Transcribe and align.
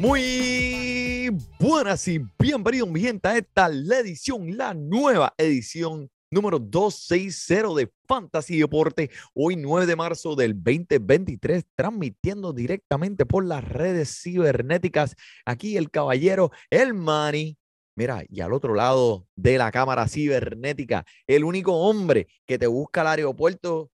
Muy 0.00 1.28
buenas 1.58 2.08
y 2.08 2.22
bienvenidos, 2.38 2.88
mi 2.88 3.02
gente, 3.02 3.28
a 3.28 3.36
esta 3.36 3.68
la 3.68 3.98
edición, 3.98 4.56
la 4.56 4.72
nueva 4.72 5.34
edición 5.36 6.08
número 6.30 6.58
260 6.58 7.74
de 7.74 7.92
Fantasy 8.08 8.58
Deporte. 8.58 9.10
Hoy 9.34 9.56
9 9.56 9.84
de 9.84 9.96
marzo 9.96 10.34
del 10.34 10.54
2023, 10.54 11.66
transmitiendo 11.76 12.54
directamente 12.54 13.26
por 13.26 13.44
las 13.44 13.62
redes 13.62 14.22
cibernéticas. 14.22 15.16
Aquí 15.44 15.76
el 15.76 15.90
caballero, 15.90 16.50
el 16.70 16.94
Manny. 16.94 17.58
Mira, 17.94 18.24
y 18.26 18.40
al 18.40 18.54
otro 18.54 18.74
lado 18.74 19.26
de 19.36 19.58
la 19.58 19.70
cámara 19.70 20.08
cibernética, 20.08 21.04
el 21.26 21.44
único 21.44 21.74
hombre 21.74 22.26
que 22.46 22.58
te 22.58 22.68
busca 22.68 23.02
al 23.02 23.08
aeropuerto 23.08 23.90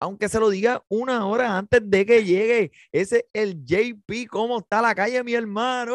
aunque 0.00 0.30
se 0.30 0.40
lo 0.40 0.48
diga 0.48 0.82
una 0.88 1.26
hora 1.26 1.58
antes 1.58 1.88
de 1.88 2.06
que 2.06 2.24
llegue. 2.24 2.72
Ese 2.90 3.26
es 3.32 3.42
el 3.42 3.64
JP. 3.64 4.26
¿Cómo 4.28 4.58
está 4.58 4.80
la 4.80 4.94
calle, 4.94 5.22
mi 5.22 5.34
hermano? 5.34 5.94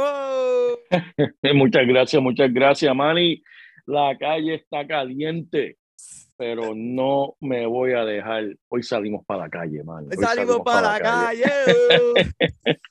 Muchas 1.55 1.87
gracias, 1.87 2.21
muchas 2.21 2.53
gracias, 2.53 2.95
Manny. 2.95 3.43
La 3.87 4.15
calle 4.17 4.55
está 4.55 4.87
caliente, 4.87 5.77
pero 6.37 6.73
no 6.75 7.35
me 7.41 7.65
voy 7.65 7.93
a 7.93 8.05
dejar. 8.05 8.55
Hoy 8.69 8.83
salimos 8.83 9.25
para 9.25 9.43
la 9.43 9.49
calle, 9.49 9.83
Manny. 9.83 10.07
Hoy 10.07 10.23
Salimos 10.23 10.61
para 10.61 10.93
la 10.93 10.99
calle. 10.99 11.45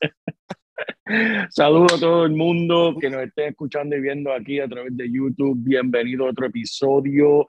Saludos 1.50 1.94
a 1.94 2.00
todo 2.00 2.24
el 2.24 2.32
mundo 2.32 2.96
que 3.00 3.10
nos 3.10 3.22
esté 3.22 3.48
escuchando 3.48 3.96
y 3.96 4.00
viendo 4.00 4.32
aquí 4.32 4.58
a 4.58 4.68
través 4.68 4.96
de 4.96 5.10
YouTube. 5.10 5.56
Bienvenido 5.58 6.26
a 6.26 6.30
otro 6.30 6.46
episodio. 6.46 7.48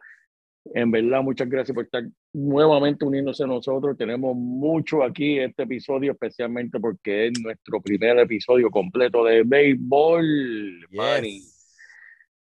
En 0.73 0.89
verdad, 0.89 1.21
muchas 1.21 1.47
gracias 1.47 1.75
por 1.75 1.85
estar 1.85 2.03
nuevamente 2.33 3.05
uniéndose 3.05 3.43
a 3.43 3.47
nosotros. 3.47 3.97
Tenemos 3.97 4.35
mucho 4.35 5.03
aquí 5.03 5.37
este 5.39 5.63
episodio, 5.63 6.13
especialmente 6.13 6.79
porque 6.79 7.27
es 7.27 7.39
nuestro 7.39 7.81
primer 7.81 8.17
episodio 8.17 8.71
completo 8.71 9.23
de 9.23 9.43
béisbol. 9.43 10.87
Manny. 10.91 11.39
Yes. 11.39 11.55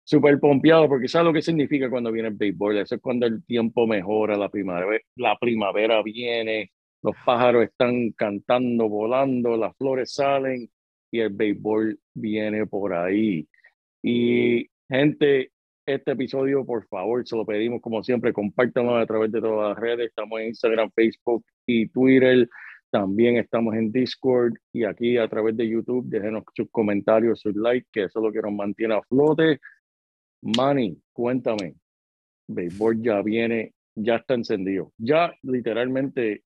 Súper 0.05 0.41
pompeado 0.41 0.89
porque 0.89 1.07
¿sabes 1.07 1.27
lo 1.27 1.33
que 1.33 1.41
significa 1.41 1.89
cuando 1.89 2.11
viene 2.11 2.29
el 2.29 2.35
béisbol? 2.35 2.79
Eso 2.79 2.97
es 2.97 3.01
cuando 3.01 3.27
el 3.27 3.45
tiempo 3.45 3.87
mejora, 3.87 4.37
la 4.37 4.49
primavera, 4.49 5.03
la 5.15 5.39
primavera 5.39 6.03
viene, 6.03 6.73
los 7.03 7.15
pájaros 7.25 7.65
están 7.65 8.11
cantando, 8.13 8.89
volando, 8.89 9.57
las 9.57 9.77
flores 9.77 10.13
salen 10.13 10.69
y 11.11 11.21
el 11.21 11.31
béisbol 11.31 11.99
viene 12.13 12.67
por 12.67 12.93
ahí. 12.93 13.47
Y 14.03 14.69
gente, 14.89 15.53
este 15.95 16.13
episodio, 16.13 16.65
por 16.65 16.87
favor, 16.87 17.27
se 17.27 17.37
lo 17.37 17.45
pedimos 17.45 17.81
como 17.81 18.03
siempre, 18.03 18.33
compártanlo 18.33 18.97
a 18.97 19.07
través 19.07 19.33
de 19.33 19.41
todas 19.41 19.71
las 19.71 19.79
redes. 19.79 20.09
Estamos 20.09 20.41
en 20.41 20.49
Instagram, 20.49 20.91
Facebook 20.95 21.45
y 21.67 21.89
Twitter. 21.89 22.49
También 22.91 23.37
estamos 23.37 23.75
en 23.75 23.93
Discord 23.93 24.55
y 24.73 24.85
aquí 24.85 25.17
a 25.17 25.29
través 25.29 25.57
de 25.57 25.69
YouTube. 25.69 26.09
Déjenos 26.09 26.45
sus 26.55 26.71
comentarios, 26.71 27.41
sus 27.41 27.55
likes, 27.55 27.89
que 27.93 28.05
eso 28.05 28.19
es 28.19 28.25
lo 28.25 28.33
que 28.33 28.43
nos 28.43 28.53
mantiene 28.53 28.95
a 28.95 29.03
flote. 29.03 29.61
Manny, 30.43 31.01
cuéntame. 31.13 31.75
Béisbol 32.49 33.01
ya 33.03 33.23
viene, 33.23 33.75
ya 33.95 34.17
está 34.17 34.35
encendido. 34.35 34.93
Ya 34.99 35.33
literalmente, 35.43 36.43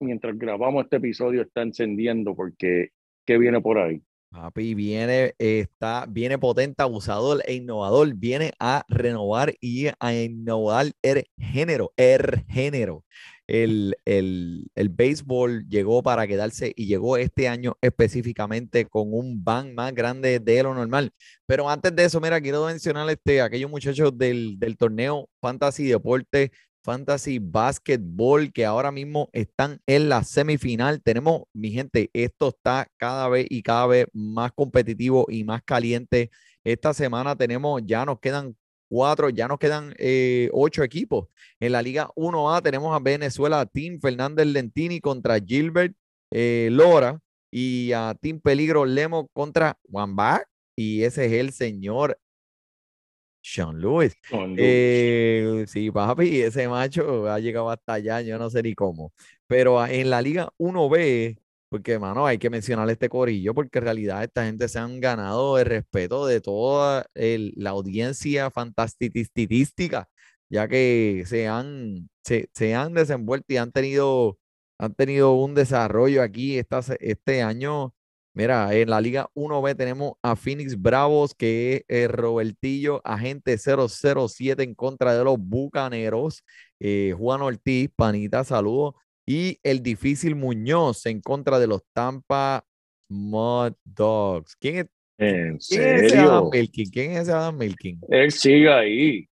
mientras 0.00 0.38
grabamos 0.38 0.84
este 0.84 0.96
episodio, 0.96 1.42
está 1.42 1.62
encendiendo 1.62 2.34
porque 2.34 2.90
¿qué 3.24 3.38
viene 3.38 3.60
por 3.60 3.78
ahí? 3.78 4.02
Papi, 4.30 4.74
viene, 4.74 5.34
está, 5.38 6.04
viene 6.08 6.38
potente, 6.38 6.82
abusador 6.82 7.42
e 7.46 7.54
innovador. 7.54 8.14
Viene 8.14 8.52
a 8.58 8.84
renovar 8.88 9.54
y 9.60 9.86
a 9.98 10.12
innovar 10.14 10.92
el 11.02 11.24
género, 11.38 11.92
el 11.96 12.44
género. 12.48 13.04
El, 13.46 13.96
el, 14.04 14.66
el 14.74 14.88
béisbol 14.88 15.66
llegó 15.68 16.02
para 16.02 16.26
quedarse 16.26 16.72
y 16.76 16.86
llegó 16.86 17.16
este 17.16 17.48
año 17.48 17.78
específicamente 17.80 18.86
con 18.86 19.14
un 19.14 19.42
ban 19.44 19.74
más 19.74 19.94
grande 19.94 20.40
de 20.40 20.62
lo 20.64 20.74
normal. 20.74 21.12
Pero 21.46 21.70
antes 21.70 21.94
de 21.94 22.04
eso, 22.04 22.20
mira, 22.20 22.40
quiero 22.40 22.66
mencionar 22.66 23.08
este, 23.08 23.40
aquellos 23.40 23.70
muchachos 23.70 24.18
del, 24.18 24.58
del 24.58 24.76
torneo 24.76 25.28
Fantasy 25.40 25.84
Deporte, 25.86 26.50
Fantasy 26.86 27.40
Basketball, 27.40 28.52
que 28.52 28.64
ahora 28.64 28.92
mismo 28.92 29.28
están 29.32 29.80
en 29.86 30.08
la 30.08 30.22
semifinal. 30.22 31.02
Tenemos, 31.02 31.42
mi 31.52 31.72
gente, 31.72 32.10
esto 32.12 32.50
está 32.50 32.86
cada 32.96 33.28
vez 33.28 33.48
y 33.50 33.64
cada 33.64 33.88
vez 33.88 34.06
más 34.12 34.52
competitivo 34.52 35.26
y 35.28 35.42
más 35.42 35.62
caliente. 35.64 36.30
Esta 36.62 36.94
semana 36.94 37.34
tenemos, 37.34 37.82
ya 37.84 38.04
nos 38.04 38.20
quedan 38.20 38.56
cuatro, 38.88 39.30
ya 39.30 39.48
nos 39.48 39.58
quedan 39.58 39.94
eh, 39.98 40.48
ocho 40.52 40.84
equipos. 40.84 41.26
En 41.58 41.72
la 41.72 41.82
Liga 41.82 42.08
1A 42.14 42.62
tenemos 42.62 42.94
a 42.94 43.00
Venezuela, 43.00 43.58
a 43.60 43.66
Team 43.66 43.98
Fernández 44.00 44.46
Lentini 44.46 45.00
contra 45.00 45.40
Gilbert 45.40 45.92
eh, 46.30 46.68
Lora 46.70 47.18
y 47.50 47.90
a 47.90 48.14
Team 48.20 48.40
Peligro 48.40 48.86
Lemo 48.86 49.26
contra 49.32 49.76
Wamba. 49.88 50.44
Y 50.76 51.02
ese 51.02 51.26
es 51.26 51.32
el 51.32 51.52
señor 51.52 52.16
Sean 53.48 53.80
Lewis. 53.80 54.12
Con 54.28 54.50
luz. 54.50 54.58
Eh, 54.60 55.64
sí, 55.68 55.90
papi, 55.90 56.40
ese 56.42 56.68
macho 56.68 57.30
ha 57.30 57.38
llegado 57.38 57.70
hasta 57.70 57.94
allá, 57.94 58.20
yo 58.20 58.38
no 58.38 58.50
sé 58.50 58.62
ni 58.62 58.74
cómo. 58.74 59.12
Pero 59.46 59.80
ah, 59.80 59.90
en 59.90 60.10
la 60.10 60.20
Liga 60.20 60.48
1B, 60.58 61.38
porque, 61.68 61.98
mano, 61.98 62.26
hay 62.26 62.38
que 62.38 62.50
mencionar 62.50 62.90
este 62.90 63.08
corillo, 63.08 63.54
porque 63.54 63.78
en 63.78 63.84
realidad 63.84 64.24
esta 64.24 64.44
gente 64.44 64.66
se 64.68 64.78
han 64.80 65.00
ganado 65.00 65.58
el 65.58 65.66
respeto 65.66 66.26
de 66.26 66.40
toda 66.40 67.06
el- 67.14 67.52
la 67.56 67.70
audiencia 67.70 68.50
fantasticística, 68.50 70.08
ya 70.50 70.68
que 70.68 71.24
se 71.26 71.48
han, 71.48 72.08
se, 72.24 72.48
se 72.54 72.74
han 72.74 72.94
desenvuelto 72.94 73.46
y 73.52 73.56
han 73.58 73.72
tenido, 73.72 74.38
han 74.78 74.94
tenido 74.94 75.34
un 75.34 75.54
desarrollo 75.54 76.22
aquí 76.22 76.58
esta 76.58 76.80
este 77.00 77.42
año. 77.42 77.94
Mira, 78.36 78.74
en 78.74 78.90
la 78.90 79.00
Liga 79.00 79.30
1B 79.34 79.74
tenemos 79.78 80.12
a 80.20 80.36
Phoenix 80.36 80.78
Bravos, 80.78 81.34
que 81.34 81.76
es 81.76 81.84
eh, 81.88 82.06
Robertillo, 82.06 83.00
agente 83.02 83.56
007 83.56 84.62
en 84.62 84.74
contra 84.74 85.16
de 85.16 85.24
los 85.24 85.38
Bucaneros. 85.38 86.44
eh, 86.78 87.14
Juan 87.16 87.40
Ortiz, 87.40 87.88
panita, 87.96 88.44
saludos. 88.44 88.94
Y 89.24 89.58
el 89.62 89.82
difícil 89.82 90.36
Muñoz 90.36 91.06
en 91.06 91.22
contra 91.22 91.58
de 91.58 91.66
los 91.66 91.80
Tampa 91.94 92.62
Mud 93.08 93.72
Dogs. 93.82 94.54
¿Quién 94.56 94.76
es, 94.76 94.86
¿En 95.16 95.56
quién 95.56 95.82
es 95.96 96.02
ese 96.02 96.18
Adam 96.18 96.50
serio? 96.50 96.50
Milkin? 96.52 96.90
¿Quién 96.90 97.12
es 97.12 97.18
ese 97.20 97.32
Adam 97.32 97.56
Milkin? 97.56 98.00
Él 98.06 98.32
sigue 98.32 98.70
ahí. 98.70 99.28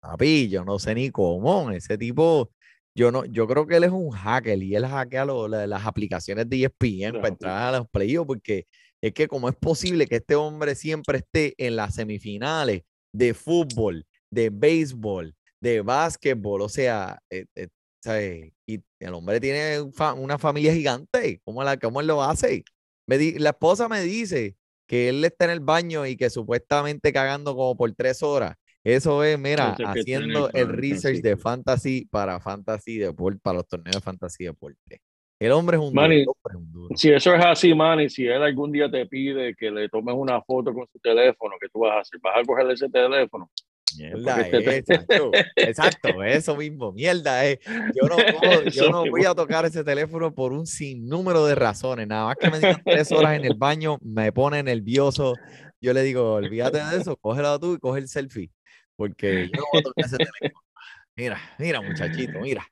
Papi, 0.00 0.48
yo 0.48 0.64
no 0.64 0.80
sé 0.80 0.96
ni 0.96 1.10
cómo. 1.12 1.70
Ese 1.70 1.96
tipo, 1.96 2.50
yo 2.94 3.10
no, 3.10 3.24
yo 3.24 3.46
creo 3.46 3.66
que 3.66 3.76
él 3.76 3.84
es 3.84 3.90
un 3.90 4.10
hacker 4.10 4.62
y 4.62 4.74
él 4.74 4.86
hackea 4.86 5.24
lo- 5.24 5.48
la- 5.48 5.66
las 5.66 5.86
aplicaciones 5.86 6.48
de 6.48 6.56
ESPN 6.64 7.12
para 7.20 7.28
entrar 7.28 7.74
a 7.74 7.78
los 7.78 7.88
playoffs, 7.88 8.26
porque 8.26 8.66
es 9.00 9.12
que 9.12 9.26
como 9.28 9.48
es 9.48 9.56
posible 9.56 10.06
que 10.06 10.16
este 10.16 10.34
hombre 10.34 10.74
siempre 10.74 11.18
esté 11.18 11.54
en 11.58 11.76
las 11.76 11.94
semifinales 11.94 12.82
de 13.14 13.34
fútbol, 13.34 14.06
de 14.30 14.50
béisbol, 14.50 15.34
de 15.60 15.80
básquetbol, 15.80 16.62
o 16.62 16.68
sea, 16.68 17.18
eh, 17.30 17.46
eh, 17.54 17.68
¿sabes? 18.02 18.52
Y 18.66 18.80
el 19.00 19.14
hombre 19.14 19.40
tiene 19.40 19.80
una 20.16 20.38
familia 20.38 20.72
gigante, 20.74 21.40
¿cómo, 21.44 21.62
la, 21.64 21.76
cómo 21.76 22.00
él 22.00 22.06
lo 22.06 22.22
hace? 22.22 22.64
Me 23.08 23.18
di- 23.18 23.38
la 23.38 23.50
esposa 23.50 23.88
me 23.88 24.00
dice 24.02 24.56
que 24.88 25.08
él 25.08 25.24
está 25.24 25.44
en 25.46 25.52
el 25.52 25.60
baño 25.60 26.06
y 26.06 26.16
que 26.16 26.30
supuestamente 26.30 27.12
cagando 27.12 27.54
como 27.54 27.76
por 27.76 27.92
tres 27.94 28.22
horas. 28.22 28.56
Eso 28.84 29.22
es, 29.22 29.38
mira, 29.38 29.76
el 29.78 29.86
haciendo 29.86 30.50
el 30.52 30.68
research 30.68 31.20
de 31.22 31.36
fantasy. 31.36 32.06
para 32.10 32.40
fantasy 32.40 32.98
deporte, 32.98 33.38
para 33.42 33.58
los 33.58 33.68
torneos 33.68 33.96
de 33.96 34.00
fantasy 34.00 34.44
deporte. 34.44 35.00
El 35.38 35.52
hombre 35.52 35.76
es 35.76 35.82
un 35.82 35.90
duro. 35.92 36.02
Manny, 36.02 36.20
el 36.22 36.28
hombre 36.28 36.50
es 36.50 36.56
un 36.56 36.72
duro. 36.72 36.96
Si 36.96 37.10
eso 37.10 37.34
es 37.34 37.44
así, 37.44 37.74
Manny, 37.74 38.08
si 38.08 38.26
él 38.26 38.42
algún 38.42 38.72
día 38.72 38.90
te 38.90 39.06
pide 39.06 39.54
que 39.54 39.70
le 39.70 39.88
tomes 39.88 40.14
una 40.16 40.40
foto 40.42 40.72
con 40.72 40.86
su 40.92 40.98
teléfono, 40.98 41.54
¿qué 41.60 41.68
tú 41.72 41.80
vas 41.80 41.92
a 41.96 42.00
hacer? 42.00 42.20
¿Vas 42.22 42.38
a 42.38 42.42
cogerle 42.44 42.74
ese 42.74 42.88
teléfono? 42.88 43.50
Mierda, 43.96 44.36
porque 44.36 44.60
te- 44.62 44.76
eh, 44.78 44.82
chacho. 44.82 45.30
Exacto, 45.56 46.22
eso 46.24 46.56
mismo, 46.56 46.92
mierda, 46.92 47.46
eh. 47.46 47.60
Yo 47.94 48.08
no, 48.08 48.16
puedo- 48.40 48.64
yo 48.70 48.90
no 48.90 49.06
voy 49.06 49.24
a 49.24 49.34
tocar 49.34 49.64
ese 49.64 49.84
teléfono 49.84 50.32
por 50.34 50.52
un 50.52 50.66
sinnúmero 50.66 51.44
de 51.46 51.54
razones. 51.54 52.06
Nada 52.08 52.26
más 52.26 52.36
que 52.36 52.50
me 52.50 52.58
digan 52.58 52.82
tres 52.84 53.12
horas 53.12 53.36
en 53.36 53.44
el 53.44 53.54
baño, 53.54 53.98
me 54.00 54.32
pone 54.32 54.62
nervioso. 54.62 55.34
Yo 55.80 55.92
le 55.92 56.02
digo, 56.02 56.34
olvídate 56.34 56.78
de 56.78 56.96
eso, 56.98 57.16
cógelo 57.16 57.58
tú 57.60 57.74
y 57.74 57.78
coge 57.78 58.00
el 58.00 58.08
selfie. 58.08 58.50
Porque 58.96 59.48
yo 59.52 59.60
no 59.60 59.64
voy 59.72 59.82
a 59.96 60.06
ese. 60.06 60.16
Mira, 61.14 61.38
mira, 61.58 61.82
muchachito, 61.82 62.40
mira. 62.40 62.66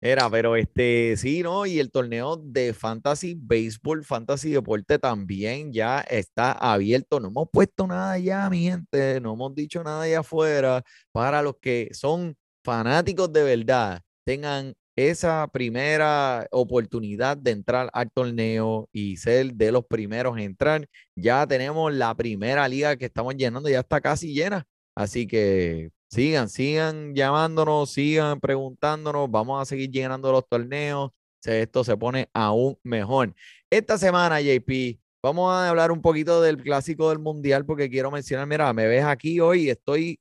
Era, 0.00 0.30
pero 0.30 0.54
este, 0.56 1.16
sí, 1.16 1.42
¿no? 1.42 1.66
Y 1.66 1.80
el 1.80 1.90
torneo 1.90 2.36
de 2.36 2.72
Fantasy 2.72 3.34
Baseball, 3.36 4.04
Fantasy 4.04 4.50
Deporte 4.50 4.98
también 4.98 5.72
ya 5.72 6.00
está 6.00 6.52
abierto. 6.52 7.18
No 7.20 7.28
hemos 7.28 7.48
puesto 7.52 7.86
nada 7.86 8.16
ya, 8.18 8.48
mi 8.48 8.62
gente, 8.62 9.20
no 9.20 9.34
hemos 9.34 9.54
dicho 9.54 9.82
nada 9.82 10.02
allá 10.02 10.20
afuera. 10.20 10.82
Para 11.12 11.42
los 11.42 11.56
que 11.60 11.88
son 11.92 12.36
fanáticos 12.64 13.32
de 13.32 13.42
verdad, 13.42 14.00
tengan 14.24 14.74
esa 14.94 15.48
primera 15.52 16.46
oportunidad 16.50 17.36
de 17.36 17.52
entrar 17.52 17.90
al 17.92 18.10
torneo 18.10 18.88
y 18.92 19.16
ser 19.16 19.54
de 19.54 19.72
los 19.72 19.84
primeros 19.86 20.36
en 20.36 20.44
entrar. 20.44 20.88
Ya 21.16 21.46
tenemos 21.46 21.92
la 21.92 22.14
primera 22.14 22.68
liga 22.68 22.96
que 22.96 23.06
estamos 23.06 23.34
llenando, 23.36 23.68
ya 23.68 23.80
está 23.80 24.00
casi 24.00 24.32
llena. 24.34 24.64
Así 24.98 25.28
que 25.28 25.92
sigan, 26.08 26.48
sigan 26.48 27.14
llamándonos, 27.14 27.88
sigan 27.88 28.40
preguntándonos. 28.40 29.30
Vamos 29.30 29.62
a 29.62 29.64
seguir 29.64 29.92
llenando 29.92 30.32
los 30.32 30.48
torneos. 30.48 31.12
Esto 31.44 31.84
se 31.84 31.96
pone 31.96 32.28
aún 32.32 32.76
mejor. 32.82 33.32
Esta 33.70 33.96
semana, 33.96 34.40
JP, 34.40 34.98
vamos 35.22 35.52
a 35.52 35.68
hablar 35.68 35.92
un 35.92 36.02
poquito 36.02 36.42
del 36.42 36.60
clásico 36.60 37.10
del 37.10 37.20
mundial 37.20 37.64
porque 37.64 37.88
quiero 37.88 38.10
mencionar, 38.10 38.48
mira, 38.48 38.72
me 38.72 38.88
ves 38.88 39.04
aquí 39.04 39.38
hoy, 39.38 39.70
estoy 39.70 40.18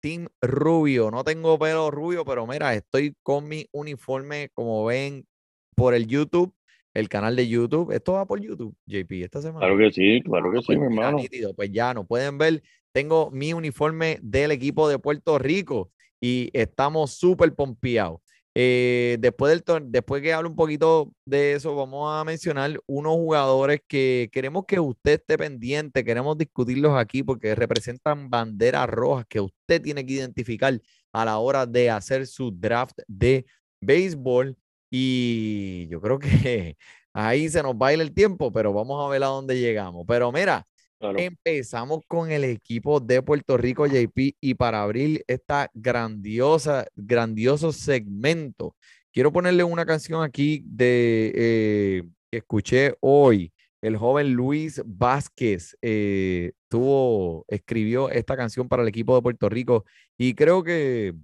Team 0.00 0.28
Rubio. 0.40 1.10
No 1.10 1.22
tengo 1.22 1.58
pelo 1.58 1.90
rubio, 1.90 2.24
pero 2.24 2.46
mira, 2.46 2.72
estoy 2.72 3.14
con 3.22 3.46
mi 3.46 3.66
uniforme, 3.72 4.48
como 4.54 4.86
ven 4.86 5.26
por 5.74 5.92
el 5.92 6.06
YouTube, 6.06 6.54
el 6.94 7.10
canal 7.10 7.36
de 7.36 7.48
YouTube. 7.48 7.92
Esto 7.92 8.14
va 8.14 8.24
por 8.24 8.40
YouTube, 8.40 8.74
JP, 8.86 9.12
esta 9.24 9.42
semana. 9.42 9.66
Claro 9.66 9.76
que 9.76 9.92
sí, 9.92 10.22
claro 10.24 10.50
que 10.50 10.60
sí, 10.60 10.66
pues 10.68 10.78
mi 10.78 10.86
hermano. 10.86 11.18
nítido, 11.18 11.52
pues 11.52 11.70
ya 11.70 11.92
nos 11.92 12.06
pueden 12.06 12.38
ver. 12.38 12.62
Tengo 12.96 13.30
mi 13.30 13.52
uniforme 13.52 14.18
del 14.22 14.52
equipo 14.52 14.88
de 14.88 14.98
Puerto 14.98 15.38
Rico 15.38 15.92
y 16.18 16.48
estamos 16.54 17.10
súper 17.10 17.54
pompeados. 17.54 18.20
Eh, 18.54 19.18
después, 19.20 19.62
del 19.66 19.92
después 19.92 20.22
que 20.22 20.32
hable 20.32 20.48
un 20.48 20.56
poquito 20.56 21.12
de 21.26 21.52
eso, 21.52 21.76
vamos 21.76 22.10
a 22.10 22.24
mencionar 22.24 22.80
unos 22.86 23.12
jugadores 23.16 23.82
que 23.86 24.30
queremos 24.32 24.64
que 24.64 24.80
usted 24.80 25.20
esté 25.20 25.36
pendiente, 25.36 26.06
queremos 26.06 26.38
discutirlos 26.38 26.96
aquí 26.96 27.22
porque 27.22 27.54
representan 27.54 28.30
banderas 28.30 28.88
rojas 28.88 29.26
que 29.28 29.42
usted 29.42 29.82
tiene 29.82 30.06
que 30.06 30.14
identificar 30.14 30.80
a 31.12 31.24
la 31.26 31.36
hora 31.36 31.66
de 31.66 31.90
hacer 31.90 32.26
su 32.26 32.50
draft 32.50 32.98
de 33.06 33.44
béisbol. 33.82 34.56
Y 34.90 35.86
yo 35.88 36.00
creo 36.00 36.18
que 36.18 36.78
ahí 37.12 37.50
se 37.50 37.62
nos 37.62 37.76
baila 37.76 38.02
el 38.02 38.14
tiempo, 38.14 38.50
pero 38.50 38.72
vamos 38.72 39.04
a 39.04 39.10
ver 39.10 39.22
a 39.22 39.26
dónde 39.26 39.60
llegamos. 39.60 40.06
Pero 40.08 40.32
mira, 40.32 40.66
Claro. 40.98 41.18
Empezamos 41.18 42.00
con 42.08 42.30
el 42.30 42.44
equipo 42.44 43.00
de 43.00 43.22
Puerto 43.22 43.58
Rico, 43.58 43.86
JP, 43.86 44.34
y 44.40 44.54
para 44.54 44.82
abrir 44.82 45.22
esta 45.26 45.70
grandiosa, 45.74 46.86
grandioso 46.94 47.70
segmento, 47.72 48.74
quiero 49.12 49.32
ponerle 49.32 49.64
una 49.64 49.84
canción 49.84 50.22
aquí 50.22 50.62
de 50.66 51.32
eh, 51.34 52.02
que 52.30 52.38
escuché 52.38 52.94
hoy. 53.00 53.52
El 53.82 53.96
joven 53.98 54.32
Luis 54.32 54.82
Vázquez 54.84 55.76
eh, 55.82 56.52
tuvo, 56.68 57.44
escribió 57.48 58.10
esta 58.10 58.36
canción 58.36 58.68
para 58.68 58.82
el 58.82 58.88
equipo 58.88 59.14
de 59.14 59.22
Puerto 59.22 59.48
Rico 59.48 59.84
y 60.18 60.34
creo 60.34 60.62
que, 60.64 61.14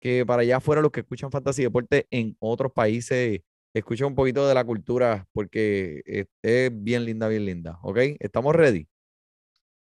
que 0.00 0.26
para 0.26 0.42
allá 0.42 0.58
afuera 0.58 0.82
los 0.82 0.90
que 0.90 1.00
escuchan 1.00 1.30
Fantasy 1.30 1.62
Deporte 1.62 2.06
en 2.10 2.36
otros 2.40 2.72
países 2.72 3.40
escuchan 3.74 4.08
un 4.08 4.14
poquito 4.14 4.46
de 4.48 4.54
la 4.54 4.64
cultura 4.64 5.26
porque 5.32 6.02
es, 6.04 6.26
es 6.42 6.70
bien 6.74 7.04
linda, 7.04 7.28
bien 7.28 7.46
linda. 7.46 7.78
¿Ok? 7.82 7.98
¿Estamos 8.18 8.54
ready? 8.54 8.89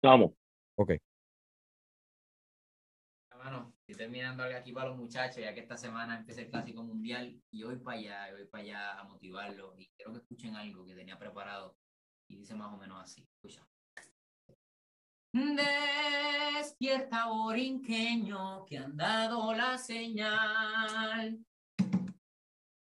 Vamos. 0.05 0.33
Ok. 0.77 0.93
Hermano, 3.33 3.75
estoy 3.81 3.97
terminando 3.97 4.43
algo 4.43 4.59
aquí 4.59 4.71
para 4.71 4.91
los 4.91 4.99
muchachos, 4.99 5.39
ya 5.39 5.55
que 5.55 5.61
esta 5.61 5.79
semana 5.79 6.19
empieza 6.19 6.43
el 6.43 6.51
Clásico 6.51 6.83
Mundial 6.83 7.41
y 7.51 7.65
hoy 7.65 7.77
para 7.77 7.97
allá, 7.97 8.29
y 8.29 8.33
voy 8.33 8.45
para 8.45 8.65
allá 8.65 9.01
a 9.01 9.05
motivarlos 9.05 9.79
y 9.79 9.89
quiero 9.97 10.12
que 10.12 10.19
escuchen 10.19 10.56
algo 10.56 10.85
que 10.85 10.95
tenía 10.95 11.19
preparado 11.19 11.79
y 12.29 12.37
dice 12.37 12.55
más 12.55 12.75
o 12.75 12.77
menos 12.77 13.03
así. 13.03 13.27
Escucha. 13.37 13.67
Despierta 15.33 17.27
borinqueño 17.27 18.67
que 18.67 18.77
han 18.77 18.95
dado 18.97 19.55
la 19.55 19.79
señal. 19.79 21.39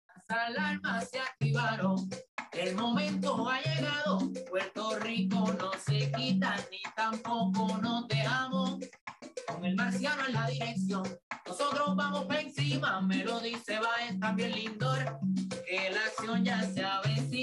Las 0.07 0.29
alarmas 0.29 1.09
se 1.11 1.19
activaron, 1.19 2.09
el 2.55 2.75
momento 2.75 3.49
ha 3.49 3.61
llegado. 3.61 4.31
Puerto 4.49 4.99
Rico 4.99 5.53
no 5.59 5.71
se 5.85 6.11
quita 6.11 6.55
ni 6.71 6.81
tampoco 6.95 7.77
nos 7.81 8.07
dejamos. 8.07 8.77
Con 9.47 9.65
el 9.65 9.75
marciano 9.75 10.25
en 10.27 10.33
la 10.33 10.47
dirección, 10.47 11.03
nosotros 11.45 11.95
vamos 11.95 12.25
por 12.25 12.35
encima. 12.35 13.01
Me 13.01 13.23
lo 13.23 13.39
dice 13.39 13.79
Baez 13.79 14.19
también 14.19 14.51
Lindor, 14.51 15.19
que 15.67 15.89
la 15.89 16.05
acción 16.05 16.43
ya 16.43 16.61
se 16.61 16.83
avecina. 16.83 17.42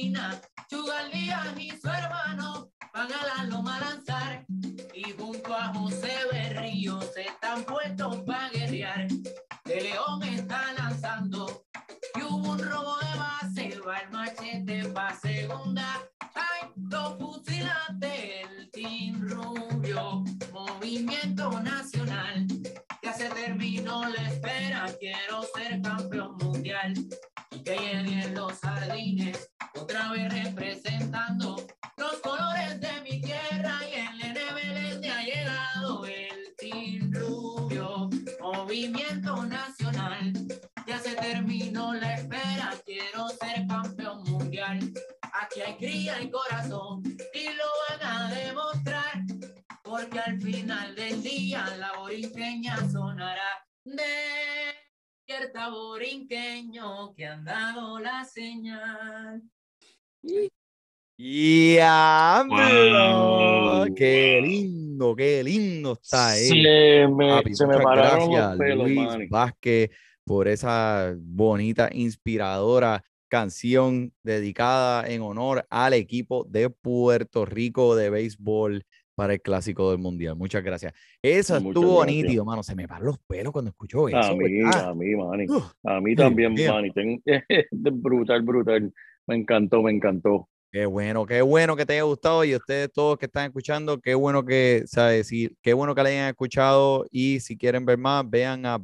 Cría 45.80 46.20
y 46.20 46.30
corazón 46.30 47.02
y 47.32 47.44
lo 47.56 47.64
van 47.88 48.02
a 48.02 48.28
demostrar. 48.34 49.24
Porque 49.82 50.18
al 50.18 50.38
final 50.38 50.94
del 50.94 51.22
día 51.22 51.74
la 51.78 51.92
borinqueña 51.96 52.76
sonará. 52.90 53.66
Despierta 53.82 55.70
borinqueño 55.70 57.14
que 57.14 57.24
han 57.24 57.46
dado 57.46 57.98
la 57.98 58.26
señal. 58.26 59.40
¡Diablo! 61.16 62.56
Wow. 63.86 63.94
¡Qué 63.94 64.38
lindo, 64.42 65.16
qué 65.16 65.42
lindo 65.42 65.92
está 65.94 66.32
Se 66.32 66.48
él! 66.50 67.08
me, 67.08 67.28
Papi, 67.36 67.54
se 67.54 67.66
me 67.66 67.78
pararon 67.78 68.30
gracias, 68.30 68.50
los 68.50 68.58
pelos, 68.58 68.86
Luis. 68.86 69.30
Vázquez, 69.30 69.88
por 70.24 70.46
esa 70.46 71.14
bonita, 71.16 71.88
inspiradora 71.90 73.02
canción 73.30 74.12
dedicada 74.22 75.06
en 75.08 75.22
honor 75.22 75.64
al 75.70 75.94
equipo 75.94 76.44
de 76.50 76.68
Puerto 76.68 77.46
Rico 77.46 77.96
de 77.96 78.10
béisbol 78.10 78.84
para 79.14 79.34
el 79.34 79.40
Clásico 79.40 79.90
del 79.90 79.98
Mundial. 80.00 80.34
Muchas 80.36 80.62
gracias. 80.62 80.92
Eso 81.22 81.54
Muchas 81.60 81.66
estuvo 81.82 82.00
gracias. 82.00 82.22
nítido, 82.24 82.44
mano. 82.44 82.62
Se 82.62 82.74
me 82.74 82.86
paran 82.88 83.04
los 83.06 83.18
pelos 83.18 83.52
cuando 83.52 83.70
escucho 83.70 84.06
A 84.08 84.10
eso. 84.20 84.36
mí, 84.36 84.52
¿verdad? 84.62 84.88
a 84.90 84.94
mí, 84.94 85.14
Manny. 85.14 85.46
A 85.84 86.00
mí 86.00 86.14
Dios 86.14 86.26
también. 86.28 86.70
Manny. 86.70 86.90
Ten- 86.92 87.22
brutal, 88.02 88.42
brutal. 88.42 88.92
Me 89.26 89.36
encantó, 89.36 89.82
me 89.82 89.90
encantó. 89.92 90.48
Qué 90.72 90.86
bueno, 90.86 91.26
qué 91.26 91.42
bueno 91.42 91.74
que 91.76 91.84
te 91.84 91.94
haya 91.94 92.04
gustado 92.04 92.44
y 92.44 92.54
ustedes 92.54 92.92
todos 92.92 93.18
que 93.18 93.26
están 93.26 93.46
escuchando, 93.46 94.00
qué 94.00 94.14
bueno 94.14 94.44
que, 94.44 94.84
¿sabes? 94.86 95.26
Sí, 95.26 95.50
qué 95.62 95.72
bueno 95.74 95.96
que 95.96 96.02
le 96.04 96.10
hayan 96.10 96.28
escuchado 96.28 97.04
y 97.10 97.40
si 97.40 97.58
quieren 97.58 97.84
ver 97.84 97.98
más, 97.98 98.28
vean 98.30 98.64
a 98.64 98.78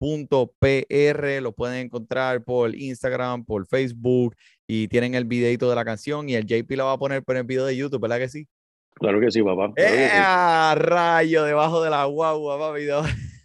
béisbol.pr, 0.00 1.42
lo 1.42 1.52
pueden 1.52 1.86
encontrar 1.86 2.44
por 2.44 2.74
Instagram, 2.74 3.44
por 3.44 3.66
Facebook 3.66 4.34
y 4.66 4.88
tienen 4.88 5.14
el 5.14 5.24
videito 5.24 5.68
de 5.68 5.76
la 5.76 5.84
canción 5.84 6.28
y 6.28 6.34
el 6.34 6.46
JP 6.46 6.70
la 6.72 6.84
va 6.84 6.92
a 6.92 6.98
poner 6.98 7.22
por 7.22 7.36
el 7.36 7.44
video 7.44 7.66
de 7.66 7.76
YouTube, 7.76 8.00
¿verdad 8.00 8.18
que 8.18 8.28
sí? 8.28 8.48
Claro 8.94 9.20
que 9.20 9.30
sí, 9.30 9.42
papá. 9.42 9.72
claro 9.74 9.94
que 9.94 10.08
sí. 10.08 10.16
¡Eh, 10.16 10.74
rayo! 10.76 11.44
Debajo 11.44 11.82
de 11.82 11.90
la 11.90 12.04
guagua, 12.04 12.58
papi. 12.58 12.86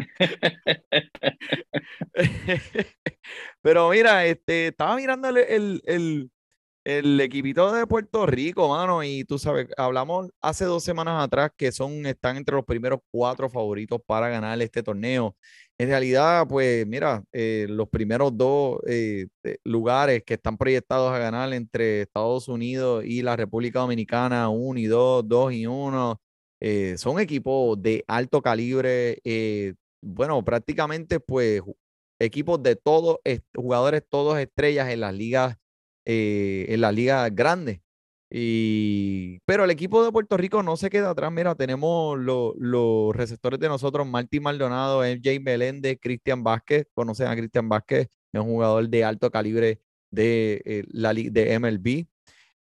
Pero 3.62 3.90
mira, 3.90 4.24
este, 4.26 4.68
estaba 4.68 4.96
mirando 4.96 5.28
el, 5.28 5.36
el, 5.38 5.82
el, 5.86 6.30
el 6.98 7.20
equipito 7.20 7.72
de 7.72 7.86
Puerto 7.86 8.26
Rico, 8.26 8.68
mano, 8.68 9.04
y 9.04 9.24
tú 9.24 9.38
sabes, 9.38 9.68
hablamos 9.76 10.30
hace 10.40 10.64
dos 10.64 10.82
semanas 10.82 11.22
atrás 11.22 11.50
que 11.56 11.70
son, 11.72 12.04
están 12.06 12.36
entre 12.36 12.56
los 12.56 12.64
primeros 12.64 13.00
cuatro 13.10 13.48
favoritos 13.48 14.00
para 14.04 14.28
ganar 14.28 14.60
este 14.60 14.82
torneo. 14.82 15.36
En 15.78 15.88
realidad, 15.88 16.46
pues 16.48 16.86
mira, 16.86 17.22
eh, 17.32 17.66
los 17.68 17.88
primeros 17.88 18.36
dos 18.36 18.80
eh, 18.86 19.28
eh, 19.44 19.56
lugares 19.64 20.22
que 20.24 20.34
están 20.34 20.58
proyectados 20.58 21.12
a 21.12 21.18
ganar 21.18 21.52
entre 21.52 22.02
Estados 22.02 22.48
Unidos 22.48 23.04
y 23.06 23.22
la 23.22 23.36
República 23.36 23.80
Dominicana, 23.80 24.48
uno 24.48 24.78
y 24.78 24.86
dos, 24.86 25.26
dos 25.26 25.52
y 25.52 25.66
uno, 25.66 26.20
son 26.96 27.20
equipos 27.20 27.80
de 27.82 28.04
alto 28.06 28.42
calibre. 28.42 29.20
bueno, 30.02 30.44
prácticamente 30.44 31.20
pues 31.20 31.62
equipos 32.18 32.62
de 32.62 32.76
todos, 32.76 33.18
jugadores 33.54 34.02
todos 34.08 34.38
estrellas 34.38 34.90
en 34.90 35.00
las 35.00 35.14
ligas, 35.14 35.56
eh, 36.04 36.66
en 36.68 36.80
las 36.80 36.94
ligas 36.94 37.34
grandes. 37.34 37.80
Y, 38.32 39.40
pero 39.44 39.64
el 39.64 39.70
equipo 39.72 40.04
de 40.04 40.12
Puerto 40.12 40.36
Rico 40.36 40.62
no 40.62 40.76
se 40.76 40.88
queda 40.88 41.10
atrás. 41.10 41.32
Mira, 41.32 41.54
tenemos 41.56 42.16
lo- 42.18 42.54
los 42.58 43.14
receptores 43.16 43.58
de 43.58 43.68
nosotros, 43.68 44.06
Martín 44.06 44.44
Maldonado, 44.44 45.04
MJ 45.04 45.40
Meléndez, 45.40 45.98
Cristian 46.00 46.44
Vázquez. 46.44 46.86
Conocen 46.94 47.26
a 47.26 47.34
Cristian 47.36 47.68
Vázquez, 47.68 48.08
es 48.32 48.40
un 48.40 48.46
jugador 48.46 48.88
de 48.88 49.04
alto 49.04 49.30
calibre 49.30 49.80
de, 50.12 50.62
eh, 50.64 50.84
la, 50.92 51.12
de 51.12 51.52
MLB. 51.58 52.06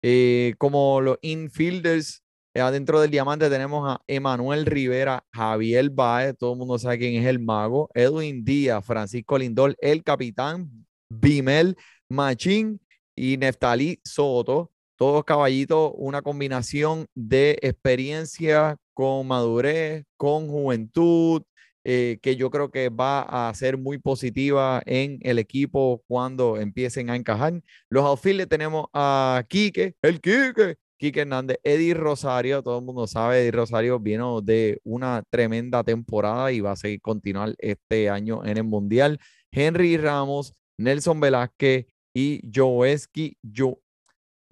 Eh, 0.01 0.55
como 0.58 1.01
los 1.01 1.17
infielders, 1.22 2.24
eh, 2.55 2.62
adentro 2.62 3.00
del 3.01 3.12
diamante 3.12 3.50
tenemos 3.50 3.88
a 3.88 4.01
Emanuel 4.08 4.65
Rivera, 4.65 5.24
Javier 5.31 5.89
Baez, 5.91 6.36
todo 6.38 6.53
el 6.53 6.58
mundo 6.60 6.79
sabe 6.79 6.98
quién 7.00 7.15
es 7.22 7.27
el 7.27 7.39
mago, 7.39 7.89
Edwin 7.93 8.43
Díaz, 8.43 8.84
Francisco 8.86 9.38
Lindor, 9.38 9.75
el 9.81 10.03
capitán, 10.03 10.69
Bimel 11.10 11.75
Machín 12.10 12.79
y 13.20 13.38
Neftalí 13.38 14.00
Soto. 14.04 14.72
Todos 14.96 15.24
caballitos, 15.26 15.92
una 15.96 16.22
combinación 16.22 17.06
de 17.16 17.58
experiencia 17.62 18.78
con 18.94 19.28
madurez, 19.28 20.06
con 20.18 20.48
juventud, 20.48 21.44
eh, 21.84 22.20
que 22.22 22.36
yo 22.36 22.50
creo 22.50 22.72
que 22.72 22.90
va 22.90 23.50
a 23.50 23.54
ser 23.54 23.78
muy 23.78 23.98
positiva 23.98 24.82
en 24.86 25.20
el 25.22 25.40
equipo 25.40 26.02
cuando 26.08 26.58
empiecen 26.58 27.10
a 27.10 27.16
encajar. 27.16 27.62
Los 27.90 28.06
outfielders 28.06 28.50
tenemos 28.50 28.88
a 28.94 29.44
Quique, 29.50 29.96
el 30.02 30.20
Quique, 30.22 30.76
Quique 30.98 31.22
Hernández, 31.22 31.60
Eddie 31.64 31.94
Rosario, 31.94 32.62
todo 32.62 32.80
el 32.80 32.86
mundo 32.86 33.08
sabe, 33.08 33.42
Eddie 33.42 33.52
Rosario 33.52 34.00
vino 34.00 34.42
de 34.42 34.80
una 34.84 35.24
tremenda 35.30 35.84
temporada 35.84 36.52
y 36.52 36.60
va 36.62 36.72
a 36.72 36.76
seguir 36.76 37.02
continuar 37.02 37.56
este 37.58 38.10
año 38.10 38.46
en 38.46 38.58
el 38.58 38.66
Mundial. 38.66 39.20
Henry 39.52 39.98
Ramos, 39.98 40.54
Nelson 40.78 41.20
Velázquez 41.22 41.88
y 42.13 42.42
Joeski, 42.54 43.38
jo, 43.44 43.80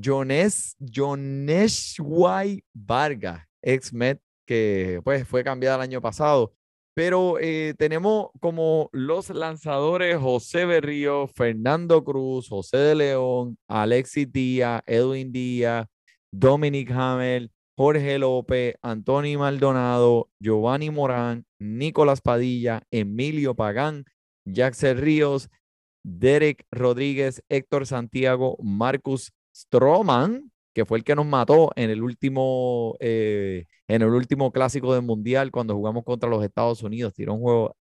Jones, 0.04 0.76
Joneshway 0.80 2.64
Vargas, 2.74 3.46
ex-Met, 3.62 4.22
que 4.46 5.02
pues 5.04 5.28
fue 5.28 5.44
cambiada 5.44 5.78
el 5.78 5.82
año 5.82 6.02
pasado. 6.02 6.54
Pero 6.96 7.38
eh, 7.40 7.76
tenemos 7.78 8.30
como 8.40 8.90
los 8.92 9.30
lanzadores 9.30 10.18
José 10.18 10.66
Berrío, 10.66 11.28
Fernando 11.28 12.04
Cruz, 12.04 12.50
José 12.50 12.78
de 12.78 12.96
León, 12.96 13.58
Alexis 13.68 14.32
Díaz, 14.32 14.82
Edwin 14.88 15.32
Díaz, 15.32 15.86
Dominic 16.32 16.90
Hamel, 16.92 17.52
Jorge 17.78 18.18
López, 18.18 18.76
Antonio 18.82 19.38
Maldonado, 19.38 20.30
Giovanni 20.40 20.90
Morán, 20.90 21.46
Nicolás 21.60 22.22
Padilla, 22.22 22.82
Emilio 22.90 23.54
Pagán, 23.54 24.06
Jackson 24.46 24.98
Ríos, 24.98 25.50
Derek 26.04 26.66
Rodríguez, 26.72 27.44
Héctor 27.50 27.86
Santiago, 27.86 28.58
Marcus 28.62 29.32
Stroman, 29.56 30.52
que 30.74 30.86
fue 30.86 31.00
el 31.00 31.04
que 31.04 31.16
nos 31.16 31.26
mató 31.26 31.72
en 31.76 31.90
el 31.90 32.04
último, 32.04 32.96
eh, 33.00 33.66
en 33.88 34.02
el 34.02 34.10
último 34.10 34.52
clásico 34.52 34.94
del 34.94 35.04
Mundial 35.04 35.52
cuando 35.52 35.76
jugamos 35.76 36.04
contra 36.04 36.30
los 36.30 36.44
Estados 36.44 36.84
Unidos. 36.84 37.14
Tiró 37.14 37.34
un 37.34 37.42
juego 37.42 37.76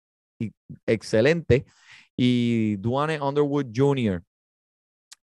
excelente. 0.85 1.65
Y 2.15 2.75
Duane 2.77 3.19
Underwood 3.19 3.67
Jr. 3.73 4.23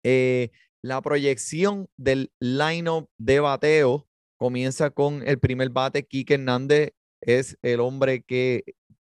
Eh, 0.02 0.50
la 0.82 1.00
proyección 1.02 1.88
del 1.97 2.32
lineup 2.40 3.09
de 3.18 3.40
bateo 3.40 4.06
comienza 4.37 4.90
con 4.90 5.26
el 5.26 5.38
primer 5.38 5.70
bate. 5.70 6.04
Quique 6.04 6.35
Hernández 6.35 6.92
es 7.20 7.59
el 7.62 7.80
hombre 7.80 8.23
que 8.23 8.64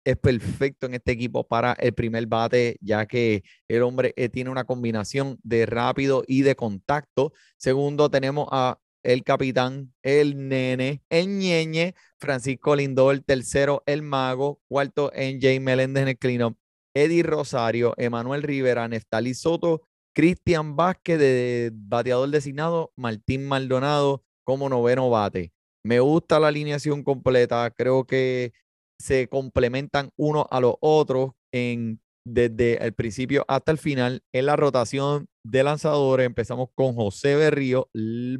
es 0.06 0.16
perfecto 0.16 0.86
en 0.86 0.94
este 0.94 1.12
equipo 1.12 1.46
para 1.46 1.72
el 1.74 1.92
primer 1.92 2.26
bate, 2.26 2.76
ya 2.80 3.06
que 3.06 3.42
el 3.68 3.82
hombre 3.82 4.14
eh, 4.16 4.28
tiene 4.28 4.50
una 4.50 4.64
combinación 4.64 5.38
de 5.42 5.66
rápido 5.66 6.22
y 6.28 6.42
de 6.42 6.54
contacto. 6.54 7.32
Segundo, 7.58 8.08
tenemos 8.08 8.46
a 8.52 8.78
el 9.02 9.24
capitán, 9.24 9.92
el 10.02 10.48
nene, 10.48 11.02
el 11.10 11.38
ñeñe, 11.38 11.94
Francisco 12.20 12.76
Lindor. 12.76 13.20
Tercero, 13.20 13.82
el 13.86 14.02
mago. 14.02 14.60
Cuarto, 14.68 15.10
NJ 15.12 15.60
Meléndez 15.60 16.02
en 16.02 16.08
el 16.08 16.18
cleanup. 16.18 16.56
Eddie 16.94 17.24
Rosario, 17.24 17.94
Emanuel 17.98 18.42
Rivera, 18.42 18.88
Neftali 18.88 19.34
Soto, 19.34 19.82
Cristian 20.14 20.76
Vázquez 20.76 21.18
de 21.18 21.70
bateador 21.74 22.30
designado, 22.30 22.92
Martín 22.96 23.46
Maldonado 23.46 24.24
como 24.44 24.68
noveno 24.68 25.10
bate. 25.10 25.52
Me 25.82 26.00
gusta 26.00 26.40
la 26.40 26.48
alineación 26.48 27.02
completa. 27.02 27.70
Creo 27.70 28.04
que 28.06 28.52
se 28.98 29.28
complementan 29.28 30.10
uno 30.16 30.46
a 30.50 30.60
los 30.60 30.74
otros 30.80 31.32
en, 31.52 32.00
desde 32.24 32.84
el 32.84 32.94
principio 32.94 33.44
hasta 33.48 33.72
el 33.72 33.78
final. 33.78 34.22
En 34.32 34.46
la 34.46 34.56
rotación 34.56 35.28
de 35.44 35.62
lanzadores 35.62 36.26
empezamos 36.26 36.68
con 36.74 36.94
José 36.94 37.36
Berrío, 37.36 37.88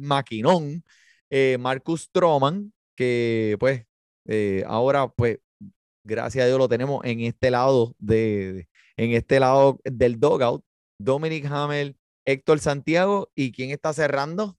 maquinón, 0.01 0.83
eh, 1.29 1.57
Marcus 1.59 2.03
Stroman, 2.03 2.73
que 2.95 3.55
pues 3.59 3.85
eh, 4.27 4.63
ahora 4.67 5.07
pues 5.09 5.39
gracias 6.03 6.43
a 6.43 6.47
Dios 6.47 6.59
lo 6.59 6.69
tenemos 6.69 7.03
en 7.05 7.21
este 7.21 7.51
lado 7.51 7.95
de, 7.99 8.53
de- 8.53 8.69
en 8.97 9.11
este 9.11 9.39
lado 9.39 9.79
del 9.83 10.19
dogout. 10.19 10.63
Dominic 10.99 11.45
Hamel, 11.45 11.95
Héctor 12.25 12.59
Santiago 12.59 13.29
y 13.35 13.51
quién 13.51 13.69
está 13.71 13.93
cerrando? 13.93 14.57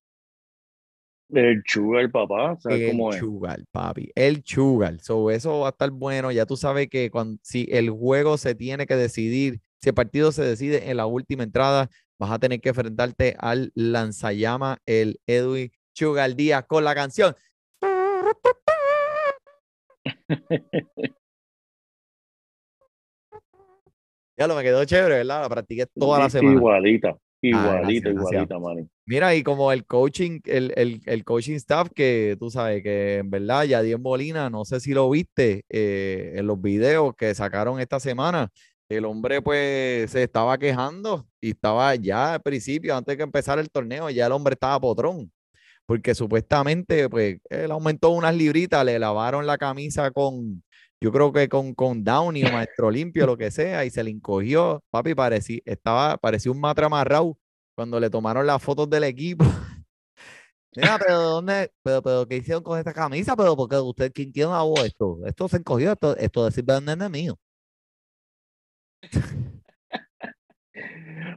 El 1.31 1.63
chuga, 1.65 2.01
el 2.01 2.11
papá, 2.11 2.57
¿sabes 2.59 2.81
El 2.81 2.91
cómo 2.91 3.13
es? 3.13 3.21
Chugal, 3.21 3.65
papi. 3.71 4.11
El 4.15 4.43
Chugal. 4.43 5.01
So, 5.01 5.31
eso 5.31 5.61
va 5.61 5.69
a 5.69 5.71
estar 5.71 5.91
bueno. 5.91 6.33
Ya 6.33 6.47
tú 6.47 6.57
sabes 6.57 6.89
que 6.89 7.11
cuando, 7.11 7.39
si 7.43 7.69
el 7.71 7.91
juego 7.91 8.39
se 8.39 8.55
tiene 8.55 8.87
que 8.87 8.97
decidir, 8.97 9.61
si 9.81 9.91
el 9.91 9.95
partido 9.95 10.33
se 10.33 10.43
decide 10.43 10.91
en 10.91 10.97
la 10.97 11.07
última 11.07 11.43
entrada, 11.43 11.91
vas 12.19 12.31
a 12.31 12.39
tener 12.39 12.61
que 12.61 12.71
enfrentarte 12.71 13.37
al 13.39 13.73
lanzallama, 13.75 14.79
el 14.87 15.21
Edwin 15.27 15.71
Chugal 15.95 16.35
Díaz, 16.35 16.65
con 16.67 16.85
la 16.85 16.95
canción. 16.95 17.35
Ya 24.39 24.47
lo 24.47 24.55
me 24.55 24.63
quedó 24.63 24.85
chévere, 24.85 25.17
¿verdad? 25.17 25.43
La 25.43 25.49
practiqué 25.49 25.87
toda 25.87 26.21
la 26.21 26.31
semana. 26.31 26.55
Igualita, 26.55 27.17
igualita, 27.43 28.09
Ah, 28.09 28.13
igualita, 28.13 28.59
mano. 28.59 28.89
Mira, 29.07 29.35
y 29.35 29.43
como 29.43 29.73
el 29.73 29.87
coaching, 29.87 30.41
el, 30.45 30.73
el, 30.77 31.01
el 31.07 31.25
coaching 31.25 31.55
staff 31.57 31.89
que 31.95 32.37
tú 32.39 32.51
sabes 32.51 32.83
que 32.83 33.19
en 33.19 33.31
verdad, 33.31 33.65
Yadier 33.65 33.99
Molina, 33.99 34.51
no 34.51 34.65
sé 34.65 34.81
si 34.81 34.93
lo 34.93 35.09
viste 35.09 35.65
eh, 35.71 36.35
en 36.37 36.47
los 36.47 36.61
videos 36.61 37.15
que 37.17 37.35
sacaron 37.35 37.81
esta 37.81 38.01
semana, 38.01 38.51
el 38.89 39.05
hombre 39.05 39.41
pues 39.43 40.11
se 40.11 40.23
estaba 40.23 40.59
quejando 40.59 41.27
y 41.41 41.51
estaba 41.51 41.95
ya 41.95 42.35
al 42.35 42.43
principio, 42.43 42.97
antes 42.97 43.15
de 43.15 43.17
que 43.19 43.23
empezara 43.23 43.61
el 43.61 43.71
torneo, 43.71 44.11
ya 44.11 44.27
el 44.27 44.33
hombre 44.33 44.55
estaba 44.55 44.79
potrón, 44.81 45.33
porque 45.87 46.15
supuestamente 46.15 47.09
pues 47.09 47.39
él 47.51 47.71
aumentó 47.71 48.11
unas 48.11 48.35
libritas, 48.35 48.85
le 48.85 48.99
lavaron 48.99 49.47
la 49.47 49.59
camisa 49.59 50.11
con, 50.11 50.63
yo 51.01 51.13
creo 51.13 51.33
que 51.33 51.49
con, 51.49 51.75
con 51.75 52.03
Downy 52.03 52.45
o 52.45 52.53
Maestro 52.53 52.91
Limpio, 52.91 53.27
lo 53.27 53.37
que 53.37 53.51
sea, 53.51 53.85
y 53.85 53.91
se 53.91 54.03
le 54.03 54.11
encogió, 54.11 54.83
papi, 54.91 55.15
parecía, 55.15 55.61
estaba, 55.65 56.17
parecía 56.17 56.51
un 56.51 56.61
matra 56.61 56.87
amarrado 56.87 57.39
cuando 57.77 58.01
le 58.01 58.11
tomaron 58.11 58.47
las 58.47 58.63
fotos 58.63 58.91
del 58.91 59.05
equipo. 59.05 59.45
Mira, 60.77 60.99
pero 60.99 61.21
¿dónde? 61.21 61.73
Pero, 61.83 62.03
pero, 62.03 62.27
¿qué 62.27 62.37
hicieron 62.37 62.63
con 62.63 62.79
esta 62.79 62.93
camisa? 62.93 63.37
Pero, 63.37 63.57
porque 63.57 63.77
usted, 63.77 64.13
¿quién, 64.13 64.33
quién 64.33 64.51
lavó 64.51 64.85
esto? 64.85 65.19
Esto 65.27 65.49
se 65.49 65.59
encogió, 65.59 65.93
esto, 65.93 66.17
esto 66.17 66.45
de 66.45 66.53
Silver 66.53 66.83
nene 66.83 67.09
mío. 67.09 67.39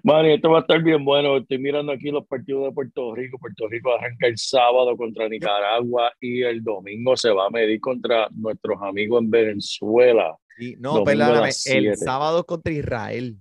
Manny, 0.03 0.31
esto 0.33 0.49
va 0.49 0.59
a 0.59 0.61
estar 0.61 0.81
bien 0.81 1.03
bueno. 1.05 1.37
Estoy 1.37 1.59
mirando 1.59 1.91
aquí 1.91 2.09
los 2.09 2.25
partidos 2.25 2.65
de 2.65 2.71
Puerto 2.71 3.13
Rico. 3.13 3.37
Puerto 3.37 3.67
Rico 3.67 3.93
arranca 3.93 4.27
el 4.27 4.37
sábado 4.37 4.97
contra 4.97 5.29
Nicaragua 5.29 6.11
y 6.19 6.41
el 6.41 6.63
domingo 6.63 7.15
se 7.15 7.29
va 7.29 7.47
a 7.47 7.49
medir 7.49 7.79
contra 7.79 8.27
nuestros 8.31 8.81
amigos 8.81 9.21
en 9.21 9.29
Venezuela. 9.29 10.35
Y, 10.57 10.75
no, 10.77 11.03
perdóname, 11.03 11.49
el 11.65 11.95
sábado 11.97 12.43
contra 12.45 12.71
Israel. 12.73 13.37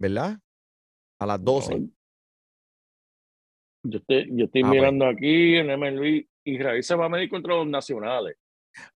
¿Verdad? 0.00 0.38
A 1.20 1.26
las 1.26 1.42
12. 1.44 1.78
No, 1.80 1.88
Yo 3.84 3.98
estoy, 3.98 4.28
yo 4.32 4.44
estoy 4.46 4.62
Ah, 4.62 4.66
pues. 4.68 4.80
mirando 4.80 5.06
aquí 5.06 5.56
en 5.56 5.66
MLB. 5.78 6.26
Israel 6.44 6.82
se 6.82 6.96
va 6.96 7.06
a 7.06 7.08
medir 7.08 7.28
contra 7.28 7.54
los 7.54 7.68
nacionales. 7.68 8.36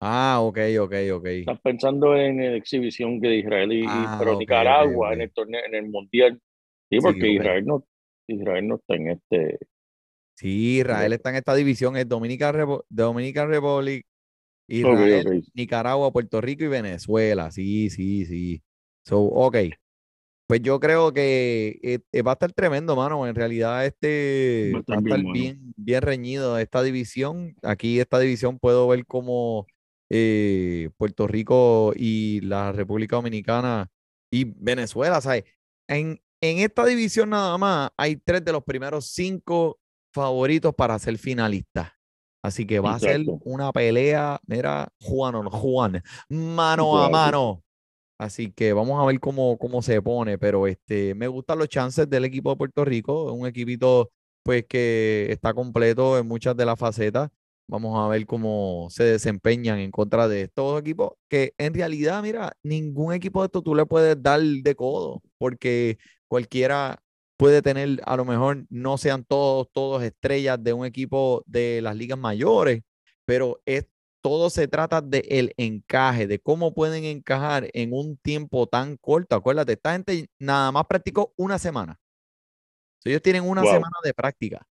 Ah, 0.00 0.38
ok, 0.40 0.58
ok, 0.80 0.94
ok. 1.14 1.26
Estás 1.26 1.60
pensando 1.60 2.16
en 2.16 2.38
la 2.38 2.56
exhibición 2.56 3.20
que 3.20 3.28
de 3.28 3.36
Israel 3.36 3.72
y, 3.72 3.86
Ah, 3.88 4.16
pero 4.18 4.38
Nicaragua 4.38 5.14
en 5.14 5.22
el 5.22 5.30
torneo, 5.32 5.60
en 5.66 5.74
el 5.74 5.88
mundial. 5.88 6.40
Sí, 6.90 6.98
porque. 7.00 7.32
Israel 7.32 7.64
no, 7.66 7.86
Israel 8.26 8.68
no 8.68 8.76
está 8.76 8.94
en 8.94 9.08
este. 9.10 9.58
Sí, 10.36 10.80
Israel 10.80 11.12
está 11.12 11.30
en 11.30 11.36
esta 11.36 11.54
división, 11.54 11.96
es 11.96 12.08
Dominican, 12.08 12.54
Repo- 12.54 12.84
Dominican 12.88 13.48
Republic, 13.48 14.04
Israel. 14.68 15.44
Nicaragua, 15.54 16.12
Puerto 16.12 16.40
Rico 16.40 16.64
y 16.64 16.68
Venezuela. 16.68 17.50
Sí, 17.50 17.90
sí, 17.90 18.24
sí. 18.26 18.62
So, 19.04 19.20
ok. 19.20 19.56
Pues 20.46 20.60
yo 20.60 20.78
creo 20.78 21.12
que 21.12 21.80
eh, 21.82 22.00
eh, 22.12 22.22
va 22.22 22.32
a 22.32 22.34
estar 22.34 22.52
tremendo, 22.52 22.94
mano. 22.96 23.26
En 23.26 23.34
realidad, 23.34 23.86
este 23.86 24.72
Va 24.74 24.78
a 24.78 24.80
estar 24.80 24.96
va 24.96 25.00
a 25.00 25.02
estar 25.02 25.20
bien 25.20 25.32
bien, 25.32 25.74
bien 25.76 26.02
reñido 26.02 26.58
esta 26.58 26.82
división. 26.82 27.56
Aquí, 27.62 27.98
esta 27.98 28.18
división, 28.18 28.58
puedo 28.58 28.86
ver 28.88 29.06
cómo 29.06 29.66
eh, 30.10 30.90
Puerto 30.98 31.26
Rico 31.26 31.92
y 31.96 32.40
la 32.42 32.72
República 32.72 33.16
Dominicana 33.16 33.90
y 34.30 34.44
Venezuela, 34.44 35.20
¿sabes? 35.20 35.44
En, 35.88 36.20
en 36.42 36.58
esta 36.58 36.84
división 36.84 37.30
nada 37.30 37.56
más 37.56 37.90
hay 37.96 38.16
tres 38.16 38.44
de 38.44 38.52
los 38.52 38.64
primeros 38.64 39.06
cinco 39.06 39.78
favoritos 40.12 40.74
para 40.74 40.98
ser 40.98 41.16
finalistas. 41.18 41.90
Así 42.44 42.66
que 42.66 42.78
va 42.78 42.94
a 42.94 42.98
ser 42.98 43.22
una 43.44 43.72
pelea, 43.72 44.38
mira, 44.46 44.92
Juan, 45.00 45.46
Juan, 45.46 46.02
mano 46.28 47.02
a 47.02 47.08
mano. 47.08 47.63
Así 48.18 48.52
que 48.52 48.72
vamos 48.72 49.02
a 49.02 49.06
ver 49.06 49.18
cómo, 49.20 49.58
cómo 49.58 49.82
se 49.82 50.00
pone, 50.00 50.38
pero 50.38 50.66
este, 50.66 51.14
me 51.14 51.26
gustan 51.28 51.58
los 51.58 51.68
chances 51.68 52.08
del 52.08 52.24
equipo 52.24 52.50
de 52.50 52.56
Puerto 52.56 52.84
Rico, 52.84 53.32
un 53.32 53.46
equipito 53.46 54.10
pues 54.42 54.64
que 54.68 55.26
está 55.30 55.54
completo 55.54 56.18
en 56.18 56.26
muchas 56.28 56.56
de 56.56 56.66
las 56.66 56.78
facetas. 56.78 57.30
Vamos 57.66 57.98
a 57.98 58.08
ver 58.08 58.26
cómo 58.26 58.88
se 58.90 59.04
desempeñan 59.04 59.78
en 59.78 59.90
contra 59.90 60.28
de 60.28 60.42
estos 60.42 60.80
equipos, 60.80 61.12
que 61.28 61.54
en 61.58 61.72
realidad, 61.74 62.22
mira, 62.22 62.52
ningún 62.62 63.14
equipo 63.14 63.40
de 63.40 63.46
estos 63.46 63.64
tú 63.64 63.74
le 63.74 63.86
puedes 63.86 64.22
dar 64.22 64.40
de 64.40 64.74
codo, 64.74 65.22
porque 65.38 65.98
cualquiera 66.28 67.02
puede 67.36 67.62
tener, 67.62 68.00
a 68.04 68.16
lo 68.16 68.24
mejor 68.24 68.66
no 68.70 68.98
sean 68.98 69.24
todos, 69.24 69.68
todos 69.72 70.02
estrellas 70.02 70.62
de 70.62 70.72
un 70.74 70.84
equipo 70.86 71.42
de 71.46 71.80
las 71.82 71.96
ligas 71.96 72.18
mayores, 72.18 72.82
pero 73.24 73.60
es 73.64 73.86
todo 74.24 74.48
se 74.48 74.66
trata 74.68 75.02
del 75.02 75.52
encaje, 75.58 76.26
de 76.26 76.38
cómo 76.38 76.72
pueden 76.72 77.04
encajar 77.04 77.68
en 77.74 77.92
un 77.92 78.16
tiempo 78.16 78.66
tan 78.66 78.96
corto. 78.96 79.36
Acuérdate, 79.36 79.74
esta 79.74 79.92
gente 79.92 80.30
nada 80.38 80.72
más 80.72 80.86
practicó 80.86 81.34
una 81.36 81.58
semana. 81.58 82.00
So, 83.00 83.10
ellos 83.10 83.20
tienen 83.20 83.44
una 83.44 83.60
Wow. 83.64 83.72
semana 83.72 83.96
de 84.02 84.14
práctica. 84.14 84.66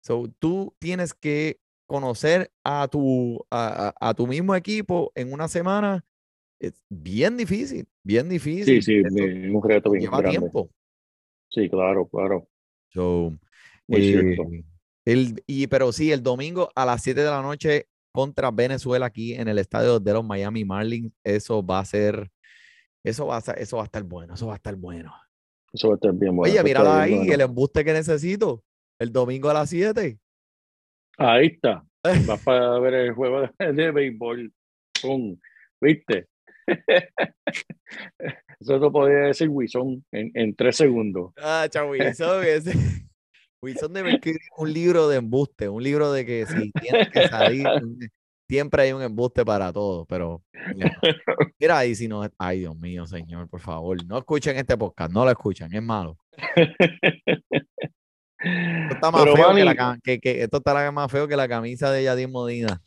So, 0.00 0.24
tú 0.38 0.74
tienes 0.78 1.12
que 1.12 1.60
conocer 1.86 2.50
a 2.64 2.88
tu, 2.88 3.44
a, 3.50 3.88
a- 4.00 4.08
a 4.08 4.14
tu 4.14 4.26
mismo 4.26 4.54
equipo 4.54 5.12
en 5.14 5.34
una 5.34 5.48
semana. 5.48 6.02
Es 6.58 6.82
bien 6.88 7.36
difícil, 7.36 7.86
bien 8.02 8.26
difícil. 8.30 8.82
Sí, 8.82 8.92
sí, 8.94 9.02
es 9.04 9.12
un 9.12 9.62
reto 9.62 9.90
bien 9.90 10.04
lleva 10.04 10.16
grande. 10.22 10.38
tiempo. 10.38 10.70
Sí, 11.50 11.68
claro, 11.68 12.08
claro. 12.08 12.48
So, 12.88 13.34
Muy 13.86 14.02
cierto. 14.02 14.44
eh, 14.50 14.64
el, 15.04 15.44
y, 15.46 15.66
pero 15.66 15.92
sí, 15.92 16.10
el 16.10 16.22
domingo 16.22 16.70
a 16.74 16.86
las 16.86 17.02
7 17.02 17.20
de 17.20 17.28
la 17.30 17.42
noche 17.42 17.86
contra 18.14 18.52
Venezuela 18.52 19.06
aquí 19.06 19.34
en 19.34 19.48
el 19.48 19.58
estadio 19.58 19.98
de 19.98 20.12
los 20.12 20.24
Miami 20.24 20.64
Marlins, 20.64 21.12
eso 21.24 21.66
va 21.66 21.80
a 21.80 21.84
ser, 21.84 22.30
eso 23.02 23.26
va 23.26 23.38
a 23.38 23.40
ser- 23.40 23.58
eso 23.58 23.76
va 23.78 23.82
a 23.82 23.86
estar 23.86 24.04
bueno, 24.04 24.34
eso 24.34 24.46
va 24.46 24.52
a 24.52 24.56
estar 24.56 24.76
bueno. 24.76 25.12
Eso 25.72 25.88
va 25.88 25.94
a 25.94 25.96
estar 25.96 26.12
bien 26.14 26.36
bueno. 26.36 26.52
Oye, 26.52 26.62
mírala 26.62 27.02
ahí, 27.02 27.16
bueno. 27.16 27.32
el 27.34 27.40
embuste 27.40 27.84
que 27.84 27.92
necesito, 27.92 28.62
el 29.00 29.10
domingo 29.12 29.50
a 29.50 29.54
las 29.54 29.70
7. 29.70 30.16
Ahí 31.18 31.46
está. 31.48 31.84
Vas 32.28 32.40
para 32.44 32.78
ver 32.78 32.94
el 32.94 33.12
juego 33.14 33.40
de, 33.58 33.72
de 33.72 33.90
béisbol. 33.90 34.52
Pum. 35.02 35.36
¿Viste? 35.80 36.28
Eso 38.60 38.78
lo 38.78 38.92
podía 38.92 39.18
decir 39.26 39.48
Wilson 39.48 40.04
en, 40.12 40.30
en 40.34 40.54
tres 40.54 40.76
segundos. 40.76 41.32
Ah, 41.38 41.66
chao, 41.68 41.90
Wilson, 41.90 42.44
ese- 42.44 42.72
Wilson 43.64 43.92
debe 43.92 44.12
escribir 44.12 44.40
un 44.58 44.72
libro 44.72 45.08
de 45.08 45.16
embuste, 45.16 45.68
un 45.68 45.82
libro 45.82 46.12
de 46.12 46.26
que 46.26 46.46
si 46.46 46.70
tienes 46.72 47.08
que 47.08 47.28
salir, 47.28 47.66
siempre 48.48 48.82
hay 48.82 48.92
un 48.92 49.02
embuste 49.02 49.44
para 49.44 49.72
todo, 49.72 50.04
pero 50.04 50.42
mira, 51.58 51.86
y 51.86 51.94
si 51.94 52.06
no, 52.06 52.22
ay 52.38 52.60
Dios 52.60 52.76
mío, 52.76 53.06
señor, 53.06 53.48
por 53.48 53.60
favor, 53.60 54.04
no 54.06 54.18
escuchen 54.18 54.56
este 54.56 54.76
podcast, 54.76 55.12
no 55.12 55.24
lo 55.24 55.30
escuchen, 55.30 55.74
es 55.74 55.82
malo. 55.82 56.18
Esto 56.36 56.62
está 58.94 59.10
más 59.10 59.22
Pero, 59.22 59.36
feo 59.36 59.54
que, 59.54 59.64
la, 59.64 59.98
que, 60.02 60.20
que 60.20 60.42
esto 60.42 60.58
está 60.58 60.92
más 60.92 61.10
feo 61.10 61.26
que 61.26 61.36
la 61.36 61.48
camisa 61.48 61.90
de 61.90 62.04
Yadir 62.04 62.28
Modina. 62.28 62.82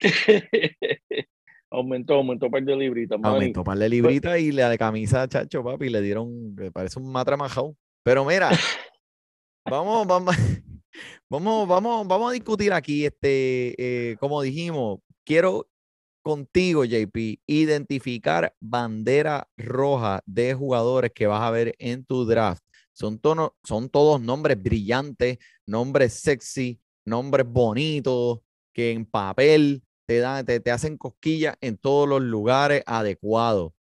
aumentó, 1.70 2.14
aumentó 2.14 2.46
un 2.46 2.52
par 2.52 2.62
de 2.62 2.76
libritas. 2.76 3.18
Aumentó 3.22 3.60
un 3.60 3.64
par 3.64 3.78
de 3.78 3.88
libritas 3.88 4.38
y 4.38 4.52
la 4.52 4.68
de 4.68 4.76
camisa, 4.76 5.26
chacho, 5.28 5.64
papi, 5.64 5.88
le 5.88 6.02
dieron, 6.02 6.54
me 6.54 6.70
parece 6.70 6.98
un 6.98 7.10
matre 7.10 7.38
majao. 7.38 7.74
Pero 8.04 8.26
mira, 8.26 8.50
vamos, 9.64 10.06
vamos, 11.30 11.68
vamos, 11.68 12.06
vamos, 12.08 12.30
a 12.30 12.32
discutir 12.32 12.72
aquí, 12.72 13.04
este, 13.06 14.10
eh, 14.12 14.16
como 14.18 14.42
dijimos, 14.42 15.00
quiero 15.24 15.68
contigo, 16.22 16.84
JP, 16.84 17.40
identificar 17.46 18.54
bandera 18.60 19.48
roja 19.56 20.22
de 20.26 20.54
jugadores 20.54 21.12
que 21.14 21.26
vas 21.26 21.42
a 21.42 21.50
ver 21.50 21.74
en 21.78 22.04
tu 22.04 22.26
draft. 22.26 22.62
Son, 22.94 23.18
tono- 23.20 23.56
son 23.64 23.88
todos 23.90 24.20
nombres 24.20 24.62
brillantes, 24.62 25.38
nombres 25.66 26.14
sexy, 26.14 26.80
nombres 27.06 27.46
bonitos, 27.48 28.40
que 28.74 28.92
en 28.92 29.06
papel 29.06 29.82
te, 30.06 30.18
dan, 30.20 30.46
te, 30.46 30.60
te 30.60 30.70
hacen 30.72 30.98
cosquillas 30.98 31.56
en 31.62 31.78
todos 31.78 32.08
los 32.08 32.22
lugares 32.22 32.82
adecuados. 32.86 33.72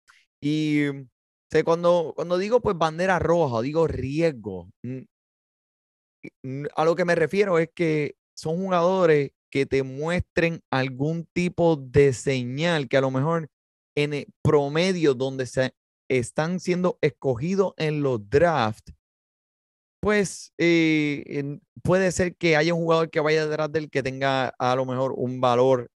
Y 0.42 0.82
mm, 0.94 1.08
cuando, 1.66 2.14
cuando 2.16 2.38
digo 2.38 2.62
pues 2.62 2.78
bandera 2.78 3.20
roja, 3.20 3.62
digo 3.62 3.88
riesgo, 3.88 4.70
mm, 4.84 5.00
a 6.76 6.86
lo 6.86 6.96
que 6.96 7.06
me 7.06 7.16
refiero 7.16 7.60
es 7.60 7.70
que 7.74 8.16
son 8.36 8.58
jugadores 8.58 9.32
que 9.52 9.66
te 9.66 9.84
muestren 9.84 10.62
algún 10.72 11.28
tipo 11.34 11.76
de 11.76 12.14
señal 12.14 12.88
que 12.88 12.98
a 12.98 13.02
lo 13.02 13.12
mejor 13.12 13.50
en 13.96 14.14
el 14.14 14.28
promedio 14.42 15.14
donde 15.14 15.46
se 15.46 15.74
están 16.10 16.60
siendo 16.60 16.98
escogidos 17.02 17.74
en 17.78 18.02
los 18.02 18.30
drafts, 18.30 18.94
pues 20.02 20.54
eh, 20.58 21.60
puede 21.84 22.12
ser 22.12 22.36
que 22.36 22.56
haya 22.56 22.74
un 22.74 22.82
jugador 22.82 23.10
que 23.10 23.20
vaya 23.20 23.48
detrás 23.48 23.72
del 23.72 23.90
que 23.90 24.04
tenga 24.04 24.50
a 24.58 24.76
lo 24.76 24.86
mejor 24.86 25.14
un 25.16 25.40
valor 25.40 25.90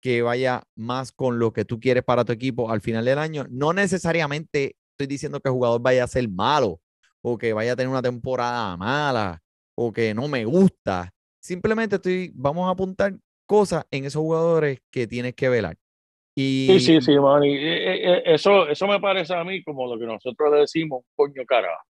que 0.00 0.22
vaya 0.22 0.62
más 0.76 1.12
con 1.12 1.38
lo 1.38 1.52
que 1.52 1.64
tú 1.64 1.80
quieres 1.80 2.04
para 2.04 2.24
tu 2.24 2.32
equipo 2.32 2.70
al 2.70 2.80
final 2.80 3.04
del 3.04 3.18
año. 3.18 3.46
No 3.50 3.72
necesariamente 3.72 4.76
estoy 4.92 5.06
diciendo 5.06 5.40
que 5.40 5.48
el 5.48 5.54
jugador 5.54 5.80
vaya 5.80 6.04
a 6.04 6.08
ser 6.08 6.28
malo 6.28 6.80
o 7.22 7.38
que 7.38 7.52
vaya 7.52 7.72
a 7.72 7.76
tener 7.76 7.88
una 7.88 8.02
temporada 8.02 8.76
mala 8.76 9.41
o 9.74 9.92
que 9.92 10.14
no 10.14 10.28
me 10.28 10.44
gusta. 10.44 11.12
Simplemente 11.40 11.96
estoy, 11.96 12.30
vamos 12.34 12.68
a 12.68 12.72
apuntar 12.72 13.14
cosas 13.46 13.84
en 13.90 14.04
esos 14.04 14.22
jugadores 14.22 14.80
que 14.90 15.06
tienes 15.06 15.34
que 15.34 15.48
velar. 15.48 15.76
Y 16.34 16.66
Sí, 16.70 16.80
sí, 16.80 17.00
sí, 17.00 17.18
Manny. 17.18 17.54
Eh, 17.54 17.92
eh, 17.92 18.00
eh, 18.04 18.22
Eso, 18.26 18.68
eso 18.68 18.86
me 18.86 19.00
parece 19.00 19.34
a 19.34 19.44
mí 19.44 19.62
como 19.62 19.92
lo 19.92 19.98
que 19.98 20.06
nosotros 20.06 20.52
le 20.52 20.60
decimos, 20.60 21.04
coño 21.14 21.44
carajo. 21.46 21.82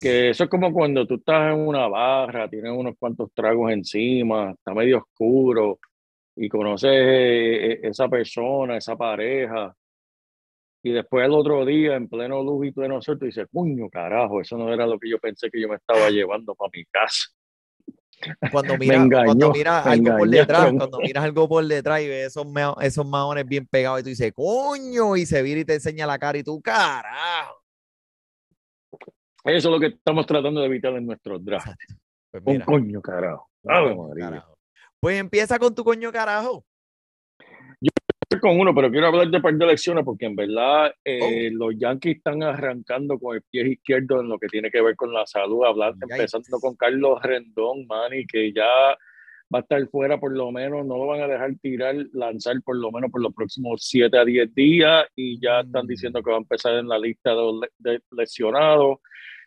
Que 0.00 0.30
eso 0.30 0.44
es 0.44 0.50
como 0.50 0.72
cuando 0.72 1.06
tú 1.06 1.14
estás 1.14 1.52
en 1.52 1.60
una 1.60 1.88
barra, 1.88 2.48
tienes 2.48 2.70
unos 2.70 2.94
cuantos 2.98 3.32
tragos 3.34 3.72
encima, 3.72 4.50
está 4.50 4.74
medio 4.74 4.98
oscuro 4.98 5.78
y 6.36 6.48
conoces 6.50 7.80
esa 7.82 8.06
persona, 8.08 8.76
esa 8.76 8.94
pareja, 8.94 9.74
y 10.88 10.92
después 10.92 11.24
el 11.26 11.32
otro 11.32 11.64
día, 11.64 11.96
en 11.96 12.08
pleno 12.08 12.42
luz 12.42 12.66
y 12.66 12.70
pleno 12.72 13.02
sol, 13.02 13.18
tú 13.18 13.26
dices, 13.26 13.46
coño 13.52 13.88
carajo, 13.90 14.40
eso 14.40 14.56
no 14.56 14.72
era 14.72 14.86
lo 14.86 14.98
que 14.98 15.10
yo 15.10 15.18
pensé 15.18 15.50
que 15.50 15.60
yo 15.60 15.68
me 15.68 15.76
estaba 15.76 16.08
llevando 16.10 16.54
para 16.54 16.70
mi 16.72 16.84
casa. 16.84 17.28
cuando 18.52 18.74
Me 18.78 18.86
miras 18.86 19.24
cuando 19.24 19.52
algo 19.52 20.18
por 20.18 20.28
detrás, 20.28 20.72
cuando 20.76 20.98
miras 21.00 21.24
algo 21.24 21.48
por 21.48 21.64
detrás 21.66 22.00
y 22.02 22.08
ves 22.08 22.26
esos, 22.28 22.46
esos 22.80 23.06
maones 23.06 23.46
bien 23.46 23.66
pegados 23.66 24.00
y 24.00 24.02
tú 24.04 24.08
dices, 24.10 24.32
coño, 24.34 25.16
y 25.16 25.26
se 25.26 25.42
vira 25.42 25.60
y 25.60 25.64
te 25.64 25.74
enseña 25.74 26.06
la 26.06 26.18
cara 26.18 26.38
y 26.38 26.44
tú, 26.44 26.60
carajo. 26.62 27.62
Eso 29.44 29.68
es 29.68 29.72
lo 29.74 29.78
que 29.80 29.86
estamos 29.86 30.26
tratando 30.26 30.60
de 30.60 30.66
evitar 30.66 30.92
en 30.94 31.06
nuestros 31.06 31.44
drafts. 31.44 31.74
Pues 32.30 32.42
Un 32.44 32.52
mira, 32.52 32.64
coño 32.64 33.00
carajo. 33.00 33.48
un 33.62 33.72
Ave 33.74 33.94
coño 33.96 34.08
María. 34.08 34.24
carajo. 34.26 34.58
Pues 35.00 35.18
empieza 35.20 35.58
con 35.58 35.74
tu 35.74 35.84
coño 35.84 36.10
carajo. 36.10 36.64
Estoy 38.28 38.40
con 38.40 38.58
uno, 38.58 38.74
pero 38.74 38.90
quiero 38.90 39.06
hablar 39.06 39.28
de 39.28 39.40
par 39.40 39.54
de 39.54 39.66
lecciones 39.66 40.04
porque 40.04 40.26
en 40.26 40.34
verdad 40.34 40.92
eh, 41.04 41.20
Oh. 41.52 41.56
los 41.70 41.78
Yankees 41.78 42.16
están 42.16 42.42
arrancando 42.42 43.20
con 43.20 43.36
el 43.36 43.42
pie 43.42 43.68
izquierdo 43.68 44.20
en 44.20 44.28
lo 44.28 44.36
que 44.36 44.48
tiene 44.48 44.68
que 44.68 44.82
ver 44.82 44.96
con 44.96 45.12
la 45.12 45.24
salud, 45.26 45.64
hablando, 45.64 46.04
empezando 46.10 46.58
con 46.58 46.74
Carlos 46.74 47.22
Rendón, 47.22 47.86
Manny, 47.86 48.26
que 48.26 48.52
ya 48.52 48.64
va 49.54 49.58
a 49.58 49.60
estar 49.60 49.86
fuera 49.90 50.18
por 50.18 50.36
lo 50.36 50.50
menos, 50.50 50.84
no 50.84 50.96
lo 50.98 51.06
van 51.06 51.20
a 51.20 51.28
dejar 51.28 51.52
tirar, 51.62 51.94
lanzar 52.14 52.56
por 52.64 52.76
lo 52.76 52.90
menos 52.90 53.12
por 53.12 53.22
los 53.22 53.32
próximos 53.32 53.82
7 53.84 54.18
a 54.18 54.24
10 54.24 54.52
días 54.56 55.06
y 55.14 55.38
ya 55.40 55.60
están 55.60 55.84
Mm. 55.84 55.88
diciendo 55.88 56.20
que 56.20 56.30
va 56.32 56.36
a 56.36 56.40
empezar 56.40 56.74
en 56.74 56.88
la 56.88 56.98
lista 56.98 57.30
de, 57.32 57.68
de 57.78 58.00
lesionados. 58.10 58.98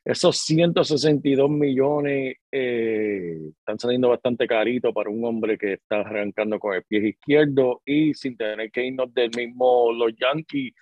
Esos 0.05 0.37
162 0.39 1.49
millones 1.49 2.37
eh, 2.51 3.37
están 3.59 3.79
saliendo 3.79 4.09
bastante 4.09 4.47
carito 4.47 4.93
para 4.93 5.09
un 5.09 5.23
hombre 5.25 5.57
que 5.57 5.73
está 5.73 5.99
arrancando 5.99 6.57
con 6.59 6.73
el 6.75 6.83
pie 6.83 7.09
izquierdo 7.09 7.81
y 7.85 8.13
sin 8.13 8.37
tener 8.37 8.71
que 8.71 8.85
irnos 8.85 9.13
del 9.13 9.31
mismo 9.35 9.91
los 9.91 10.13
Yankees. 10.15 10.73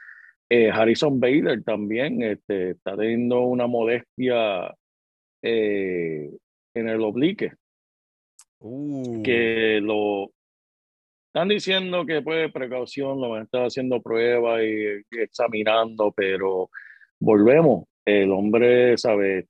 eh, 0.50 0.70
Harrison 0.72 1.20
Bader 1.20 1.64
también 1.64 2.22
este, 2.24 2.72
está 2.72 2.96
teniendo 2.96 3.42
una 3.42 3.68
molestia 3.68 4.74
eh, 5.42 6.30
en 6.74 6.90
el 6.90 7.02
oblique, 7.02 7.52
Uh, 8.60 9.22
que 9.22 9.80
lo 9.84 10.32
están 11.28 11.48
diciendo 11.48 12.08
que 12.08 12.24
pues 12.24 12.52
precaución, 12.52 13.22
lo 13.22 13.30
van 13.30 13.42
a 13.42 13.44
estar 13.44 13.66
haciendo 13.66 14.02
pruebas 14.02 14.64
y, 14.64 15.16
y 15.16 15.22
examinando, 15.22 16.12
pero 16.12 16.72
volvemos, 17.20 17.86
el 18.08 18.32
hombre, 18.32 18.98
sabe, 18.98 19.48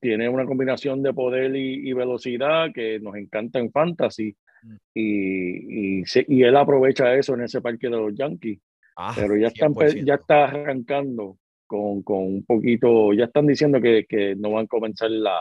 tiene 0.00 0.28
una 0.28 0.46
combinación 0.46 1.02
de 1.02 1.12
poder 1.12 1.54
y, 1.56 1.88
y 1.88 1.92
velocidad 1.92 2.68
que 2.72 3.00
nos 3.00 3.16
encanta 3.16 3.58
en 3.58 3.70
fantasy 3.70 4.34
Mm. 4.62 4.76
y, 4.94 6.00
y, 6.00 6.04
se- 6.04 6.26
y 6.28 6.42
él 6.42 6.54
aprovecha 6.54 7.14
eso 7.14 7.32
en 7.32 7.40
ese 7.44 7.62
parque 7.62 7.88
de 7.88 7.96
los 7.96 8.14
Yankees, 8.14 8.58
ah, 8.94 9.10
pero 9.16 9.34
ya, 9.34 9.46
están, 9.48 9.72
pe- 9.74 9.88
100%. 9.88 10.04
ya 10.06 10.14
está 10.16 10.44
arrancando 10.44 11.38
con, 11.66 12.02
con 12.02 12.18
un 12.24 12.44
poquito, 12.44 13.14
ya 13.14 13.24
están 13.24 13.46
diciendo 13.46 13.80
que, 13.80 14.04
que 14.06 14.36
no 14.36 14.50
van 14.50 14.66
a 14.66 14.68
comenzar 14.68 15.10
la, 15.10 15.40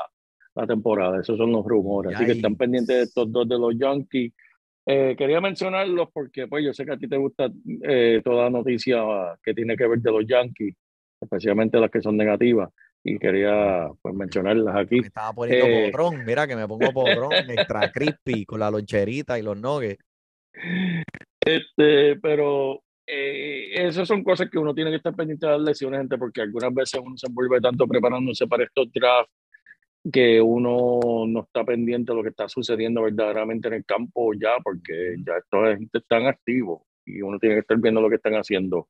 la 0.56 0.66
temporada, 0.66 1.20
esos 1.20 1.38
son 1.38 1.52
los 1.52 1.66
rumores, 1.66 2.16
así 2.16 2.26
que 2.26 2.32
están 2.32 2.56
pendientes 2.56 2.96
de 2.96 3.04
estos 3.04 3.30
dos 3.30 3.46
de 3.50 3.60
los 3.60 3.78
Yankees. 3.78 4.32
Eh, 4.86 5.16
quería 5.18 5.42
mencionarlos 5.42 6.08
porque 6.14 6.48
pues 6.48 6.64
yo 6.64 6.72
sé 6.74 6.86
que 6.86 6.94
a 6.94 6.98
ti 6.98 7.10
te 7.10 7.18
gusta 7.18 7.52
eh, 7.84 8.22
toda 8.24 8.50
noticia 8.50 9.04
que 9.44 9.54
tiene 9.54 9.76
que 9.76 9.86
ver 9.86 10.00
de 10.00 10.12
los 10.14 10.26
Yankees, 10.26 10.76
especialmente 11.22 11.80
las 11.80 11.92
que 11.92 12.02
son 12.02 12.18
negativas, 12.18 12.70
y 13.04 13.18
quería 13.18 13.90
pues 14.02 14.16
mencionarlas 14.16 14.76
aquí. 14.76 15.00
Me 15.02 15.08
estaba 15.08 15.34
poniendo 15.34 15.66
Eh, 15.66 15.92
potrón, 15.92 16.26
mira 16.26 16.48
que 16.48 16.56
me 16.56 16.68
pongo 16.68 16.92
potrón, 16.94 17.34
extra 17.50 17.92
crispy 17.92 18.46
con 18.46 18.60
la 18.60 18.72
loncherita 18.72 19.40
y 19.40 19.44
los 19.44 19.58
nuggets. 19.58 20.04
Este, 21.40 22.18
pero 22.18 22.82
eh, 23.08 23.72
esas 23.74 24.08
son 24.08 24.24
cosas 24.24 24.50
que 24.50 24.58
uno 24.58 24.74
tiene 24.74 24.92
que 24.92 24.98
estar 24.98 25.16
pendiente 25.16 25.46
de 25.46 25.54
las 25.54 25.62
lesiones, 25.62 26.02
gente, 26.02 26.18
porque 26.18 26.42
algunas 26.42 26.74
veces 26.74 27.02
uno 27.04 27.18
se 27.18 27.28
envuelve 27.28 27.62
tanto 27.62 27.88
preparándose 27.88 28.48
para 28.48 28.64
estos 28.64 28.92
drafts 28.92 29.34
que 30.12 30.42
uno 30.42 31.00
no 31.28 31.42
está 31.42 31.64
pendiente 31.64 32.12
de 32.12 32.16
lo 32.16 32.24
que 32.24 32.30
está 32.30 32.48
sucediendo 32.48 33.02
verdaderamente 33.02 33.68
en 33.68 33.76
el 33.76 33.86
campo 33.86 34.32
ya, 34.34 34.58
porque 34.64 35.16
ya 35.26 35.34
estos 35.38 35.78
gente 35.78 35.98
están 35.98 36.26
activos 36.26 36.82
y 37.18 37.22
uno 37.22 37.40
tiene 37.40 37.56
que 37.56 37.62
estar 37.62 37.78
viendo 37.78 38.02
lo 38.02 38.10
que 38.10 38.16
están 38.16 38.34
haciendo, 38.34 38.88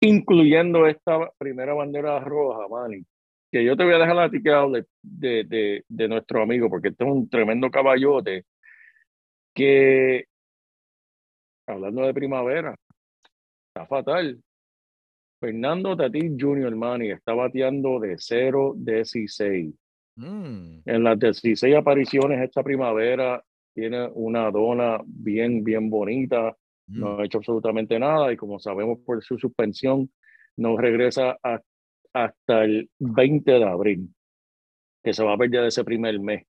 incluyendo 0.00 0.86
esta 0.86 1.30
primera 1.38 1.74
bandera 1.74 2.20
roja, 2.20 2.68
Manny, 2.68 3.04
que 3.50 3.64
yo 3.64 3.76
te 3.76 3.84
voy 3.84 3.94
a 3.94 3.98
dejar 3.98 4.18
a 4.18 4.30
ti 4.30 4.38
de, 4.40 4.84
de, 5.44 5.84
de 5.88 6.08
nuestro 6.08 6.42
amigo, 6.42 6.68
porque 6.68 6.88
este 6.88 7.04
es 7.04 7.10
un 7.10 7.28
tremendo 7.28 7.70
caballote 7.70 8.44
que, 9.54 10.24
hablando 11.66 12.02
de 12.02 12.14
primavera, 12.14 12.74
está 13.68 13.86
fatal. 13.86 14.40
Fernando 15.40 15.96
Tatis 15.96 16.32
Jr., 16.38 16.74
Manny, 16.76 17.10
está 17.10 17.34
bateando 17.34 17.98
de 17.98 18.14
0-16. 18.14 19.74
Mm, 20.16 20.82
En 20.84 21.02
las 21.02 21.18
16 21.18 21.74
apariciones 21.74 22.40
esta 22.40 22.62
primavera 22.62 23.42
tiene 23.74 24.08
una 24.14 24.50
dona 24.50 25.00
bien, 25.04 25.64
bien 25.64 25.90
bonita. 25.90 26.56
No 27.00 27.18
ha 27.18 27.24
hecho 27.24 27.38
absolutamente 27.38 27.98
nada 27.98 28.32
y 28.32 28.36
como 28.36 28.58
sabemos 28.58 28.98
por 29.04 29.22
su 29.22 29.38
suspensión, 29.38 30.10
no 30.56 30.76
regresa 30.76 31.36
a- 31.42 31.60
hasta 32.12 32.64
el 32.64 32.90
20 32.98 33.52
de 33.52 33.64
abril, 33.64 34.08
que 35.02 35.12
se 35.12 35.24
va 35.24 35.34
a 35.34 35.38
perder 35.38 35.64
ese 35.64 35.84
primer 35.84 36.18
mes. 36.20 36.44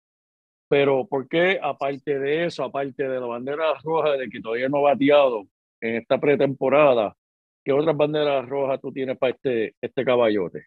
Pero 0.70 1.06
¿por 1.08 1.28
qué, 1.28 1.60
aparte 1.62 2.20
de 2.20 2.46
eso, 2.46 2.64
aparte 2.64 3.08
de 3.08 3.20
la 3.20 3.26
bandera 3.26 3.74
roja 3.84 4.18
de 4.18 4.28
que 4.30 4.42
todavía 4.42 4.70
no 4.70 4.78
ha 4.80 4.92
bateado 4.94 5.44
en 5.82 5.96
esta 5.98 6.20
pretemporada, 6.20 7.16
qué 7.64 7.72
otras 7.72 7.96
banderas 7.96 8.48
rojas 8.48 8.82
tú 8.82 8.92
tienes 8.92 9.18
para 9.18 9.34
este, 9.34 9.76
este 9.82 10.04
caballote? 10.04 10.66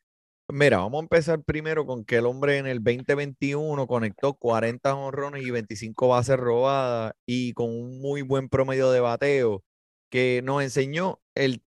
Mira, 0.49 0.79
vamos 0.79 1.01
a 1.01 1.03
empezar 1.03 1.43
primero 1.43 1.87
con 1.87 2.05
que 2.05 2.17
el 2.19 2.27
hombre 2.27 2.59
en 2.59 2.67
el 2.67 2.83
2021 2.83 3.87
conectó 3.89 4.35
40 4.35 4.95
honrones 4.95 5.45
y 5.45 5.51
25 5.51 6.07
bases 6.09 6.37
robadas 6.37 7.15
y 7.27 7.53
con 7.53 7.71
un 7.71 8.01
muy 8.01 8.23
buen 8.23 8.49
promedio 8.49 8.93
de 8.93 9.01
bateo 9.01 9.65
que 10.09 10.43
nos 10.45 10.63
enseñó 10.63 11.21
el, 11.35 11.65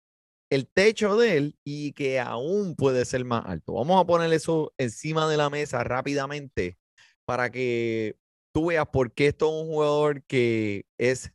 el 0.52 0.68
techo 0.68 1.18
de 1.18 1.38
él 1.38 1.60
y 1.66 1.94
que 1.94 2.20
aún 2.20 2.76
puede 2.76 3.06
ser 3.06 3.24
más 3.24 3.46
alto. 3.46 3.74
Vamos 3.76 4.02
a 4.02 4.06
poner 4.06 4.34
eso 4.34 4.74
encima 4.78 5.30
de 5.30 5.38
la 5.38 5.50
mesa 5.50 5.84
rápidamente 5.86 6.78
para 7.26 7.50
que 7.52 8.18
tú 8.54 8.68
veas 8.68 8.88
por 8.88 9.14
qué 9.14 9.28
esto 9.28 9.48
es 9.48 9.64
un 9.64 9.74
jugador 9.74 10.24
que 10.26 10.86
es 10.98 11.32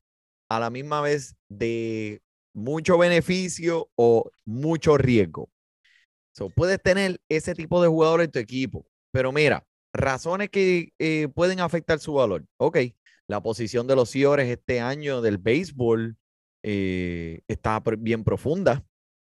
a 0.50 0.61
la 0.61 0.70
misma 0.70 1.00
vez 1.00 1.37
de 1.48 2.22
mucho 2.55 2.98
beneficio 2.98 3.90
o 3.96 4.31
mucho 4.44 4.98
riesgo. 4.98 5.48
Puedes 6.48 6.81
tener 6.83 7.20
ese 7.29 7.55
tipo 7.55 7.83
de 7.83 7.88
jugador 7.88 8.22
en 8.22 8.31
tu 8.31 8.38
equipo, 8.38 8.87
pero 9.12 9.33
mira, 9.33 9.64
razones 9.92 10.48
que 10.50 10.90
eh, 10.98 11.29
pueden 11.35 11.61
afectar 11.61 11.98
su 11.98 12.14
valor. 12.14 12.44
Ok, 12.57 12.79
la 13.26 13.42
posición 13.42 13.87
de 13.87 13.96
los 13.96 14.11
Seahawks 14.11 14.44
este 14.44 14.81
año 14.81 15.20
del 15.20 15.38
béisbol 15.38 16.16
eh, 16.62 17.40
está 17.48 17.83
bien 17.98 18.24
profunda. 18.24 18.85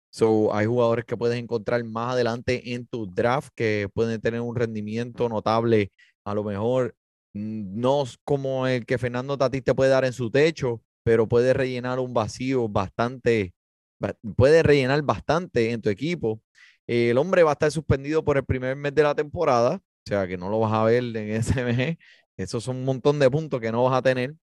So, 0.09 0.53
hay 0.55 0.65
jugadores 0.65 1.03
que 1.05 1.17
puedes 1.17 1.37
encontrar 1.37 1.83
más 1.83 2.13
adelante 2.13 2.73
en 2.73 2.87
tu 2.87 3.05
draft 3.05 3.49
que 3.55 3.89
pueden 3.93 4.21
tener 4.21 4.39
un 4.41 4.55
rendimiento 4.55 5.27
notable, 5.27 5.91
a 6.23 6.33
lo 6.33 6.43
mejor 6.43 6.95
mm, 7.33 7.79
no 7.81 8.03
como 8.23 8.65
el 8.67 8.85
que 8.85 8.97
Fernando 8.97 9.37
Tatís 9.37 9.63
te 9.63 9.75
puede 9.75 9.89
dar 9.91 10.05
en 10.05 10.13
su 10.13 10.31
techo, 10.31 10.81
pero 11.03 11.27
puede 11.27 11.53
rellenar 11.53 11.99
un 11.99 12.13
vacío 12.13 12.69
bastante, 12.69 13.53
ba- 13.99 14.15
puede 14.37 14.63
rellenar 14.63 15.01
bastante 15.01 15.71
en 15.71 15.81
tu 15.81 15.89
equipo. 15.89 16.41
Eh, 16.87 17.09
el 17.11 17.17
hombre 17.17 17.43
va 17.43 17.51
a 17.51 17.53
estar 17.53 17.71
suspendido 17.71 18.23
por 18.23 18.37
el 18.37 18.45
primer 18.45 18.75
mes 18.75 18.93
de 18.93 19.03
la 19.03 19.15
temporada, 19.15 19.75
o 19.75 20.09
sea 20.09 20.27
que 20.27 20.37
no 20.37 20.49
lo 20.49 20.59
vas 20.59 20.73
a 20.73 20.83
ver 20.83 21.03
en 21.03 21.31
ese 21.31 21.63
mes. 21.63 21.97
Esos 22.37 22.63
son 22.63 22.77
un 22.77 22.85
montón 22.85 23.19
de 23.19 23.29
puntos 23.31 23.61
que 23.61 23.71
no 23.71 23.83
vas 23.83 23.97
a 23.97 24.01
tener. 24.01 24.35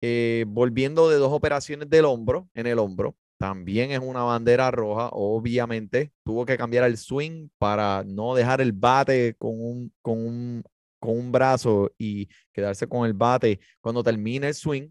Eh, 0.00 0.44
volviendo 0.48 1.08
de 1.08 1.16
dos 1.16 1.32
operaciones 1.32 1.88
del 1.88 2.04
hombro, 2.04 2.48
en 2.54 2.66
el 2.66 2.78
hombro, 2.78 3.16
también 3.38 3.90
es 3.90 4.00
una 4.00 4.22
bandera 4.22 4.70
roja, 4.70 5.08
obviamente. 5.12 6.12
Tuvo 6.24 6.46
que 6.46 6.56
cambiar 6.56 6.84
el 6.84 6.96
swing 6.98 7.48
para 7.58 8.04
no 8.04 8.34
dejar 8.34 8.60
el 8.60 8.72
bate 8.72 9.34
con 9.38 9.52
un, 9.60 9.92
con 10.02 10.18
un, 10.18 10.64
con 10.98 11.18
un 11.18 11.32
brazo 11.32 11.92
y 11.98 12.28
quedarse 12.52 12.86
con 12.86 13.06
el 13.06 13.14
bate 13.14 13.60
cuando 13.80 14.02
termine 14.02 14.48
el 14.48 14.54
swing. 14.54 14.90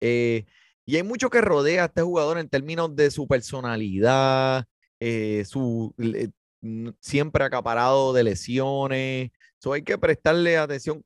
Eh, 0.00 0.44
y 0.86 0.96
hay 0.96 1.02
mucho 1.02 1.30
que 1.30 1.40
rodea 1.40 1.84
a 1.84 1.86
este 1.86 2.02
jugador 2.02 2.38
en 2.38 2.48
términos 2.48 2.94
de 2.94 3.10
su 3.10 3.26
personalidad, 3.26 4.66
eh, 5.06 5.44
su 5.44 5.94
siempre 6.98 7.44
acaparado 7.44 8.14
de 8.14 8.24
lesiones. 8.24 9.30
So 9.58 9.74
hay 9.74 9.82
que 9.82 9.98
prestarle 9.98 10.56
atención. 10.56 11.04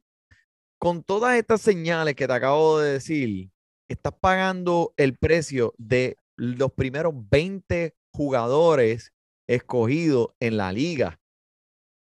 Con 0.79 1.03
todas 1.03 1.37
estas 1.37 1.61
señales 1.61 2.15
que 2.15 2.29
te 2.29 2.33
acabo 2.33 2.79
de 2.79 2.93
decir, 2.93 3.51
estás 3.89 4.13
pagando 4.21 4.95
el 4.97 5.19
precio 5.19 5.75
de 5.79 6.17
los 6.37 6.73
primeros 6.73 7.13
20 7.29 7.97
jugadores 8.13 9.13
escogidos 9.49 10.29
en 10.39 10.57
la 10.57 10.71
liga. 10.71 11.19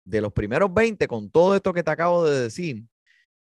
De 0.03 0.19
los 0.19 0.33
primeros 0.33 0.73
20, 0.73 1.07
con 1.07 1.29
todo 1.29 1.55
esto 1.55 1.73
que 1.73 1.83
te 1.83 1.91
acabo 1.91 2.25
de 2.25 2.41
decir, 2.41 2.87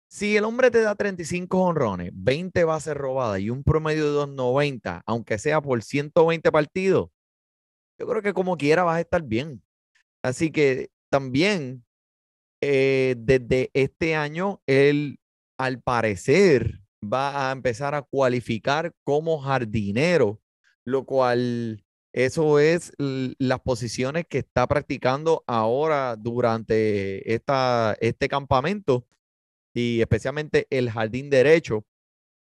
si 0.08 0.36
el 0.36 0.44
hombre 0.44 0.70
te 0.70 0.82
da 0.82 0.94
35 0.94 1.58
honrones, 1.58 2.10
20 2.14 2.64
bases 2.64 2.94
robadas 2.94 3.40
y 3.40 3.48
un 3.48 3.64
promedio 3.64 4.04
de 4.04 4.10
290, 4.10 5.02
aunque 5.06 5.38
sea 5.38 5.62
por 5.62 5.82
120 5.82 6.52
partidos, 6.52 7.08
yo 7.98 8.06
creo 8.06 8.22
que 8.22 8.34
como 8.34 8.56
quiera 8.56 8.84
vas 8.84 8.96
a 8.96 9.00
estar 9.00 9.22
bien. 9.22 9.62
Así 10.22 10.50
que 10.50 10.90
también 11.10 11.84
eh, 12.60 13.14
desde 13.18 13.70
este 13.74 14.14
año, 14.14 14.60
él 14.66 15.20
al 15.58 15.80
parecer 15.80 16.80
va 17.02 17.48
a 17.48 17.52
empezar 17.52 17.94
a 17.94 18.02
cualificar 18.02 18.94
como 19.04 19.38
jardinero, 19.38 20.40
lo 20.84 21.04
cual 21.04 21.84
eso 22.12 22.58
es 22.58 22.92
las 22.98 23.60
posiciones 23.60 24.24
que 24.28 24.38
está 24.38 24.66
practicando 24.66 25.44
ahora 25.46 26.16
durante 26.16 27.34
esta, 27.34 27.96
este 28.00 28.28
campamento 28.28 29.06
y 29.74 30.00
especialmente 30.00 30.66
el 30.70 30.90
jardín 30.90 31.28
derecho. 31.30 31.84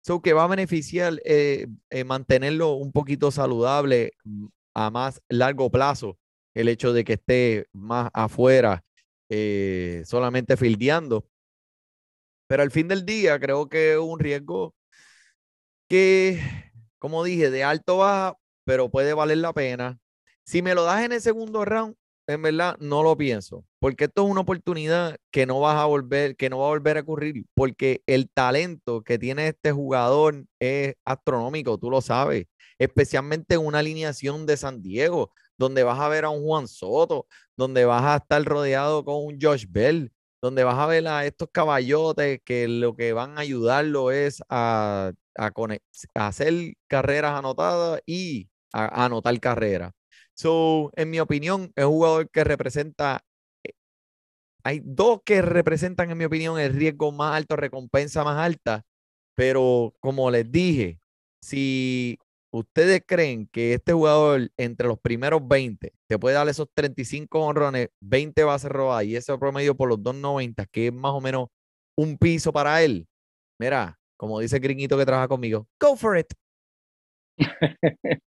So 0.04 0.20
que 0.20 0.32
va 0.32 0.44
a 0.44 0.48
beneficiar 0.48 1.20
eh, 1.24 1.68
eh, 1.90 2.04
mantenerlo 2.04 2.72
un 2.74 2.92
poquito 2.92 3.30
saludable 3.30 4.12
mm, 4.24 4.46
a 4.74 4.90
más 4.90 5.22
largo 5.28 5.70
plazo, 5.70 6.18
el 6.54 6.68
hecho 6.68 6.92
de 6.92 7.04
que 7.04 7.14
esté 7.14 7.66
más 7.72 8.10
afuera, 8.12 8.84
eh, 9.28 10.02
solamente 10.06 10.56
fildeando. 10.56 11.26
Pero 12.46 12.62
al 12.62 12.70
fin 12.70 12.88
del 12.88 13.06
día 13.06 13.38
creo 13.40 13.68
que 13.68 13.92
es 13.92 13.98
un 13.98 14.18
riesgo 14.18 14.74
que, 15.88 16.40
como 16.98 17.24
dije, 17.24 17.50
de 17.50 17.64
alto 17.64 17.98
baja, 17.98 18.36
pero 18.64 18.90
puede 18.90 19.14
valer 19.14 19.38
la 19.38 19.52
pena. 19.52 19.98
Si 20.44 20.62
me 20.62 20.74
lo 20.74 20.84
das 20.84 21.04
en 21.04 21.12
el 21.12 21.20
segundo 21.20 21.64
round, 21.64 21.94
en 22.26 22.42
verdad, 22.42 22.76
no 22.78 23.02
lo 23.02 23.16
pienso. 23.16 23.64
Porque 23.80 24.04
esto 24.04 24.24
es 24.24 24.30
una 24.30 24.42
oportunidad 24.42 25.16
que 25.30 25.46
no 25.46 25.60
vas 25.60 25.76
a 25.76 25.86
volver, 25.86 26.36
que 26.36 26.50
no 26.50 26.58
va 26.58 26.66
a 26.66 26.70
volver 26.70 26.98
a 26.98 27.00
ocurrir. 27.00 27.44
Porque 27.54 28.02
el 28.06 28.30
talento 28.30 29.02
que 29.02 29.18
tiene 29.18 29.48
este 29.48 29.72
jugador 29.72 30.44
es 30.60 30.94
astronómico, 31.04 31.78
tú 31.78 31.90
lo 31.90 32.00
sabes. 32.00 32.46
Especialmente 32.82 33.54
en 33.54 33.64
una 33.66 33.78
alineación 33.80 34.46
de 34.46 34.56
San 34.56 34.82
Diego, 34.82 35.32
donde 35.58 35.82
vas 35.84 36.00
a 36.00 36.08
ver 36.08 36.24
a 36.24 36.30
un 36.30 36.42
Juan 36.42 36.66
Soto, 36.68 37.26
donde 37.56 37.84
vas 37.84 38.02
a 38.04 38.16
estar 38.16 38.42
rodeado 38.44 39.04
con 39.04 39.16
un 39.26 39.38
Josh 39.40 39.66
Bell, 39.68 40.12
donde 40.40 40.64
vas 40.64 40.78
a 40.78 40.86
ver 40.86 41.06
a 41.06 41.24
estos 41.26 41.48
caballotes 41.52 42.40
que 42.44 42.66
lo 42.68 42.96
que 42.96 43.12
van 43.12 43.38
a 43.38 43.42
ayudarlo 43.42 44.10
es 44.10 44.42
a, 44.48 45.12
a, 45.36 45.52
hacer 46.26 46.74
carreras 46.88 47.38
anotadas 47.38 48.00
y 48.06 48.48
a 48.72 49.04
anotar 49.04 49.38
carreras. 49.40 49.92
So, 50.34 50.90
en 50.96 51.10
mi 51.10 51.20
opinión, 51.20 51.72
es 51.76 51.84
un 51.84 51.92
jugador 51.92 52.30
que 52.30 52.44
representa. 52.44 53.22
eh, 53.64 53.72
Hay 54.64 54.80
dos 54.84 55.20
que 55.24 55.42
representan, 55.42 56.10
en 56.10 56.18
mi 56.18 56.24
opinión, 56.24 56.58
el 56.60 56.72
riesgo 56.74 57.12
más 57.12 57.36
alto, 57.36 57.56
recompensa 57.56 58.24
más 58.24 58.38
alta. 58.38 58.84
Pero 59.34 59.94
como 60.00 60.30
les 60.30 60.50
dije, 60.52 61.00
si 61.42 62.18
ustedes 62.52 63.02
creen 63.06 63.48
que 63.50 63.74
este 63.74 63.92
jugador 63.92 64.50
entre 64.56 64.86
los 64.86 64.98
primeros 65.00 65.46
20 65.46 65.92
te 66.06 66.18
puede 66.18 66.34
dar 66.34 66.48
esos 66.48 66.68
35 66.74 67.40
honrones, 67.40 67.88
20 68.00 68.44
bases 68.44 68.70
robadas 68.70 69.04
y 69.04 69.16
ese 69.16 69.36
promedio 69.38 69.74
por 69.74 69.88
los 69.88 69.98
2.90, 69.98 70.66
que 70.70 70.88
es 70.88 70.92
más 70.92 71.12
o 71.12 71.20
menos 71.20 71.48
un 71.96 72.18
piso 72.18 72.52
para 72.52 72.82
él, 72.82 73.06
mira, 73.58 73.98
como 74.16 74.40
dice 74.40 74.56
el 74.56 74.62
gringuito 74.62 74.98
que 74.98 75.06
trabaja 75.06 75.28
conmigo, 75.28 75.66
go 75.80 75.96
for 75.96 76.18
it. 76.18 76.32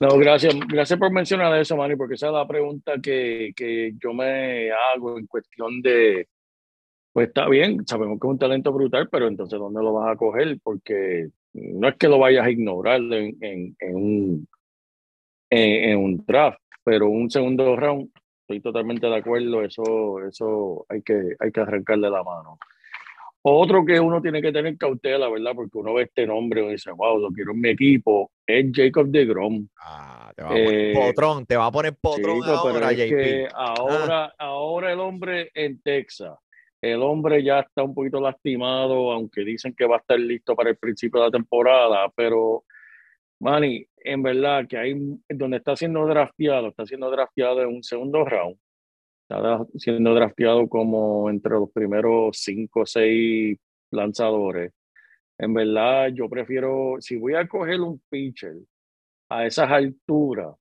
No, 0.00 0.18
gracias, 0.18 0.54
gracias 0.66 0.98
por 0.98 1.12
mencionar 1.12 1.56
eso, 1.60 1.76
Manny, 1.76 1.94
porque 1.94 2.14
esa 2.14 2.28
es 2.28 2.32
la 2.32 2.48
pregunta 2.48 2.94
que, 3.00 3.52
que 3.54 3.92
yo 4.02 4.12
me 4.12 4.72
hago 4.72 5.18
en 5.18 5.26
cuestión 5.26 5.80
de, 5.82 6.26
pues 7.12 7.28
está 7.28 7.48
bien, 7.48 7.86
sabemos 7.86 8.18
que 8.18 8.26
es 8.26 8.30
un 8.30 8.38
talento 8.38 8.72
brutal, 8.72 9.08
pero 9.08 9.28
entonces 9.28 9.58
¿dónde 9.60 9.80
lo 9.82 9.92
vas 9.92 10.12
a 10.12 10.16
coger? 10.16 10.58
Porque 10.64 11.28
no 11.54 11.88
es 11.88 11.96
que 11.96 12.08
lo 12.08 12.18
vayas 12.18 12.46
a 12.46 12.50
ignorar 12.50 13.00
en, 13.00 13.36
en, 13.40 13.76
en 13.78 13.94
un, 13.94 14.48
en, 15.50 15.98
un 15.98 16.24
draft, 16.26 16.60
pero 16.84 17.08
un 17.08 17.30
segundo 17.30 17.76
round, 17.76 18.10
estoy 18.42 18.60
totalmente 18.60 19.06
de 19.06 19.16
acuerdo, 19.16 19.62
eso, 19.62 20.24
eso 20.26 20.86
hay 20.88 21.02
que, 21.02 21.36
hay 21.38 21.52
que 21.52 21.60
arrancarle 21.60 22.10
la 22.10 22.22
mano. 22.22 22.58
Otro 23.44 23.84
que 23.84 23.98
uno 23.98 24.22
tiene 24.22 24.40
que 24.40 24.52
tener 24.52 24.78
cautela, 24.78 25.28
¿verdad? 25.28 25.50
Porque 25.56 25.76
uno 25.76 25.94
ve 25.94 26.04
este 26.04 26.26
nombre 26.28 26.64
y 26.64 26.70
dice, 26.70 26.92
wow, 26.92 27.18
lo 27.18 27.28
quiero 27.30 27.50
en 27.50 27.60
mi 27.60 27.70
equipo, 27.70 28.30
es 28.46 28.66
Jacob 28.72 29.08
de 29.08 29.26
Grom. 29.26 29.66
Ah, 29.80 30.32
te 30.36 30.42
va 30.42 30.48
a 30.48 30.52
poner 30.52 30.74
Eh, 30.74 30.94
potrón, 30.94 31.46
te 31.46 31.56
va 31.56 31.66
a 31.66 31.72
poner 31.72 31.96
potrón 32.00 32.36
Chico, 32.40 32.52
ahora, 32.52 32.92
JP. 32.92 33.08
que 33.08 33.48
ahora, 33.52 34.32
ahora 34.38 34.92
el 34.92 35.00
hombre 35.00 35.50
en 35.54 35.82
Texas, 35.82 36.38
el 36.82 37.00
hombre 37.02 37.42
ya 37.44 37.60
está 37.60 37.84
un 37.84 37.94
poquito 37.94 38.20
lastimado, 38.20 39.12
aunque 39.12 39.44
dicen 39.44 39.74
que 39.74 39.86
va 39.86 39.96
a 39.96 40.00
estar 40.00 40.18
listo 40.18 40.56
para 40.56 40.70
el 40.70 40.76
principio 40.76 41.20
de 41.20 41.26
la 41.26 41.30
temporada, 41.30 42.10
pero 42.16 42.64
Manny, 43.40 43.86
en 43.98 44.22
verdad 44.22 44.66
que 44.68 44.76
hay 44.76 44.94
donde 45.28 45.58
está 45.58 45.76
siendo 45.76 46.04
drafteado, 46.06 46.68
está 46.68 46.84
siendo 46.84 47.10
drafteado 47.10 47.62
en 47.62 47.68
un 47.68 47.82
segundo 47.84 48.24
round, 48.24 48.56
está 49.28 49.64
siendo 49.76 50.14
drafteado 50.14 50.68
como 50.68 51.30
entre 51.30 51.52
los 51.52 51.70
primeros 51.70 52.36
cinco 52.38 52.80
o 52.80 52.86
seis 52.86 53.56
lanzadores. 53.90 54.72
En 55.38 55.54
verdad, 55.54 56.08
yo 56.12 56.28
prefiero, 56.28 56.96
si 57.00 57.16
voy 57.16 57.34
a 57.34 57.46
coger 57.46 57.80
un 57.80 58.00
pitcher 58.10 58.54
a 59.28 59.46
esas 59.46 59.70
alturas, 59.70 60.54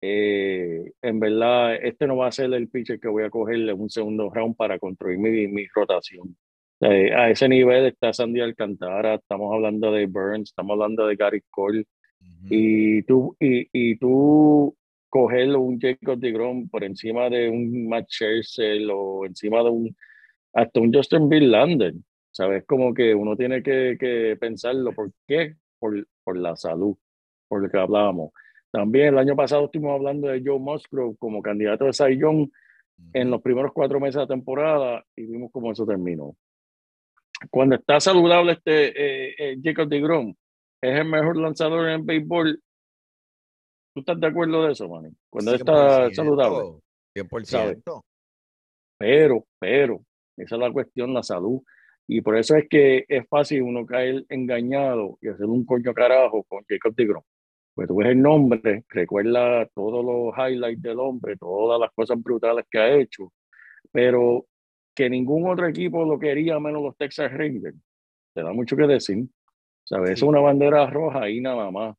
eh, 0.00 0.92
en 1.02 1.20
verdad, 1.20 1.74
este 1.76 2.06
no 2.06 2.16
va 2.16 2.28
a 2.28 2.32
ser 2.32 2.52
el 2.52 2.68
pitcher 2.68 3.00
que 3.00 3.08
voy 3.08 3.24
a 3.24 3.30
coger 3.30 3.56
en 3.56 3.80
un 3.80 3.90
segundo 3.90 4.30
round 4.30 4.56
para 4.56 4.78
construir 4.78 5.18
mi, 5.18 5.48
mi 5.48 5.66
rotación. 5.74 6.36
Eh, 6.80 7.12
a 7.12 7.30
ese 7.30 7.48
nivel 7.48 7.86
está 7.86 8.12
Sandy 8.12 8.40
Alcantara, 8.40 9.14
estamos 9.14 9.52
hablando 9.52 9.90
de 9.90 10.06
Burns, 10.06 10.50
estamos 10.50 10.74
hablando 10.74 11.06
de 11.06 11.16
Gary 11.16 11.42
Cole, 11.50 11.86
Ujú. 12.20 12.46
y 12.50 13.02
tú, 13.02 13.36
y, 13.40 13.68
y 13.72 13.96
tú 13.96 14.76
coger 15.08 15.56
un 15.56 15.80
Jacob 15.80 16.18
DeGrom 16.18 16.68
por 16.68 16.84
encima 16.84 17.28
de 17.30 17.48
un 17.48 17.88
Matt 17.88 18.06
Scherzer 18.08 18.82
o 18.92 19.24
encima 19.26 19.62
de 19.62 19.70
un, 19.70 19.96
hasta 20.52 20.80
un 20.80 20.92
Justin 20.92 21.28
Verlander, 21.28 21.94
¿sabes? 22.30 22.64
Como 22.64 22.94
que 22.94 23.14
uno 23.14 23.36
tiene 23.36 23.62
que, 23.62 23.96
que 23.98 24.36
pensarlo. 24.38 24.92
¿Por 24.92 25.12
qué? 25.26 25.56
Por, 25.78 26.06
por 26.24 26.36
la 26.36 26.56
salud, 26.56 26.96
por 27.48 27.62
lo 27.62 27.70
que 27.70 27.78
hablábamos. 27.78 28.32
También 28.70 29.08
el 29.08 29.18
año 29.18 29.34
pasado 29.34 29.64
estuvimos 29.64 29.94
hablando 29.94 30.28
de 30.28 30.42
Joe 30.44 30.58
Musgrove 30.58 31.16
como 31.18 31.42
candidato 31.42 31.86
de 31.86 31.92
Cy 31.92 32.18
Young 32.18 32.48
en 33.12 33.30
los 33.30 33.40
primeros 33.40 33.72
cuatro 33.72 34.00
meses 34.00 34.16
de 34.16 34.20
la 34.22 34.26
temporada 34.26 35.04
y 35.16 35.26
vimos 35.26 35.50
cómo 35.52 35.72
eso 35.72 35.86
terminó. 35.86 36.36
Cuando 37.50 37.76
está 37.76 38.00
saludable 38.00 38.52
este 38.52 38.88
eh, 38.88 39.34
eh, 39.38 39.58
Jacob 39.62 39.88
DeGrom, 39.88 40.34
es 40.82 40.98
el 40.98 41.04
mejor 41.06 41.36
lanzador 41.36 41.88
en 41.88 42.04
béisbol. 42.04 42.60
¿Tú 43.94 44.00
estás 44.00 44.20
de 44.20 44.26
acuerdo 44.26 44.64
de 44.64 44.72
eso, 44.72 44.88
Manny? 44.88 45.10
Cuando 45.30 45.52
él 45.52 45.60
está 45.60 46.08
100%, 46.08 46.14
saludable. 46.14 46.80
100%. 47.16 48.02
Pero, 48.98 49.46
pero, 49.58 50.00
esa 50.36 50.56
es 50.56 50.60
la 50.60 50.72
cuestión, 50.72 51.14
la 51.14 51.22
salud. 51.22 51.62
Y 52.08 52.20
por 52.20 52.36
eso 52.36 52.56
es 52.56 52.68
que 52.68 53.04
es 53.08 53.28
fácil 53.28 53.62
uno 53.62 53.86
caer 53.86 54.24
engañado 54.28 55.18
y 55.20 55.28
hacer 55.28 55.46
un 55.46 55.64
coño 55.64 55.94
carajo 55.94 56.42
con 56.44 56.64
Jacob 56.68 56.94
DeGrom. 56.94 57.22
Pues 57.78 57.86
tú 57.86 57.94
ves 57.94 58.08
el 58.08 58.20
nombre, 58.20 58.82
recuerda 58.88 59.64
todos 59.72 60.04
los 60.04 60.34
highlights 60.36 60.82
del 60.82 60.98
hombre, 60.98 61.36
todas 61.36 61.78
las 61.78 61.92
cosas 61.92 62.20
brutales 62.20 62.64
que 62.68 62.76
ha 62.76 62.92
hecho, 62.96 63.32
pero 63.92 64.46
que 64.96 65.08
ningún 65.08 65.48
otro 65.48 65.68
equipo 65.68 66.04
lo 66.04 66.18
quería 66.18 66.58
menos 66.58 66.82
los 66.82 66.96
Texas 66.96 67.30
Rangers. 67.32 67.76
Te 68.34 68.42
da 68.42 68.52
mucho 68.52 68.76
que 68.76 68.82
decir. 68.88 69.26
¿Sabes? 69.84 70.10
Es 70.10 70.18
Sí. 70.18 70.24
una 70.26 70.40
bandera 70.40 70.90
roja 70.90 71.22
ahí 71.22 71.40
nada 71.40 71.70
más. 71.70 71.94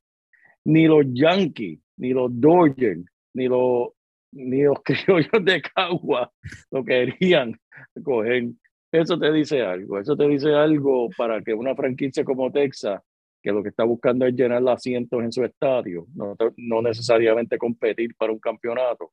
Ni 0.65 0.85
los 0.85 1.05
Yankees, 1.13 1.79
ni 1.95 2.09
los 2.09 2.29
Dodgers, 2.29 3.05
ni 3.33 3.47
los, 3.47 3.91
ni 4.33 4.63
los 4.63 4.79
criollos 4.83 5.45
de 5.45 5.61
Cagua 5.61 6.29
lo 6.71 6.83
querían 6.83 7.57
coger. 8.03 8.49
Eso 8.91 9.17
te 9.17 9.31
dice 9.31 9.61
algo. 9.61 9.97
Eso 9.97 10.17
te 10.17 10.27
dice 10.27 10.53
algo 10.53 11.07
para 11.17 11.41
que 11.41 11.53
una 11.53 11.73
franquicia 11.73 12.25
como 12.25 12.51
Texas, 12.51 13.01
que 13.41 13.51
lo 13.51 13.63
que 13.63 13.69
está 13.69 13.83
buscando 13.83 14.25
es 14.25 14.33
llenar 14.33 14.61
los 14.61 14.73
asientos 14.73 15.23
en 15.23 15.31
su 15.31 15.43
estadio, 15.43 16.05
no, 16.13 16.35
no 16.57 16.81
necesariamente 16.81 17.57
competir 17.57 18.15
para 18.15 18.33
un 18.33 18.39
campeonato, 18.39 19.11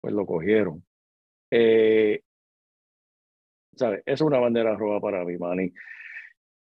pues 0.00 0.14
lo 0.14 0.24
cogieron. 0.26 0.82
Eh, 1.50 2.20
¿sabes? 3.76 4.02
Eso 4.06 4.24
es 4.24 4.28
una 4.28 4.38
bandera 4.38 4.74
roja 4.74 5.00
para 5.00 5.24
mí, 5.24 5.36
Manny. 5.36 5.72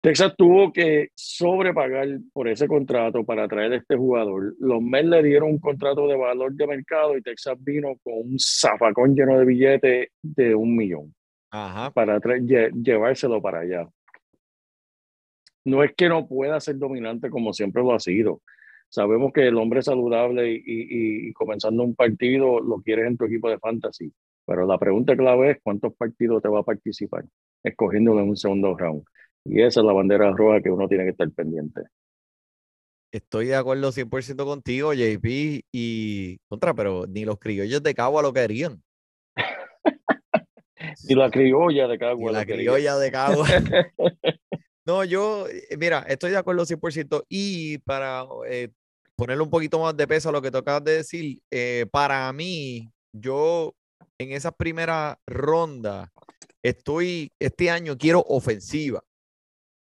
Texas 0.00 0.34
tuvo 0.36 0.72
que 0.72 1.10
sobrepagar 1.16 2.06
por 2.32 2.48
ese 2.48 2.68
contrato 2.68 3.24
para 3.24 3.48
traer 3.48 3.72
a 3.72 3.76
este 3.76 3.96
jugador. 3.96 4.54
Los 4.60 4.80
Mets 4.80 5.08
le 5.08 5.22
dieron 5.24 5.50
un 5.50 5.58
contrato 5.58 6.06
de 6.06 6.16
valor 6.16 6.54
de 6.54 6.66
mercado 6.68 7.16
y 7.16 7.22
Texas 7.22 7.56
vino 7.60 7.96
con 8.04 8.14
un 8.14 8.38
zafacón 8.38 9.14
lleno 9.14 9.38
de 9.38 9.44
billetes 9.44 10.08
de 10.22 10.54
un 10.54 10.76
millón 10.76 11.12
Ajá. 11.50 11.90
para 11.90 12.20
llevárselo 12.20 13.42
para 13.42 13.60
allá. 13.60 13.88
No 15.68 15.82
es 15.84 15.92
que 15.94 16.08
no 16.08 16.26
pueda 16.26 16.58
ser 16.60 16.78
dominante 16.78 17.28
como 17.30 17.52
siempre 17.52 17.82
lo 17.82 17.92
ha 17.94 18.00
sido. 18.00 18.40
Sabemos 18.88 19.32
que 19.34 19.46
el 19.46 19.56
hombre 19.58 19.82
saludable 19.82 20.50
y, 20.50 20.56
y- 20.64 21.28
y 21.28 21.32
comenzando 21.34 21.82
un 21.82 21.94
partido 21.94 22.58
lo 22.60 22.80
quieres 22.80 23.06
en 23.06 23.16
tu 23.18 23.26
equipo 23.26 23.50
de 23.50 23.58
fantasy, 23.58 24.10
pero 24.46 24.66
la 24.66 24.78
pregunta 24.78 25.14
clave 25.14 25.50
es 25.52 25.58
cuántos 25.62 25.94
partidos 25.94 26.42
te 26.42 26.48
va 26.48 26.60
a 26.60 26.62
participar, 26.62 27.24
escogiéndolo 27.62 28.20
en 28.22 28.30
un 28.30 28.36
segundo 28.36 28.74
round. 28.76 29.04
Y 29.44 29.60
esa 29.60 29.80
es 29.80 29.86
la 29.86 29.92
bandera 29.92 30.30
roja 30.34 30.62
que 30.62 30.70
uno 30.70 30.88
tiene 30.88 31.04
que 31.04 31.10
estar 31.10 31.30
pendiente. 31.32 31.82
Estoy 33.12 33.46
de 33.46 33.56
acuerdo 33.56 33.90
100% 33.92 34.44
contigo, 34.44 34.92
JP, 34.94 35.60
y 35.72 36.38
contra, 36.48 36.74
pero 36.74 37.06
ni 37.06 37.24
los 37.24 37.38
criollos 37.38 37.82
de 37.82 37.94
Cagua 37.94 38.22
lo 38.22 38.32
querían. 38.32 38.82
Y 41.08 41.14
la 41.14 41.30
criolla 41.30 41.86
de 41.86 41.94
Ni 41.94 41.98
Cagua. 41.98 42.32
la 42.32 42.40
lo 42.40 42.46
quería. 42.46 42.70
criolla 42.72 42.96
de 42.98 43.10
Cagua. 43.10 43.46
No, 44.88 45.04
yo, 45.04 45.46
eh, 45.48 45.76
mira, 45.76 45.98
estoy 46.08 46.30
de 46.30 46.38
acuerdo 46.38 46.64
100%. 46.64 47.26
Y 47.28 47.76
para 47.78 48.24
eh, 48.46 48.70
ponerle 49.16 49.42
un 49.42 49.50
poquito 49.50 49.78
más 49.78 49.94
de 49.94 50.06
peso 50.08 50.30
a 50.30 50.32
lo 50.32 50.40
que 50.40 50.50
tú 50.50 50.56
acabas 50.56 50.82
de 50.82 50.92
decir, 50.92 51.42
eh, 51.50 51.84
para 51.92 52.32
mí, 52.32 52.90
yo 53.12 53.74
en 54.18 54.32
esa 54.32 54.50
primera 54.50 55.20
ronda 55.26 56.10
estoy, 56.62 57.30
este 57.38 57.70
año 57.70 57.98
quiero 57.98 58.24
ofensiva. 58.28 59.04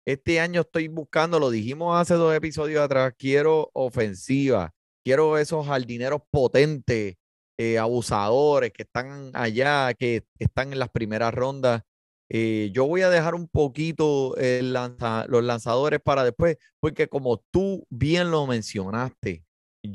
Este 0.04 0.40
año 0.40 0.62
estoy 0.62 0.88
buscando, 0.88 1.38
lo 1.38 1.50
dijimos 1.50 1.96
hace 1.96 2.14
dos 2.14 2.34
episodios 2.34 2.82
atrás, 2.82 3.12
quiero 3.16 3.70
ofensiva. 3.74 4.72
Quiero 5.04 5.38
esos 5.38 5.64
jardineros 5.64 6.22
potentes, 6.28 7.14
eh, 7.56 7.78
abusadores 7.78 8.72
que 8.72 8.82
están 8.82 9.30
allá, 9.34 9.94
que 9.94 10.24
están 10.40 10.72
en 10.72 10.80
las 10.80 10.90
primeras 10.90 11.32
rondas. 11.32 11.82
Eh, 12.30 12.70
yo 12.74 12.86
voy 12.86 13.02
a 13.02 13.10
dejar 13.10 13.34
un 13.34 13.48
poquito 13.48 14.36
el 14.36 14.72
lanza- 14.74 15.26
los 15.28 15.42
lanzadores 15.42 16.00
para 16.00 16.24
después, 16.24 16.58
porque 16.80 17.08
como 17.08 17.38
tú 17.50 17.86
bien 17.88 18.30
lo 18.30 18.46
mencionaste, 18.46 19.44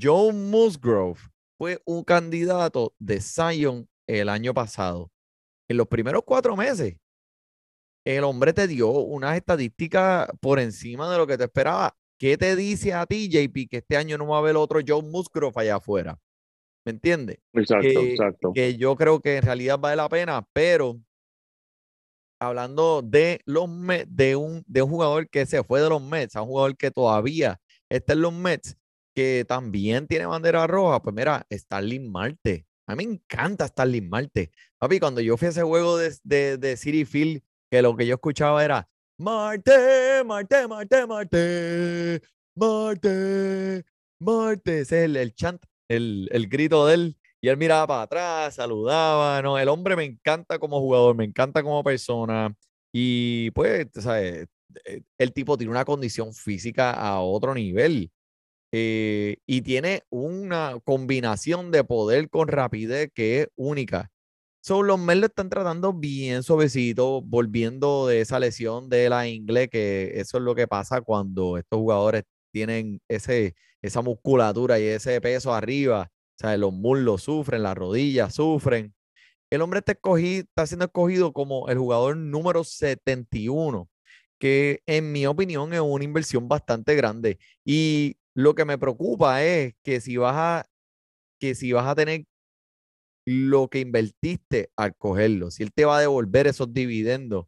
Joe 0.01 0.33
Musgrove 0.33 1.19
fue 1.57 1.79
un 1.85 2.03
candidato 2.03 2.93
de 2.97 3.21
Zion 3.21 3.87
el 4.07 4.29
año 4.29 4.53
pasado. 4.53 5.11
En 5.69 5.77
los 5.77 5.87
primeros 5.87 6.23
cuatro 6.25 6.55
meses, 6.55 6.97
el 8.05 8.23
hombre 8.23 8.51
te 8.51 8.67
dio 8.67 8.89
unas 8.89 9.37
estadísticas 9.37 10.27
por 10.41 10.59
encima 10.59 11.09
de 11.11 11.17
lo 11.17 11.27
que 11.27 11.37
te 11.37 11.45
esperaba. 11.45 11.95
¿Qué 12.19 12.37
te 12.37 12.55
dice 12.55 12.93
a 12.93 13.05
ti, 13.05 13.29
JP, 13.29 13.67
que 13.67 13.77
este 13.77 13.97
año 13.97 14.17
no 14.17 14.27
va 14.27 14.37
a 14.37 14.39
haber 14.39 14.55
otro 14.55 14.79
Joe 14.85 15.01
Musgrove 15.03 15.53
allá 15.55 15.75
afuera? 15.75 16.19
¿Me 16.85 16.91
entiendes? 16.91 17.37
Exacto, 17.53 17.87
que, 17.87 18.11
exacto. 18.11 18.51
que 18.53 18.75
yo 18.75 18.95
creo 18.95 19.21
que 19.21 19.37
en 19.37 19.43
realidad 19.43 19.79
vale 19.79 19.95
la 19.95 20.09
pena, 20.09 20.45
pero 20.51 20.99
hablando 22.43 23.01
de 23.01 23.41
los 23.45 23.69
Mets, 23.69 24.07
de 24.15 24.35
un, 24.35 24.63
de 24.67 24.81
un 24.81 24.89
jugador 24.89 25.29
que 25.29 25.45
se 25.45 25.63
fue 25.63 25.81
de 25.81 25.89
los 25.89 26.01
Mets, 26.01 26.35
a 26.35 26.41
un 26.41 26.49
jugador 26.49 26.77
que 26.77 26.91
todavía 26.91 27.59
está 27.89 28.13
en 28.13 28.21
los 28.21 28.33
Mets, 28.33 28.77
que 29.15 29.45
también 29.47 30.07
tiene 30.07 30.25
bandera 30.25 30.67
roja, 30.67 31.01
pues 31.01 31.15
mira, 31.15 31.45
Starling 31.51 32.11
Marte. 32.11 32.65
A 32.87 32.95
mí 32.95 33.07
me 33.07 33.13
encanta 33.13 33.67
Starling 33.67 34.09
Marte. 34.09 34.51
Papi, 34.77 34.99
cuando 34.99 35.21
yo 35.21 35.37
fui 35.37 35.47
a 35.47 35.51
ese 35.51 35.63
juego 35.63 35.97
de, 35.97 36.13
de, 36.23 36.57
de 36.57 36.77
City 36.77 37.05
Field, 37.05 37.41
que 37.71 37.81
lo 37.81 37.95
que 37.95 38.05
yo 38.05 38.15
escuchaba 38.15 38.63
era 38.63 38.89
Marte, 39.17 40.23
Marte, 40.25 40.67
Marte, 40.67 41.07
Marte, 41.07 42.21
Marte, 42.55 43.85
Marte. 44.19 44.79
Ese 44.81 44.99
es 44.99 45.05
el, 45.05 45.15
el 45.15 45.33
chant, 45.33 45.63
el, 45.87 46.27
el 46.31 46.47
grito 46.47 46.85
de 46.87 46.93
él. 46.95 47.17
Y 47.43 47.49
él 47.49 47.57
miraba 47.57 47.85
para 47.87 48.01
atrás, 48.03 48.55
saludaba, 48.55 49.41
¿no? 49.41 49.59
El 49.59 49.67
hombre 49.67 49.97
me 49.97 50.05
encanta 50.05 50.57
como 50.59 50.79
jugador, 50.79 51.13
me 51.17 51.25
encanta 51.25 51.61
como 51.61 51.83
persona. 51.83 52.55
Y 52.93 53.51
pues, 53.51 53.87
¿sabes? 53.95 54.47
El 55.17 55.33
tipo 55.33 55.57
tiene 55.57 55.71
una 55.71 55.83
condición 55.83 56.33
física 56.33 56.91
a 56.91 57.19
otro 57.19 57.53
nivel. 57.53 58.09
Eh, 58.73 59.37
y 59.47 59.61
tiene 59.63 60.03
una 60.09 60.77
combinación 60.85 61.71
de 61.71 61.83
poder 61.83 62.29
con 62.29 62.47
rapidez 62.47 63.11
que 63.13 63.41
es 63.41 63.47
única. 63.55 64.11
So, 64.61 64.83
los 64.83 64.99
Mets 64.99 65.19
lo 65.21 65.27
están 65.27 65.49
tratando 65.49 65.93
bien 65.93 66.43
suavecito, 66.43 67.21
volviendo 67.23 68.07
de 68.07 68.21
esa 68.21 68.39
lesión 68.39 68.89
de 68.89 69.09
la 69.09 69.27
ingle, 69.27 69.69
que 69.69 70.13
eso 70.21 70.37
es 70.37 70.43
lo 70.43 70.55
que 70.55 70.67
pasa 70.67 71.01
cuando 71.01 71.57
estos 71.57 71.79
jugadores 71.79 72.23
tienen 72.53 73.01
ese, 73.09 73.55
esa 73.81 74.01
musculatura 74.01 74.79
y 74.79 74.85
ese 74.85 75.21
peso 75.21 75.53
arriba. 75.53 76.09
O 76.35 76.39
sea, 76.39 76.57
los 76.57 76.73
muslos 76.73 77.23
sufren, 77.23 77.63
las 77.63 77.75
rodillas 77.75 78.35
sufren. 78.35 78.93
El 79.49 79.61
hombre 79.61 79.79
está, 79.79 79.93
escogido, 79.93 80.41
está 80.41 80.65
siendo 80.65 80.85
escogido 80.85 81.33
como 81.33 81.69
el 81.69 81.77
jugador 81.77 82.17
número 82.17 82.63
71, 82.63 83.89
que 84.39 84.81
en 84.87 85.11
mi 85.11 85.25
opinión 85.27 85.73
es 85.73 85.79
una 85.79 86.03
inversión 86.03 86.47
bastante 86.47 86.95
grande. 86.95 87.39
Y 87.63 88.17
lo 88.33 88.55
que 88.55 88.65
me 88.65 88.77
preocupa 88.77 89.43
es 89.43 89.75
que 89.83 90.01
si 90.01 90.17
vas 90.17 90.35
a, 90.35 90.65
que 91.39 91.55
si 91.55 91.71
vas 91.71 91.87
a 91.87 91.95
tener 91.95 92.25
lo 93.25 93.69
que 93.69 93.79
invertiste 93.79 94.71
al 94.75 94.95
cogerlo, 94.95 95.51
si 95.51 95.63
él 95.63 95.71
te 95.73 95.85
va 95.85 95.97
a 95.97 96.01
devolver 96.01 96.47
esos 96.47 96.73
dividendos, 96.73 97.45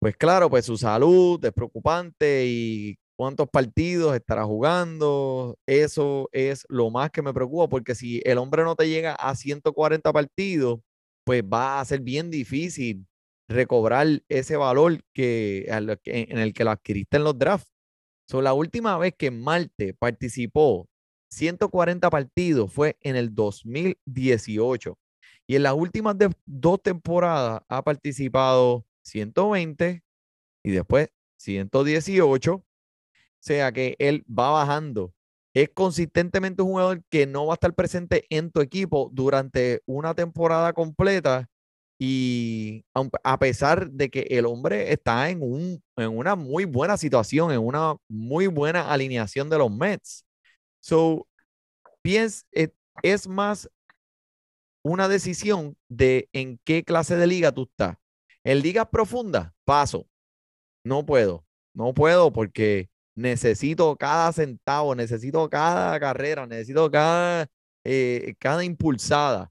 pues 0.00 0.16
claro, 0.16 0.48
pues 0.50 0.64
su 0.66 0.76
salud 0.76 1.44
es 1.44 1.52
preocupante 1.52 2.46
y 2.46 2.98
cuántos 3.18 3.48
partidos 3.50 4.14
estará 4.14 4.44
jugando, 4.44 5.58
eso 5.66 6.28
es 6.30 6.64
lo 6.68 6.88
más 6.90 7.10
que 7.10 7.20
me 7.20 7.34
preocupa, 7.34 7.68
porque 7.68 7.96
si 7.96 8.22
el 8.24 8.38
hombre 8.38 8.62
no 8.62 8.76
te 8.76 8.88
llega 8.88 9.14
a 9.14 9.34
140 9.34 10.12
partidos, 10.12 10.78
pues 11.24 11.42
va 11.42 11.80
a 11.80 11.84
ser 11.84 12.00
bien 12.00 12.30
difícil 12.30 13.08
recobrar 13.48 14.22
ese 14.28 14.56
valor 14.56 15.02
que, 15.12 15.66
en 16.04 16.38
el 16.38 16.54
que 16.54 16.62
lo 16.62 16.70
adquiriste 16.70 17.16
en 17.16 17.24
los 17.24 17.36
drafts. 17.36 17.72
So, 18.28 18.40
la 18.40 18.52
última 18.52 18.96
vez 18.98 19.14
que 19.18 19.32
Marte 19.32 19.94
participó 19.94 20.88
140 21.32 22.10
partidos 22.10 22.72
fue 22.72 22.98
en 23.00 23.16
el 23.16 23.34
2018. 23.34 24.96
Y 25.48 25.56
en 25.56 25.64
las 25.64 25.74
últimas 25.74 26.14
dos 26.46 26.82
temporadas 26.82 27.62
ha 27.68 27.82
participado 27.82 28.86
120 29.02 30.04
y 30.62 30.70
después 30.70 31.08
118. 31.38 32.64
Sea 33.40 33.72
que 33.72 33.96
él 33.98 34.24
va 34.26 34.50
bajando. 34.50 35.12
Es 35.54 35.70
consistentemente 35.70 36.62
un 36.62 36.70
jugador 36.70 37.02
que 37.10 37.26
no 37.26 37.46
va 37.46 37.54
a 37.54 37.56
estar 37.56 37.74
presente 37.74 38.24
en 38.30 38.50
tu 38.50 38.60
equipo 38.60 39.10
durante 39.12 39.82
una 39.86 40.14
temporada 40.14 40.72
completa 40.72 41.48
y 42.00 42.84
a 43.24 43.38
pesar 43.40 43.90
de 43.90 44.08
que 44.08 44.20
el 44.30 44.46
hombre 44.46 44.92
está 44.92 45.30
en, 45.30 45.42
un, 45.42 45.82
en 45.96 46.16
una 46.16 46.36
muy 46.36 46.64
buena 46.64 46.96
situación, 46.96 47.50
en 47.50 47.58
una 47.58 47.96
muy 48.08 48.46
buena 48.46 48.92
alineación 48.92 49.50
de 49.50 49.58
los 49.58 49.70
Mets. 49.70 50.24
So, 50.80 51.26
piens, 52.02 52.46
es, 52.52 52.70
es 53.02 53.26
más 53.26 53.68
una 54.84 55.08
decisión 55.08 55.76
de 55.88 56.28
en 56.32 56.60
qué 56.64 56.84
clase 56.84 57.16
de 57.16 57.26
liga 57.26 57.50
tú 57.50 57.64
estás. 57.64 57.96
En 58.44 58.60
ligas 58.60 58.86
profundas, 58.90 59.52
paso. 59.64 60.06
No 60.84 61.04
puedo. 61.04 61.44
No 61.74 61.92
puedo 61.94 62.32
porque 62.32 62.88
necesito 63.18 63.96
cada 63.96 64.32
centavo, 64.32 64.94
necesito 64.94 65.48
cada 65.48 65.98
carrera, 66.00 66.46
necesito 66.46 66.90
cada, 66.90 67.46
eh, 67.84 68.34
cada 68.38 68.64
impulsada 68.64 69.50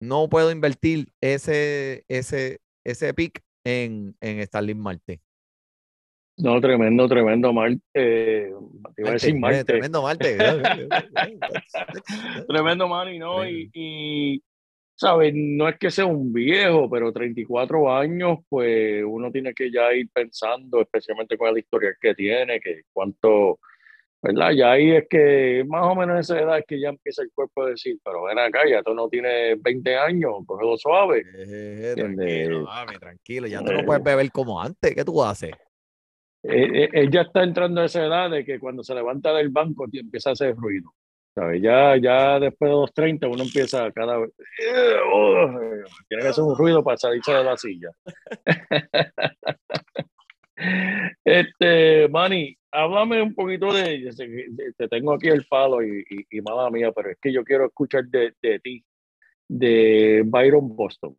no 0.00 0.28
puedo 0.28 0.50
invertir 0.50 1.08
ese, 1.20 2.04
ese, 2.08 2.60
ese 2.84 3.14
pick 3.14 3.42
en, 3.64 4.16
en 4.20 4.44
Starling 4.46 4.78
Marte. 4.78 5.20
No, 6.36 6.60
tremendo, 6.60 7.08
tremendo 7.08 7.52
Marte. 7.52 7.80
Eh, 7.94 8.52
te 8.94 9.02
iba 9.02 9.10
a 9.10 9.14
decir 9.14 9.36
Marte. 9.36 9.64
Tremendo 9.64 10.02
Marte. 10.02 10.38
tremendo 12.48 12.86
Manny, 12.86 13.18
¿no? 13.18 13.48
Y, 13.48 13.68
y, 13.72 14.42
¿sabes? 14.98 15.32
No 15.34 15.68
es 15.68 15.78
que 15.78 15.90
sea 15.90 16.06
un 16.06 16.32
viejo, 16.32 16.90
pero 16.90 17.12
34 17.12 17.94
años, 17.94 18.38
pues 18.48 19.04
uno 19.06 19.30
tiene 19.30 19.54
que 19.54 19.70
ya 19.70 19.92
ir 19.94 20.08
pensando, 20.12 20.80
especialmente 20.80 21.38
con 21.38 21.52
la 21.52 21.58
historia 21.58 21.94
que 22.00 22.14
tiene, 22.14 22.60
que 22.60 22.82
cuánto 22.92 23.60
¿verdad? 24.20 24.50
Y 24.50 24.62
ahí 24.62 24.90
es 24.90 25.06
que 25.08 25.64
más 25.68 25.84
o 25.84 25.94
menos 25.94 26.18
esa 26.18 26.40
edad 26.40 26.58
es 26.58 26.64
que 26.66 26.80
ya 26.80 26.88
empieza 26.88 27.22
el 27.22 27.30
cuerpo 27.32 27.62
a 27.62 27.70
decir, 27.70 27.98
pero 28.04 28.24
ven 28.24 28.38
acá, 28.38 28.68
ya 28.68 28.82
tú 28.82 28.92
no 28.92 29.08
tienes 29.08 29.62
20 29.62 29.96
años, 29.96 30.32
cógelo 30.44 30.76
suave. 30.76 31.22
Eh, 31.36 31.94
tranquilo, 31.96 32.64
mami, 32.64 32.98
tranquilo, 32.98 33.46
ya 33.46 33.62
tú 33.62 33.72
no 33.72 33.84
puedes 33.84 34.02
beber 34.02 34.30
como 34.32 34.60
antes, 34.60 34.94
¿qué 34.94 35.04
tú 35.04 35.22
haces? 35.22 35.52
Eh, 36.42 36.88
eh, 36.92 37.08
ya 37.10 37.22
está 37.22 37.44
entrando 37.44 37.80
a 37.80 37.84
esa 37.84 38.04
edad 38.04 38.30
de 38.30 38.44
que 38.44 38.58
cuando 38.58 38.82
se 38.82 38.94
levanta 38.94 39.32
del 39.32 39.50
banco 39.50 39.86
empieza 39.92 40.30
a 40.30 40.32
hacer 40.32 40.56
ruido. 40.56 40.92
¿Sabes? 41.34 41.62
Ya, 41.62 41.96
ya 41.96 42.40
después 42.40 42.70
de 42.70 42.76
los 42.76 42.92
30 42.92 43.28
uno 43.28 43.42
empieza 43.42 43.90
cada 43.92 44.18
vez, 44.18 44.30
tiene 46.08 46.22
que 46.22 46.28
hacer 46.28 46.44
un 46.44 46.56
ruido 46.56 46.82
para 46.82 46.96
salirse 46.96 47.32
de 47.32 47.44
la 47.44 47.56
silla. 47.56 47.90
este, 51.24 52.08
Manny, 52.08 52.56
háblame 52.70 53.22
un 53.22 53.34
poquito 53.34 53.72
de, 53.72 54.10
te 54.76 54.88
tengo 54.88 55.12
aquí 55.12 55.28
el 55.28 55.46
palo 55.46 55.82
y, 55.82 56.04
y, 56.30 56.40
mala 56.40 56.70
mía, 56.70 56.92
pero 56.92 57.10
es 57.10 57.18
que 57.20 57.32
yo 57.32 57.44
quiero 57.44 57.66
escuchar 57.66 58.04
de, 58.06 58.34
de 58.42 58.58
ti, 58.60 58.84
de 59.48 60.22
Byron 60.26 60.74
Boston. 60.74 61.16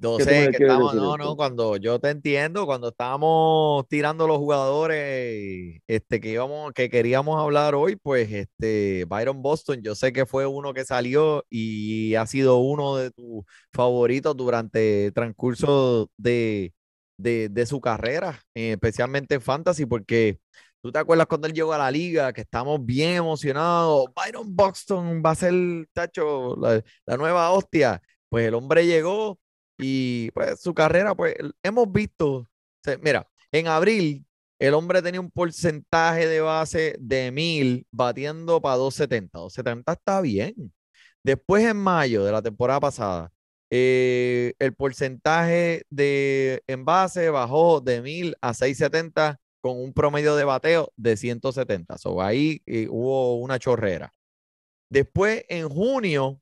No 0.00 0.18
sé, 0.18 0.50
que 0.56 0.64
estamos, 0.64 0.94
no, 0.94 1.18
no, 1.18 1.36
cuando 1.36 1.76
yo 1.76 1.98
te 2.00 2.08
entiendo, 2.08 2.64
cuando 2.64 2.88
estábamos 2.88 3.86
tirando 3.88 4.26
los 4.26 4.38
jugadores 4.38 5.78
este, 5.86 6.20
que 6.20 6.30
íbamos, 6.30 6.72
que 6.72 6.88
queríamos 6.88 7.38
hablar 7.38 7.74
hoy, 7.74 7.96
pues 7.96 8.32
este 8.32 9.04
Byron 9.06 9.42
Boston, 9.42 9.82
yo 9.82 9.94
sé 9.94 10.12
que 10.14 10.24
fue 10.24 10.46
uno 10.46 10.72
que 10.72 10.86
salió 10.86 11.44
y 11.50 12.14
ha 12.14 12.26
sido 12.26 12.58
uno 12.58 12.96
de 12.96 13.10
tus 13.10 13.44
favoritos 13.74 14.34
durante 14.34 15.06
el 15.06 15.12
transcurso 15.12 16.10
de, 16.16 16.72
de, 17.18 17.50
de 17.50 17.66
su 17.66 17.78
carrera, 17.82 18.40
eh, 18.54 18.72
especialmente 18.72 19.34
en 19.34 19.42
Fantasy, 19.42 19.84
porque 19.84 20.38
tú 20.80 20.90
te 20.90 20.98
acuerdas 20.98 21.26
cuando 21.26 21.46
él 21.46 21.52
llegó 21.52 21.74
a 21.74 21.78
la 21.78 21.90
liga, 21.90 22.32
que 22.32 22.40
estamos 22.40 22.82
bien 22.82 23.16
emocionados, 23.16 24.06
Byron 24.16 24.56
Boston 24.56 25.22
va 25.24 25.32
a 25.32 25.34
ser, 25.34 25.52
tacho, 25.92 26.56
la, 26.56 26.82
la 27.04 27.16
nueva 27.18 27.50
hostia. 27.50 28.00
Pues 28.30 28.46
el 28.46 28.54
hombre 28.54 28.86
llegó 28.86 29.38
y 29.82 30.30
pues 30.32 30.60
su 30.60 30.74
carrera, 30.74 31.14
pues 31.14 31.34
hemos 31.62 31.90
visto, 31.90 32.48
mira, 33.02 33.28
en 33.52 33.66
abril 33.68 34.26
el 34.60 34.74
hombre 34.74 35.00
tenía 35.02 35.20
un 35.20 35.30
porcentaje 35.30 36.26
de 36.28 36.40
base 36.42 36.94
de 37.00 37.32
mil 37.32 37.86
batiendo 37.90 38.60
para 38.60 38.76
270. 38.76 39.38
270 39.38 39.92
está 39.92 40.20
bien. 40.20 40.72
Después 41.24 41.64
en 41.64 41.78
mayo 41.78 42.24
de 42.24 42.32
la 42.32 42.42
temporada 42.42 42.80
pasada, 42.80 43.32
eh, 43.70 44.54
el 44.58 44.74
porcentaje 44.74 45.84
de 45.90 46.62
envase 46.66 47.30
bajó 47.30 47.80
de 47.80 48.02
1000 48.02 48.36
a 48.40 48.52
670 48.52 49.40
con 49.62 49.80
un 49.80 49.92
promedio 49.94 50.36
de 50.36 50.44
bateo 50.44 50.92
de 50.96 51.16
170. 51.16 51.96
So, 51.98 52.20
ahí 52.20 52.62
eh, 52.66 52.86
hubo 52.90 53.36
una 53.36 53.58
chorrera. 53.58 54.12
Después, 54.90 55.44
en 55.48 55.68
junio, 55.68 56.40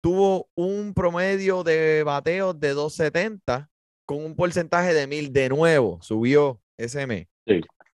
tuvo 0.00 0.48
un 0.54 0.94
promedio 0.94 1.64
de 1.64 2.02
bateo 2.02 2.54
de 2.54 2.70
270 2.70 3.70
con 4.04 4.24
un 4.24 4.34
porcentaje 4.34 4.94
de 4.94 5.06
1000 5.06 5.32
de 5.32 5.48
nuevo, 5.48 5.98
subió 6.00 6.60
ese 6.76 7.06
mes. 7.06 7.26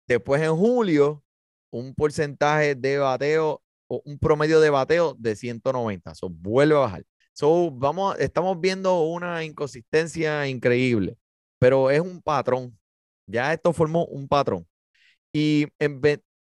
Después, 0.06 0.42
en 0.42 0.54
julio, 0.54 1.22
un 1.70 1.94
porcentaje 1.94 2.74
de 2.74 2.98
bateo 2.98 3.62
o 3.88 4.02
un 4.04 4.18
promedio 4.18 4.60
de 4.60 4.70
bateo 4.70 5.14
de 5.18 5.36
190. 5.36 6.14
So, 6.14 6.28
vuelve 6.28 6.74
a 6.74 6.80
bajar. 6.80 7.04
So, 7.32 7.70
vamos, 7.70 8.18
estamos 8.18 8.60
viendo 8.60 9.02
una 9.02 9.42
inconsistencia 9.44 10.46
increíble, 10.46 11.16
pero 11.58 11.90
es 11.90 12.00
un 12.00 12.20
patrón. 12.20 12.78
Ya 13.26 13.52
esto 13.52 13.72
formó 13.72 14.04
un 14.06 14.28
patrón. 14.28 14.66
Y 15.32 15.66
en 15.78 16.00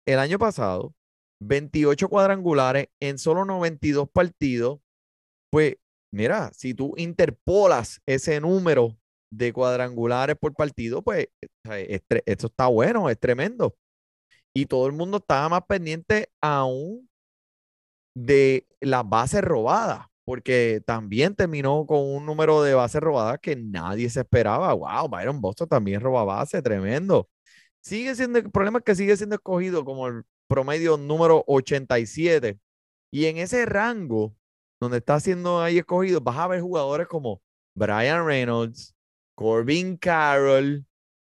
el 0.06 0.20
año 0.20 0.38
pasado, 0.38 0.94
28 1.40 2.10
cuadrangulares 2.10 2.90
en 3.00 3.18
solo 3.18 3.46
92 3.46 4.10
partidos, 4.10 4.80
pues 5.50 5.76
mira, 6.12 6.52
si 6.54 6.74
tú 6.74 6.94
interpolas 6.98 8.02
ese 8.06 8.40
número 8.42 8.98
de 9.32 9.54
cuadrangulares 9.54 10.38
por 10.38 10.54
partido, 10.54 11.02
pues 11.02 11.28
sea, 11.66 11.80
es 11.80 12.02
esto 12.26 12.48
está 12.48 12.68
bueno, 12.68 13.10
es 13.10 13.20
tremendo. 13.20 13.76
Y 14.54 14.66
todo 14.66 14.88
el 14.88 14.94
mundo 14.94 15.18
estaba 15.18 15.50
más 15.50 15.64
pendiente 15.68 16.30
aún 16.42 17.10
de 18.16 18.68
las 18.82 19.08
bases 19.08 19.42
robadas, 19.42 20.08
porque 20.26 20.82
también 20.86 21.36
terminó 21.36 21.86
con 21.86 22.00
un 22.00 22.26
número 22.26 22.64
de 22.64 22.74
bases 22.74 23.02
robadas 23.02 23.40
que 23.42 23.56
nadie 23.56 24.10
se 24.10 24.22
esperaba. 24.22 24.74
Wow, 24.74 25.10
Byron 25.10 25.42
Boston 25.42 25.68
también 25.70 26.02
roba 26.02 26.24
base, 26.26 26.62
tremendo. 26.62 27.30
Sigue 27.82 28.16
siendo, 28.16 28.40
el 28.40 28.52
problema 28.52 28.80
es 28.80 28.86
que 28.86 28.96
sigue 28.96 29.18
siendo 29.18 29.36
escogido 29.36 29.86
como 29.86 30.08
el 30.08 30.24
promedio 30.48 30.98
número 30.98 31.44
87. 31.48 32.60
Y 33.12 33.26
en 33.28 33.38
ese 33.38 33.66
rango, 33.66 34.36
donde 34.80 34.98
está 34.98 35.20
siendo 35.20 35.62
ahí 35.62 35.80
escogido, 35.80 36.22
vas 36.22 36.38
a 36.38 36.48
ver 36.48 36.62
jugadores 36.62 37.08
como 37.08 37.42
Brian 37.76 38.26
Reynolds, 38.26 38.96
Corbin 39.36 39.98
Carroll, 39.98 40.86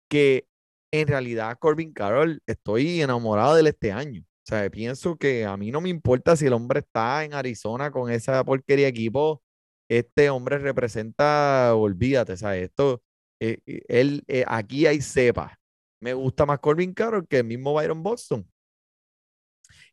que 0.08 0.46
en 0.92 1.08
realidad 1.08 1.58
Corbin 1.58 1.92
Carroll 1.92 2.42
estoy 2.46 3.02
enamorado 3.02 3.54
de 3.54 3.60
él 3.60 3.66
este 3.68 3.92
año. 3.92 4.22
O 4.22 4.48
sea, 4.48 4.68
pienso 4.70 5.16
que 5.16 5.44
a 5.44 5.56
mí 5.58 5.70
no 5.70 5.80
me 5.82 5.90
importa 5.90 6.34
si 6.34 6.46
el 6.46 6.54
hombre 6.54 6.80
está 6.80 7.24
en 7.24 7.34
Arizona 7.34 7.90
con 7.90 8.10
esa 8.10 8.42
porquería 8.44 8.86
de 8.86 8.90
equipo. 8.90 9.42
Este 9.90 10.30
hombre 10.30 10.58
representa, 10.58 11.74
olvídate, 11.74 12.36
¿sabes? 12.36 12.64
Esto, 12.64 13.02
eh, 13.40 13.58
eh, 13.66 13.82
él, 13.88 14.24
eh, 14.26 14.44
aquí 14.46 14.86
hay 14.86 15.02
cepa. 15.02 15.58
Me 16.00 16.14
gusta 16.14 16.46
más 16.46 16.60
Corbin 16.60 16.94
Carroll 16.94 17.26
que 17.28 17.38
el 17.38 17.44
mismo 17.44 17.74
Byron 17.74 18.02
Boston. 18.02 18.48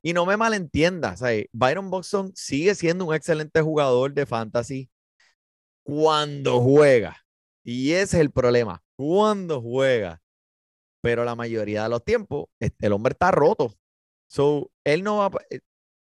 Y 0.06 0.14
no 0.14 0.28
me 0.28 0.38
malentiendas, 0.38 1.18
¿sabes? 1.18 1.48
Byron 1.52 1.90
Boston 1.90 2.32
sigue 2.36 2.76
siendo 2.76 3.06
un 3.06 3.16
excelente 3.16 3.60
jugador 3.64 4.14
de 4.14 4.28
fantasy 4.28 4.88
cuando 5.82 6.62
juega. 6.62 7.26
Y 7.64 7.94
ese 7.94 8.18
es 8.18 8.22
el 8.22 8.30
problema, 8.30 8.84
cuando 8.96 9.60
juega. 9.64 10.22
Pero 11.02 11.26
la 11.26 11.34
mayoría 11.34 11.82
de 11.82 11.90
los 11.90 12.04
tiempos, 12.06 12.46
este, 12.60 12.86
el 12.86 12.94
hombre 12.94 13.14
está 13.14 13.32
roto. 13.32 13.74
So, 14.28 14.70
él 14.84 15.02
no 15.02 15.18
va, 15.18 15.32
eh, 15.50 15.62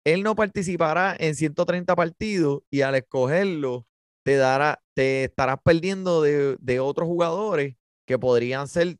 él 0.05 0.23
no 0.23 0.37
participará 0.37 1.17
en 1.19 1.35
130 1.35 1.97
partidos 1.97 2.63
y 2.71 2.83
al 2.83 2.95
escogerlo 2.95 3.89
te 4.23 4.37
dará, 4.37 4.81
te 4.95 5.25
estarás 5.25 5.57
perdiendo 5.65 6.23
de 6.23 6.81
otros 6.81 7.09
jugadores 7.09 7.75
que 8.07 8.17
podrían 8.17 8.69
ser 8.69 8.97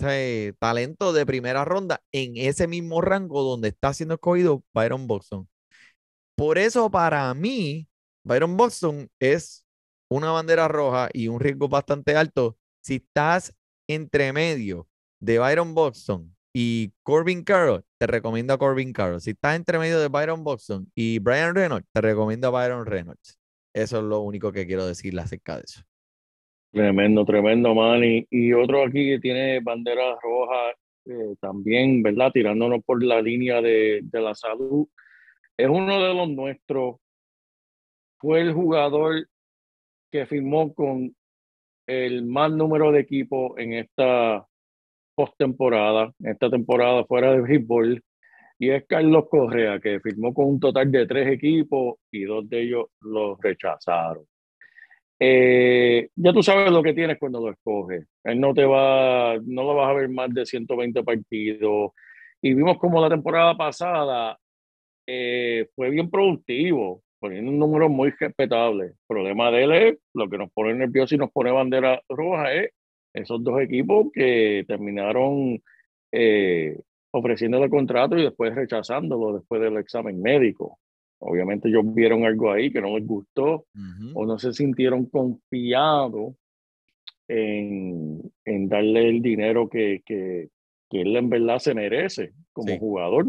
eh, 0.00 0.52
talentos 0.58 1.14
de 1.14 1.26
primera 1.26 1.64
ronda 1.64 2.02
en 2.12 2.36
ese 2.36 2.66
mismo 2.68 3.00
rango 3.00 3.42
donde 3.42 3.68
está 3.68 3.92
siendo 3.94 4.14
escogido 4.14 4.62
Byron 4.74 5.06
Boston. 5.06 5.48
Por 6.36 6.58
eso, 6.58 6.90
para 6.90 7.32
mí, 7.34 7.88
Byron 8.24 8.56
Boston 8.56 9.08
es 9.20 9.64
una 10.10 10.30
bandera 10.32 10.68
roja 10.68 11.08
y 11.12 11.28
un 11.28 11.40
riesgo 11.40 11.68
bastante 11.68 12.16
alto. 12.16 12.58
Si 12.82 12.96
estás 12.96 13.54
entre 13.88 14.32
medio 14.32 14.88
de 15.20 15.38
Byron 15.38 15.74
Boston 15.74 16.36
y 16.52 16.92
Corbin 17.02 17.42
Carroll, 17.42 17.84
te 17.98 18.06
recomiendo 18.06 18.52
a 18.54 18.58
Corbin 18.58 18.92
Carroll. 18.92 19.20
Si 19.20 19.30
estás 19.30 19.56
entre 19.56 19.78
medio 19.78 19.98
de 20.00 20.08
Byron 20.08 20.44
Boston 20.44 20.90
y 20.94 21.18
Brian 21.18 21.54
Reynolds, 21.54 21.86
te 21.92 22.00
recomiendo 22.00 22.48
a 22.48 22.50
Byron 22.50 22.86
Reynolds. 22.86 23.38
Eso 23.74 23.98
es 23.98 24.04
lo 24.04 24.20
único 24.20 24.52
que 24.52 24.66
quiero 24.66 24.86
decirle 24.86 25.22
acerca 25.22 25.56
de 25.56 25.62
eso. 25.66 25.82
Tremendo, 26.72 27.24
tremendo, 27.24 27.74
man. 27.74 28.02
Y, 28.04 28.52
otro 28.52 28.84
aquí 28.84 29.06
que 29.06 29.18
tiene 29.18 29.60
bandera 29.60 30.16
roja 30.22 30.70
eh, 31.06 31.34
también, 31.40 32.02
¿verdad? 32.02 32.30
Tirándonos 32.32 32.84
por 32.84 33.02
la 33.02 33.22
línea 33.22 33.62
de, 33.62 34.00
de 34.02 34.20
la 34.20 34.34
salud. 34.34 34.86
Es 35.56 35.68
uno 35.68 36.02
de 36.02 36.14
los 36.14 36.28
nuestros. 36.28 36.96
Fue 38.18 38.40
el 38.40 38.52
jugador 38.52 39.26
que 40.10 40.26
firmó 40.26 40.74
con 40.74 41.14
el 41.86 42.24
más 42.24 42.50
número 42.50 42.92
de 42.92 43.00
equipos 43.00 43.52
en 43.58 43.74
esta 43.74 44.46
postemporada, 45.14 46.12
en 46.20 46.30
esta 46.30 46.50
temporada 46.50 47.04
fuera 47.04 47.32
de 47.32 47.40
béisbol. 47.40 48.02
Y 48.58 48.70
es 48.70 48.86
Carlos 48.86 49.26
Correa, 49.30 49.80
que 49.80 50.00
firmó 50.00 50.32
con 50.32 50.46
un 50.46 50.60
total 50.60 50.90
de 50.90 51.06
tres 51.06 51.28
equipos 51.28 51.96
y 52.10 52.24
dos 52.24 52.48
de 52.48 52.62
ellos 52.62 52.86
los 53.00 53.38
rechazaron. 53.40 54.24
Eh, 55.18 56.08
ya 56.14 56.32
tú 56.32 56.42
sabes 56.42 56.70
lo 56.70 56.82
que 56.82 56.92
tienes 56.92 57.18
cuando 57.18 57.40
lo 57.40 57.50
escoges. 57.52 58.06
Él 58.24 58.40
no 58.40 58.52
te 58.54 58.64
va, 58.64 59.36
no 59.44 59.62
lo 59.64 59.74
vas 59.74 59.90
a 59.90 59.94
ver 59.94 60.08
más 60.08 60.32
de 60.32 60.44
120 60.44 61.02
partidos. 61.02 61.92
Y 62.42 62.54
vimos 62.54 62.78
como 62.78 63.00
la 63.00 63.08
temporada 63.08 63.56
pasada 63.56 64.38
eh, 65.06 65.68
fue 65.74 65.90
bien 65.90 66.10
productivo, 66.10 67.02
poniendo 67.18 67.50
un 67.50 67.58
número 67.58 67.88
muy 67.88 68.10
respetable. 68.10 68.86
El 68.86 68.94
problema 69.06 69.50
de 69.50 69.64
él 69.64 69.72
es 69.72 69.98
lo 70.14 70.28
que 70.28 70.38
nos 70.38 70.50
pone 70.52 70.74
nerviosos 70.74 71.12
y 71.12 71.18
nos 71.18 71.30
pone 71.30 71.50
bandera 71.50 72.00
roja 72.08 72.52
es 72.52 72.70
esos 73.14 73.42
dos 73.42 73.60
equipos 73.62 74.08
que 74.12 74.64
terminaron 74.68 75.62
eh, 76.12 76.78
ofreciéndole 77.12 77.70
contrato 77.70 78.16
y 78.18 78.24
después 78.24 78.54
rechazándolo 78.54 79.38
después 79.38 79.60
del 79.60 79.78
examen 79.78 80.20
médico. 80.20 80.78
Obviamente 81.18 81.68
ellos 81.68 81.82
vieron 81.94 82.24
algo 82.24 82.50
ahí 82.52 82.70
que 82.70 82.80
no 82.80 82.96
les 82.98 83.06
gustó 83.06 83.66
Ujú. 83.74 84.12
o 84.14 84.26
no 84.26 84.38
se 84.38 84.52
sintieron 84.52 85.06
confiados 85.06 86.34
en, 87.28 88.20
en 88.44 88.68
darle 88.68 89.08
el 89.08 89.22
dinero 89.22 89.68
que, 89.68 90.02
que, 90.04 90.48
que 90.90 91.00
él 91.00 91.16
en 91.16 91.28
verdad 91.28 91.58
se 91.58 91.74
merece 91.74 92.32
como 92.52 92.68
Sí. 92.68 92.78
jugador. 92.78 93.26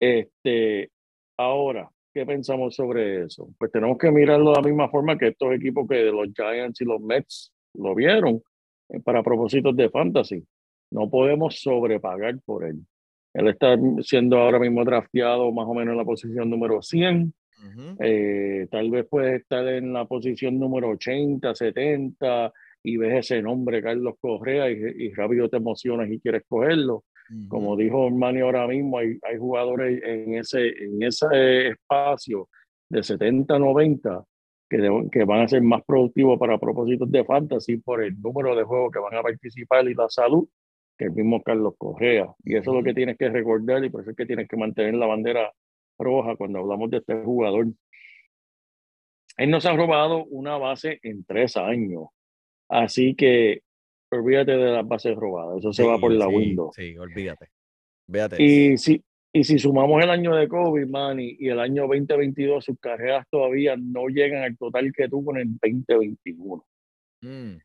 Este, 0.00 0.90
ahora, 1.38 1.90
¿qué 2.12 2.26
pensamos 2.26 2.74
sobre 2.74 3.24
eso? 3.24 3.48
Pues 3.58 3.70
tenemos 3.72 3.98
que 3.98 4.10
mirarlo 4.10 4.50
de 4.50 4.56
la 4.56 4.62
misma 4.62 4.88
forma 4.88 5.16
que 5.18 5.28
estos 5.28 5.52
equipos 5.54 5.86
que 5.88 6.02
los 6.04 6.28
Giants 6.34 6.80
y 6.80 6.84
los 6.84 7.00
Mets 7.00 7.52
lo 7.74 7.94
vieron 7.94 8.42
eh, 8.90 9.00
para 9.00 9.22
propósitos 9.22 9.74
de 9.76 9.88
fantasy. 9.88 10.44
No 10.90 11.08
podemos 11.08 11.60
sobrepagar 11.60 12.38
por 12.44 12.64
él. 12.64 12.80
Él 13.34 13.48
está 13.48 13.76
siendo 14.02 14.38
ahora 14.38 14.58
mismo 14.58 14.84
drafteado 14.84 15.50
más 15.52 15.66
o 15.66 15.74
menos 15.74 15.92
en 15.92 15.98
la 15.98 16.04
posición 16.04 16.50
número 16.50 16.82
100. 16.82 17.32
Ujú. 17.58 17.96
Eh, 18.00 18.66
tal 18.70 18.90
vez 18.90 19.06
puedes 19.08 19.40
estar 19.40 19.66
en 19.68 19.92
la 19.92 20.04
posición 20.06 20.58
número 20.58 20.90
80, 20.90 21.54
70 21.54 22.52
y 22.82 22.96
ves 22.96 23.20
ese 23.30 23.40
nombre, 23.40 23.80
Carlos 23.82 24.14
Correa, 24.20 24.70
y, 24.70 24.74
y 25.04 25.14
rápido 25.14 25.48
te 25.48 25.56
emocionas 25.58 26.10
y 26.10 26.18
quieres 26.20 26.42
cogerlo. 26.48 27.04
Como 27.48 27.68
Ujú. 27.68 27.76
dijo 27.76 28.10
Manny 28.10 28.40
ahora 28.40 28.66
mismo, 28.66 28.98
hay, 28.98 29.16
hay 29.22 29.38
jugadores 29.38 30.02
en 30.04 30.34
ese, 30.34 30.68
en 30.68 31.02
ese 31.02 31.68
espacio 31.68 32.48
de 32.90 33.02
70, 33.02 33.58
90 33.58 34.24
que, 34.68 34.76
de- 34.78 35.08
que 35.10 35.24
van 35.24 35.40
a 35.42 35.48
ser 35.48 35.62
más 35.62 35.82
productivos 35.86 36.38
para 36.38 36.58
propósitos 36.58 37.10
de 37.10 37.24
fantasy 37.24 37.76
por 37.78 38.02
el 38.02 38.20
número 38.20 38.54
de 38.56 38.64
juegos 38.64 38.92
que 38.92 38.98
van 38.98 39.14
a 39.14 39.22
participar 39.22 39.88
y 39.88 39.94
la 39.94 40.08
salud 40.10 40.46
que 41.02 41.08
el 41.08 41.12
mismo 41.12 41.42
Carlos 41.42 41.74
Correa. 41.76 42.32
Y 42.44 42.56
eso 42.56 42.70
es 42.70 42.76
lo 42.76 42.82
que 42.82 42.94
tienes 42.94 43.16
que 43.18 43.28
recordar 43.28 43.84
y 43.84 43.90
por 43.90 44.02
eso 44.02 44.10
es 44.10 44.16
que 44.16 44.26
tienes 44.26 44.48
que 44.48 44.56
mantener 44.56 44.94
la 44.94 45.06
bandera 45.06 45.52
roja 45.98 46.36
cuando 46.36 46.60
hablamos 46.60 46.90
de 46.90 46.98
este 46.98 47.14
jugador. 47.22 47.66
Él 49.36 49.50
nos 49.50 49.66
ha 49.66 49.74
robado 49.74 50.24
una 50.26 50.58
base 50.58 51.00
en 51.02 51.24
tres 51.24 51.56
años. 51.56 52.04
Así 52.68 53.14
que 53.14 53.62
olvídate 54.10 54.52
de 54.52 54.72
las 54.72 54.86
bases 54.86 55.16
robadas. 55.16 55.58
Eso 55.58 55.72
se 55.72 55.84
va 55.84 55.98
por 55.98 56.12
Sí, 56.12 56.18
la 56.18 56.26
sí, 56.26 56.34
window. 56.34 56.70
Sí, 56.74 56.96
olvídate. 56.96 57.48
Véate. 58.06 58.42
Y 58.42 58.76
si, 58.76 59.02
y 59.32 59.44
si 59.44 59.58
sumamos 59.58 60.02
el 60.02 60.10
año 60.10 60.34
de 60.34 60.48
COVID, 60.48 60.86
man, 60.86 61.18
y, 61.18 61.36
y 61.38 61.48
el 61.48 61.60
año 61.60 61.82
2022, 61.86 62.64
sus 62.64 62.78
carreras 62.78 63.26
todavía 63.30 63.74
no 63.76 64.08
llegan 64.08 64.42
al 64.42 64.56
total 64.56 64.92
que 64.92 65.08
tuvo 65.08 65.34
en 65.34 65.40
el 65.40 65.48
2021. 65.58 66.64
Mm, 67.22 67.56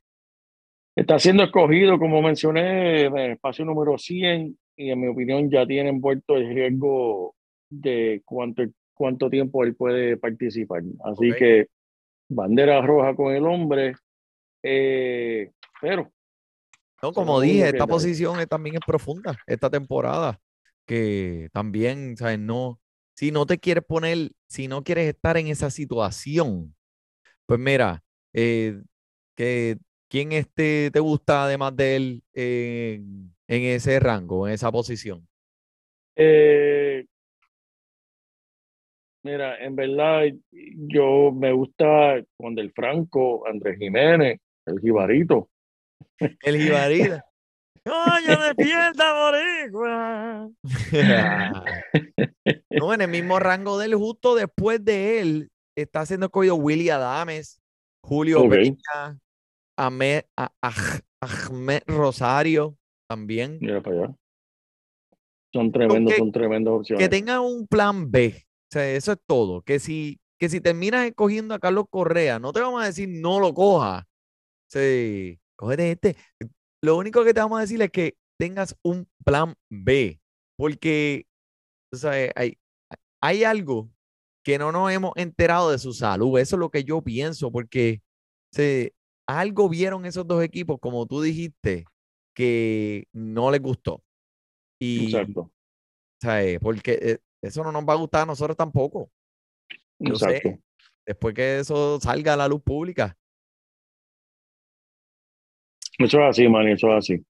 Está 0.97 1.19
siendo 1.19 1.43
escogido, 1.43 1.99
como 1.99 2.23
mencioné, 2.23 3.03
en 3.03 3.17
el 3.17 3.31
espacio 3.33 3.63
número 3.63 3.99
100 3.99 4.57
y 4.75 4.89
en 4.89 4.99
mi 4.99 5.07
opinión 5.07 5.47
ya 5.47 5.63
tiene 5.67 5.89
envuelto 5.89 6.35
el 6.35 6.49
riesgo 6.53 7.35
de 7.69 8.23
cuánto, 8.25 8.63
cuánto 8.95 9.29
tiempo 9.29 9.63
él 9.63 9.75
puede 9.75 10.17
participar. 10.17 10.81
Así 11.03 11.29
que 11.37 11.67
bandera 12.29 12.81
roja 12.81 13.15
con 13.15 13.31
el 13.35 13.45
hombre, 13.45 13.93
eh, 14.63 15.51
pero 15.79 16.11
No, 17.03 17.13
como 17.13 17.39
dije, 17.41 17.69
esta 17.69 17.85
posición 17.85 18.39
es- 18.39 18.47
también 18.47 18.77
es 18.77 18.81
profunda, 18.85 19.37
esta 19.45 19.69
temporada, 19.69 20.39
que 20.87 21.47
también, 21.53 22.17
¿sabes? 22.17 22.39
No, 22.39 22.79
si 23.15 23.31
no 23.31 23.45
te 23.45 23.59
quieres 23.59 23.83
poner, 23.83 24.31
si 24.47 24.67
no 24.67 24.83
quieres 24.83 25.07
estar 25.07 25.37
en 25.37 25.45
esa 25.45 25.69
situación, 25.69 26.73
pues 27.45 27.59
mira, 27.59 28.03
eh, 28.33 28.81
que, 29.35 29.77
¿quién 30.09 30.31
este 30.31 30.89
te 30.91 30.99
gusta 30.99 31.45
además 31.45 31.75
de 31.75 31.95
él 31.95 32.23
en, 32.33 33.33
en 33.47 33.63
ese 33.63 33.99
rango, 33.99 34.47
en 34.47 34.53
esa 34.53 34.71
posición? 34.71 35.27
eh, 36.15 37.05
Mira, 39.27 39.57
en 39.57 39.75
verdad, 39.75 40.21
yo 40.51 41.33
me 41.33 41.51
gusta 41.51 42.23
con 42.37 42.55
Del 42.55 42.71
Franco, 42.71 43.45
Andrés 43.45 43.77
Jiménez, 43.77 44.39
el 44.65 44.79
Jibarito. 44.79 45.49
El 46.17 46.57
Jibarita. 46.57 47.25
¡Coño, 47.83 48.41
despierta, 48.41 49.13
boricua! 49.13 50.49
no, 52.71 52.93
en 52.93 53.01
el 53.01 53.09
mismo 53.09 53.37
rango 53.39 53.77
de 53.77 53.87
él, 53.87 53.95
justo 53.95 54.33
después 54.33 54.85
de 54.85 55.19
él, 55.19 55.51
está 55.75 55.99
haciendo 56.01 56.29
cogido 56.29 56.55
Willy 56.55 56.89
Adames, 56.89 57.61
Julio 58.01 58.43
Ok. 58.43 58.51
Peña, 58.51 59.19
Ahmed, 59.77 60.23
A- 60.35 60.51
Aj- 60.61 61.01
Ahmed 61.21 61.81
Rosario 61.87 62.77
también. 63.09 63.57
Mira 63.61 63.81
para 63.81 63.95
allá. 64.05 64.15
Son 65.53 65.71
tremendos, 65.71 66.13
que- 66.13 66.19
son 66.19 66.31
tremendas 66.31 66.71
Que 66.73 66.77
opciones. 66.77 67.09
tengan 67.09 67.39
un 67.41 67.67
plan 67.67 68.11
B. 68.11 68.35
O 68.37 68.69
sea, 68.71 68.91
eso 68.91 69.13
es 69.13 69.19
todo. 69.25 69.61
Que 69.61 69.79
si, 69.79 70.19
que 70.39 70.49
si 70.49 70.59
terminas 70.61 71.05
escogiendo 71.07 71.53
a 71.53 71.59
Carlos 71.59 71.85
Correa, 71.89 72.37
no 72.39 72.51
te 72.51 72.59
vamos 72.59 72.81
a 72.83 72.85
decir 72.87 73.07
no 73.09 73.39
lo 73.39 73.53
coja. 73.53 74.05
Sí, 74.69 75.39
cógete 75.55 75.91
este. 75.91 76.15
Lo 76.83 76.97
único 76.97 77.23
que 77.23 77.33
te 77.33 77.39
vamos 77.39 77.57
a 77.57 77.61
decir 77.61 77.81
es 77.81 77.89
que 77.91 78.15
tengas 78.39 78.75
un 78.83 79.07
plan 79.23 79.55
B. 79.69 80.19
Porque, 80.57 81.25
o 81.93 81.97
sea, 81.97 82.31
hay, 82.35 82.57
hay 83.21 83.43
algo 83.43 83.89
que 84.43 84.57
no 84.57 84.71
nos 84.71 84.91
hemos 84.91 85.11
enterado 85.15 85.71
de 85.71 85.79
su 85.79 85.93
salud. 85.93 86.37
Eso 86.39 86.55
es 86.55 86.59
lo 86.59 86.69
que 86.69 86.83
yo 86.83 87.01
pienso, 87.01 87.51
porque 87.51 88.01
se, 88.51 88.93
algo 89.27 89.69
vieron 89.69 90.05
esos 90.05 90.25
dos 90.25 90.41
equipos, 90.43 90.79
como 90.79 91.05
tú 91.05 91.21
dijiste, 91.21 91.85
que 92.33 93.07
no 93.11 93.51
les 93.51 93.61
gustó. 93.61 94.01
Y, 94.79 95.05
Exacto, 95.05 95.51
¿sabes? 96.21 96.59
Porque 96.59 96.97
eh, 97.01 97.19
eso 97.41 97.63
no 97.63 97.71
nos 97.71 97.83
va 97.83 97.93
a 97.93 97.97
gustar 97.97 98.23
a 98.23 98.25
nosotros 98.25 98.55
tampoco. 98.55 99.11
Yo 99.99 100.15
sé, 100.15 100.37
exacto. 100.37 100.63
después 101.05 101.33
que 101.35 101.59
eso 101.59 101.99
salga 101.99 102.33
a 102.33 102.37
la 102.37 102.47
luz 102.47 102.61
pública. 102.61 103.17
Eso 105.97 106.19
es 106.19 106.25
así, 106.29 106.47
man, 106.47 106.67
eso 106.67 106.87
es 106.91 106.97
así. 106.97 107.25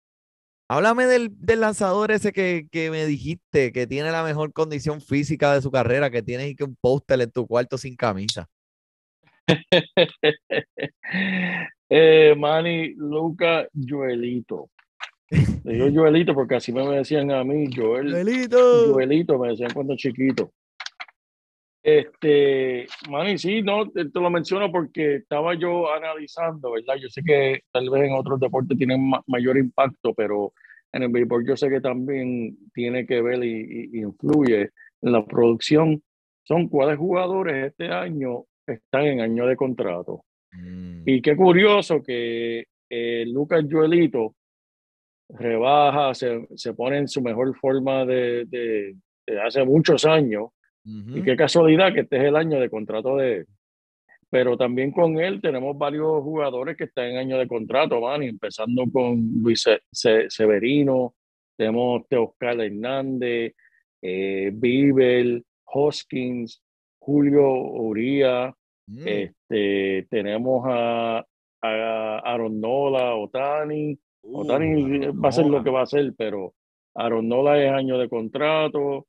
Háblame 0.70 1.06
del, 1.06 1.30
del 1.40 1.62
lanzador 1.62 2.12
ese 2.12 2.34
que, 2.34 2.68
que 2.70 2.92
me 2.92 3.06
dijiste, 3.06 3.72
que 3.72 3.88
tiene 3.88 4.12
la 4.12 4.24
mejor 4.24 4.52
condición 4.52 5.00
física 5.00 5.54
de 5.54 5.62
su 5.62 5.72
carrera, 5.72 6.12
que 6.12 6.22
tienes 6.22 6.54
que 6.58 6.66
un 6.66 6.76
póster 6.76 7.22
en 7.22 7.32
tu 7.32 7.48
cuarto 7.48 7.78
sin 7.78 7.96
camisa. 7.96 8.50
eh, 11.90 12.36
Manny, 12.38 12.94
Luca, 12.96 13.68
Joelito. 13.74 14.70
Le 15.64 15.74
digo 15.74 15.88
Joelito 16.02 16.34
porque 16.34 16.56
así 16.56 16.72
me 16.72 16.82
decían 16.90 17.32
a 17.32 17.44
mí, 17.44 17.66
Joel, 17.76 18.12
Joelito. 18.12 18.58
Joelito, 18.94 19.40
me 19.40 19.50
decían 19.50 19.72
cuando 19.74 19.96
chiquito. 19.96 20.52
Este, 21.84 22.86
Manny, 23.10 23.38
sí, 23.38 23.62
no, 23.62 23.90
te, 23.90 24.10
te 24.10 24.20
lo 24.20 24.30
menciono 24.30 24.70
porque 24.72 25.16
estaba 25.18 25.54
yo 25.56 25.92
analizando, 25.94 26.72
¿verdad? 26.72 26.96
Yo 27.00 27.08
sé 27.08 27.22
que 27.24 27.62
tal 27.72 27.90
vez 27.90 28.04
en 28.10 28.14
otros 28.14 28.40
deportes 28.42 28.78
tienen 28.78 29.08
ma- 29.10 29.24
mayor 29.28 29.58
impacto, 29.58 30.14
pero 30.14 30.52
en 30.92 31.04
el 31.04 31.10
béisbol 31.10 31.48
yo 31.48 31.56
sé 31.56 31.70
que 31.70 31.80
también 31.80 32.58
tiene 32.74 33.06
que 33.06 33.22
ver 33.22 33.42
y, 33.44 33.62
y- 33.62 33.90
y 33.94 34.02
influye 34.02 34.72
en 35.02 35.12
la 35.12 35.26
producción. 35.26 36.04
Son 36.44 36.68
cuáles 36.68 36.98
jugadores 36.98 37.68
este 37.68 37.88
año 37.88 38.44
están 38.66 39.04
en 39.06 39.22
año 39.22 39.46
de 39.46 39.56
contrato. 39.56 40.26
Mm, 40.58 41.04
Y 41.06 41.22
qué 41.22 41.36
curioso 41.36 42.02
que 42.04 42.66
eh, 42.90 43.26
Lucas 43.28 43.66
Joelito 43.70 44.36
rebaja, 45.30 46.14
se, 46.14 46.48
se 46.56 46.74
pone 46.74 46.98
en 47.00 47.08
su 47.08 47.22
mejor 47.22 47.56
forma 47.58 48.06
de, 48.06 48.46
de- 48.46 48.96
de 49.26 49.42
hace 49.42 49.64
muchos 49.66 50.06
años. 50.06 50.50
ujú. 50.86 51.18
Y 51.18 51.22
qué 51.24 51.36
casualidad 51.36 51.94
que 51.94 52.02
este 52.02 52.18
es 52.18 52.24
el 52.24 52.36
año 52.36 52.60
de 52.60 52.70
contrato 52.70 53.18
de 53.18 53.38
él. 53.38 53.46
Pero 54.30 54.58
también 54.58 54.92
con 54.92 55.20
él 55.20 55.42
tenemos 55.42 55.78
varios 55.78 56.22
jugadores 56.24 56.76
que 56.78 56.86
están 56.86 57.06
en 57.08 57.18
año 57.18 57.38
de 57.38 57.48
contrato, 57.48 58.00
Manny, 58.02 58.28
empezando 58.28 58.84
con 58.92 59.22
Luis 59.42 59.64
Se- 59.92 60.30
Severino, 60.30 61.14
tenemos 61.58 62.08
Teoscar 62.08 62.60
Hernández, 62.62 63.54
eh, 64.02 64.52
Bibel, 64.54 65.44
Hoskins, 65.66 66.62
Julio 67.00 67.50
Uría, 67.52 68.54
Mm, 68.88 69.08
este, 69.08 70.08
tenemos 70.10 70.64
a, 70.66 71.20
a 71.62 72.20
Aaron 72.20 72.60
Nola, 72.62 73.16
Otani. 73.16 73.98
uh, 74.24 74.40
Otani 74.42 75.08
va 75.12 75.30
a 75.30 75.32
ser 75.32 75.46
lo 75.48 75.64
que 75.64 75.70
va 75.70 75.82
a 75.82 75.86
ser, 75.86 76.14
pero 76.18 76.54
Aaron 76.96 77.28
Nola 77.28 77.62
es 77.64 77.72
año 77.72 77.98
de 77.98 78.10
contrato. 78.10 79.08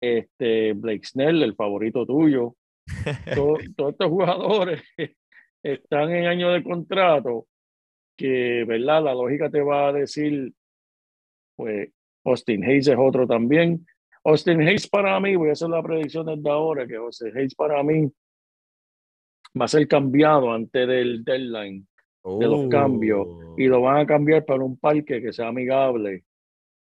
Este, 0.00 0.72
Blake 0.74 1.04
Snell, 1.04 1.42
el 1.42 1.54
favorito 1.54 2.06
tuyo. 2.06 2.54
Todo- 3.34 3.58
todos 3.76 3.92
estos 3.92 4.08
jugadores 4.08 4.82
están 5.62 6.10
en 6.12 6.26
año 6.26 6.50
de 6.50 6.62
contrato 6.62 7.46
que, 8.16 8.64
¿verdad? 8.66 9.02
La 9.04 9.14
lógica 9.14 9.50
te 9.50 9.60
va 9.60 9.88
a 9.88 9.92
decir, 9.92 10.52
pues, 11.56 11.90
Austin 12.24 12.64
Hayes 12.64 12.88
es 12.88 12.96
otro 12.98 13.26
también. 13.26 13.86
Austin 14.24 14.60
Hayes 14.62 14.88
para 14.88 15.18
mí, 15.20 15.36
voy 15.36 15.50
a 15.50 15.52
hacer 15.52 15.68
la 15.68 15.82
predicción 15.82 16.26
desde 16.26 16.50
ahora, 16.50 16.86
que 16.86 16.96
Austin 16.96 17.36
Hayes 17.36 17.54
para 17.54 17.82
mí 17.82 18.10
va 19.60 19.64
a 19.64 19.68
ser 19.68 19.86
cambiado 19.88 20.52
antes 20.52 20.86
del 20.88 21.24
deadline 21.24 21.86
de 22.24 22.46
los 22.46 22.68
cambios 22.68 23.26
y 23.56 23.66
Oh. 23.66 23.70
lo 23.70 23.80
van 23.82 23.98
a 23.98 24.06
cambiar 24.06 24.44
para 24.44 24.62
un 24.64 24.76
parque 24.78 25.22
que 25.22 25.32
sea 25.32 25.48
amigable 25.48 26.24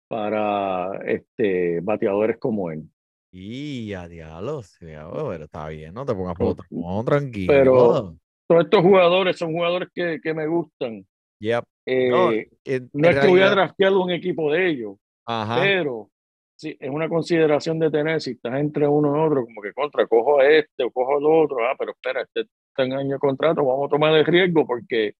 para 0.08 1.00
este 1.06 1.80
bateadores 1.82 2.38
como 2.38 2.72
él. 2.72 2.84
Y 3.32 3.92
a 3.94 4.08
diablo, 4.08 4.64
sí, 4.64 4.86
ah, 4.94 5.10
pero 5.30 5.44
está 5.44 5.68
bien, 5.68 5.94
no 5.94 6.06
te 6.06 6.14
pongas 6.14 6.36
por 6.36 6.48
Oh, 6.48 6.50
otro 6.52 6.66
modo, 6.70 7.04
tranquilo. 7.04 7.52
pero- 7.54 8.16
Todos 8.48 8.64
estos 8.66 8.82
jugadores 8.82 9.38
son 9.38 9.52
jugadores 9.54 9.90
que, 9.94 10.20
que 10.22 10.34
me 10.34 10.46
gustan. 10.48 11.04
Yep. 11.42 11.64
Eh, 11.88 12.10
No, 12.10 12.28
no, 12.28 12.32
en- 12.32 12.48
en 12.94 13.06
es 13.06 13.20
que 13.20 13.28
voy 13.28 13.42
a 13.42 13.50
draftear 13.50 13.92
un 13.94 14.12
equipo 14.12 14.52
de 14.54 14.70
ellos, 14.70 14.98
Ajá. 15.26 15.60
pero 15.62 16.10
sí, 16.56 16.76
es 16.80 16.90
una 16.90 17.08
consideración 17.10 17.80
de 17.80 17.92
tener, 17.92 18.22
si 18.22 18.32
estás 18.32 18.56
entre 18.60 18.88
uno 18.88 19.16
y 19.16 19.26
otro, 19.28 19.44
como 19.46 19.62
que 19.62 19.74
contra, 19.74 20.08
cojo 20.08 20.40
a 20.40 20.48
este 20.48 20.84
o 20.84 20.92
cojo 20.92 21.18
al 21.18 21.26
otro, 21.26 21.58
ah, 21.68 21.76
pero 21.78 21.92
espera, 21.92 22.22
este 22.22 22.42
está 22.70 22.84
en 22.84 22.94
año 22.94 23.14
de 23.14 23.20
contrato, 23.20 23.64
vamos 23.66 23.88
a 23.88 23.90
tomar 23.90 24.14
el 24.16 24.26
riesgo 24.26 24.66
porque 24.66 25.14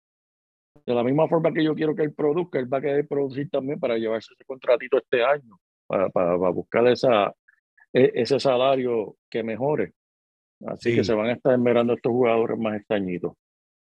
de 0.86 0.94
la 0.94 1.04
misma 1.04 1.28
forma 1.28 1.54
que 1.54 1.64
yo 1.64 1.74
quiero 1.74 1.96
que 1.96 2.04
él 2.04 2.14
produzca, 2.14 2.60
él 2.60 2.72
va 2.72 2.80
a 2.80 2.82
querer 2.82 3.08
producir 3.08 3.50
también 3.50 3.80
para 3.80 3.98
llevarse 3.98 4.34
ese 4.34 4.44
contratito 4.46 4.98
este 4.98 5.24
año, 5.24 5.58
para, 5.88 6.10
para, 6.10 6.38
para 6.38 6.52
buscar 6.52 6.86
esa, 6.88 7.34
e- 7.94 8.12
ese 8.16 8.40
salario 8.40 9.16
que 9.30 9.42
mejore. 9.44 9.94
Así 10.68 10.92
que 10.92 10.98
Sí. 11.04 11.06
se 11.06 11.14
van 11.14 11.28
a 11.28 11.34
estar 11.34 11.54
esperando 11.58 11.94
estos 11.94 12.12
jugadores 12.12 12.58
más 12.58 12.76
extrañitos. 12.78 13.34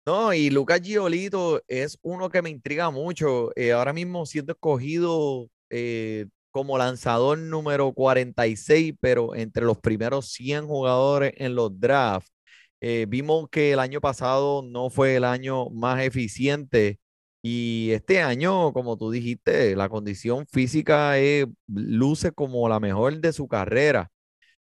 No, 0.07 0.33
y 0.35 0.51
Lucas 0.51 0.81
Giolito 0.83 1.61
es 1.69 1.99
uno 2.03 2.29
que 2.31 2.43
me 2.43 2.51
intriga 2.51 2.91
mucho. 2.91 3.51
eh, 3.55 3.73
ahora 3.73 3.93
mismo 3.93 4.25
siendo 4.27 4.53
escogido 4.53 5.49
eh, 5.71 6.27
como 6.51 6.79
lanzador 6.79 7.39
número 7.39 7.93
46, 7.93 8.95
pero 9.01 9.35
entre 9.35 9.65
los 9.65 9.79
primeros 9.79 10.33
100 10.33 10.67
jugadores 10.67 11.33
en 11.37 11.55
los 11.55 11.79
drafts. 11.81 12.33
Eh, 12.81 13.07
vimos 13.09 13.49
que 13.51 13.73
el 13.73 13.79
año 13.81 14.01
pasado 14.01 14.63
no 14.63 14.91
fue 14.91 15.17
el 15.17 15.25
año 15.25 15.69
más 15.71 16.03
eficiente 16.03 16.99
y 17.43 17.91
este 17.93 18.21
año, 18.23 18.73
como 18.73 18.97
tú 18.99 19.11
dijiste, 19.11 19.75
la 19.77 19.89
condición 19.89 20.47
física 20.47 21.19
eh, 21.19 21.47
luce 21.69 22.33
como 22.33 22.69
la 22.69 22.81
mejor 22.81 23.21
de 23.21 23.33
su 23.33 23.49
carrera. 23.49 24.11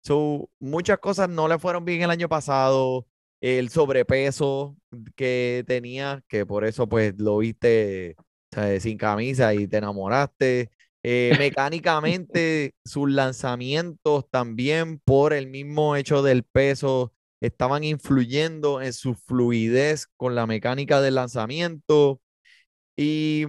So, 0.01 0.49
muchas 0.59 0.99
cosas 0.99 1.29
no 1.29 1.47
le 1.47 1.59
fueron 1.59 1.85
bien 1.85 2.01
el 2.03 2.11
año 2.11 2.29
pasado 2.29 3.07
el 3.41 3.69
sobrepeso 3.69 4.77
que 5.15 5.63
tenía, 5.67 6.23
que 6.27 6.45
por 6.45 6.65
eso 6.65 6.87
pues 6.87 7.13
lo 7.17 7.37
viste 7.39 8.15
sin 8.79 8.97
camisa 8.97 9.53
y 9.53 9.67
te 9.67 9.77
enamoraste. 9.77 10.71
Eh, 11.09 11.31
mecánicamente, 11.39 12.73
sus 12.83 13.09
lanzamientos 13.09 14.29
también 14.29 14.99
por 14.99 15.31
el 15.31 15.47
mismo 15.47 15.95
hecho 15.95 16.21
del 16.21 16.43
peso 16.43 17.13
estaban 17.41 17.85
influyendo 17.85 18.81
en 18.81 18.91
su 18.91 19.15
fluidez 19.15 20.07
con 20.17 20.35
la 20.35 20.45
mecánica 20.47 20.99
del 20.99 21.15
lanzamiento. 21.15 22.19
Y 22.97 23.45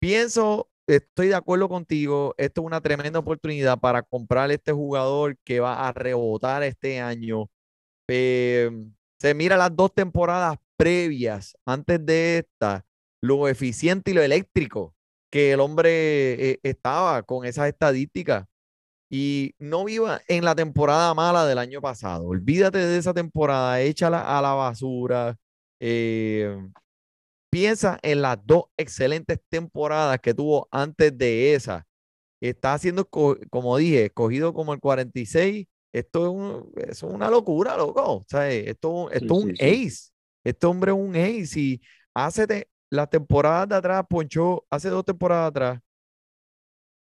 pienso, 0.00 0.70
estoy 0.86 1.28
de 1.28 1.34
acuerdo 1.34 1.68
contigo, 1.68 2.34
esto 2.38 2.62
es 2.62 2.66
una 2.66 2.80
tremenda 2.80 3.18
oportunidad 3.18 3.78
para 3.78 4.02
comprar 4.02 4.50
este 4.50 4.72
jugador 4.72 5.36
que 5.44 5.60
va 5.60 5.88
a 5.88 5.92
rebotar 5.92 6.62
este 6.62 7.00
año. 7.00 7.50
Eh, 8.08 8.70
se 9.20 9.34
mira 9.34 9.58
las 9.58 9.76
dos 9.76 9.92
temporadas 9.94 10.56
previas, 10.78 11.54
antes 11.66 12.04
de 12.06 12.38
esta, 12.38 12.86
lo 13.22 13.48
eficiente 13.48 14.12
y 14.12 14.14
lo 14.14 14.22
eléctrico 14.22 14.94
que 15.30 15.52
el 15.52 15.60
hombre 15.60 16.52
eh, 16.52 16.60
estaba 16.62 17.22
con 17.22 17.44
esas 17.46 17.68
estadísticas. 17.68 18.46
Y 19.10 19.54
no 19.58 19.84
viva 19.84 20.20
en 20.28 20.44
la 20.44 20.54
temporada 20.54 21.14
mala 21.14 21.46
del 21.46 21.58
año 21.58 21.80
pasado. 21.80 22.26
Olvídate 22.26 22.78
de 22.78 22.98
esa 22.98 23.14
temporada, 23.14 23.80
échala 23.82 24.38
a 24.38 24.42
la 24.42 24.52
basura. 24.54 25.36
eh, 25.80 26.56
piensa 27.50 27.98
en 28.02 28.22
las 28.22 28.38
dos 28.44 28.64
excelentes 28.76 29.40
temporadas 29.48 30.18
que 30.20 30.34
tuvo 30.34 30.68
antes 30.70 31.16
de 31.16 31.54
esa. 31.54 31.86
Está 32.40 32.78
siendo, 32.78 33.06
como 33.08 33.76
dije, 33.78 34.06
escogido 34.06 34.54
como 34.54 34.72
el 34.74 34.80
46, 34.80 35.66
esto 35.92 36.22
es, 36.24 36.28
un- 36.30 36.72
es 36.76 37.02
una 37.02 37.30
locura, 37.30 37.76
loco. 37.76 38.02
O 38.18 38.24
sea, 38.28 38.50
esto, 38.50 39.10
esto 39.10 39.34
es 39.38 39.44
un 39.44 39.56
sí, 39.56 39.56
sí. 39.56 39.86
ace. 39.88 40.10
Este 40.44 40.66
hombre 40.66 40.92
es 40.92 40.98
un 40.98 41.16
ace. 41.16 41.60
Y 41.60 41.80
hace 42.14 42.68
las 42.90 43.10
temporadas 43.10 43.68
de 43.68 43.74
atrás, 43.76 44.04
ponchó, 44.08 44.64
hace 44.70 44.88
dos 44.88 45.04
temporadas 45.04 45.50
atrás, 45.50 45.80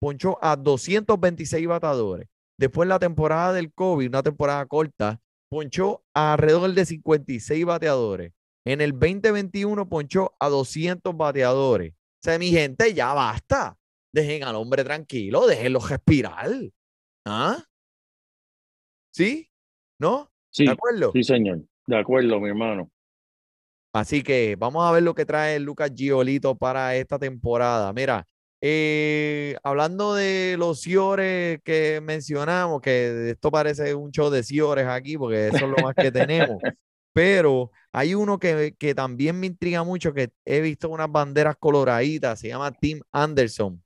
ponchó 0.02 0.38
a 0.42 0.56
226 0.56 1.68
batadores. 1.68 2.28
Después 2.58 2.90
la 2.90 3.00
temporada 3.00 3.54
del 3.54 3.72
COVID, 3.74 4.08
una 4.08 4.24
temporada 4.24 4.66
corta, 4.66 5.22
ponchó 5.50 6.04
a 6.14 6.34
alrededor 6.34 6.74
de 6.74 6.86
56 6.86 7.66
bateadores. 7.66 8.34
En 8.66 8.82
el 8.82 8.92
2021 8.92 9.88
ponchó 9.88 10.34
a 10.40 10.50
200 10.50 11.16
bateadores. 11.16 11.94
O 11.94 12.22
sea, 12.24 12.38
mi 12.38 12.50
gente, 12.50 12.94
ya 12.94 13.14
basta. 13.14 13.78
Dejen 14.14 14.44
al 14.44 14.56
hombre 14.56 14.84
tranquilo, 14.84 15.48
déjenlo 15.48 15.80
respirar. 15.80 16.50
¿Ah? 17.26 17.64
¿Sí? 19.14 19.50
¿No? 20.00 20.32
Sí, 20.52 20.66
¿De 20.66 20.72
acuerdo? 20.72 21.12
sí, 21.14 21.24
señor. 21.24 21.62
De 21.88 21.98
acuerdo, 21.98 22.40
mi 22.40 22.50
hermano. 22.50 22.90
Así 23.94 24.22
que 24.24 24.56
vamos 24.58 24.88
a 24.88 24.92
ver 24.92 25.04
lo 25.04 25.16
que 25.16 25.26
trae 25.26 25.60
Lucas 25.60 25.92
Giolito 25.96 26.56
para 26.58 26.96
esta 26.96 27.18
temporada. 27.18 27.92
Mira, 27.94 28.26
eh, 28.62 29.56
hablando 29.64 30.14
de 30.14 30.56
los 30.60 30.82
Ciores 30.82 31.60
que 31.64 32.00
mencionamos, 32.02 32.82
que 32.82 33.32
esto 33.32 33.50
parece 33.52 33.96
un 33.96 34.12
show 34.12 34.30
de 34.30 34.44
Ciores 34.44 34.86
aquí, 34.88 35.18
porque 35.18 35.48
eso 35.48 35.66
es 35.66 35.72
lo 35.72 35.78
más 35.84 35.96
que 35.96 36.12
tenemos. 36.12 36.58
Pero 37.14 37.72
hay 37.92 38.14
uno 38.14 38.38
que, 38.40 38.76
que 38.78 38.94
también 38.94 39.40
me 39.40 39.48
intriga 39.48 39.84
mucho, 39.84 40.14
que 40.14 40.30
he 40.46 40.62
visto 40.62 40.90
unas 40.90 41.12
banderas 41.12 41.56
coloraditas, 41.58 42.40
se 42.40 42.50
llama 42.50 42.72
Tim 42.72 43.02
Anderson. 43.12 43.82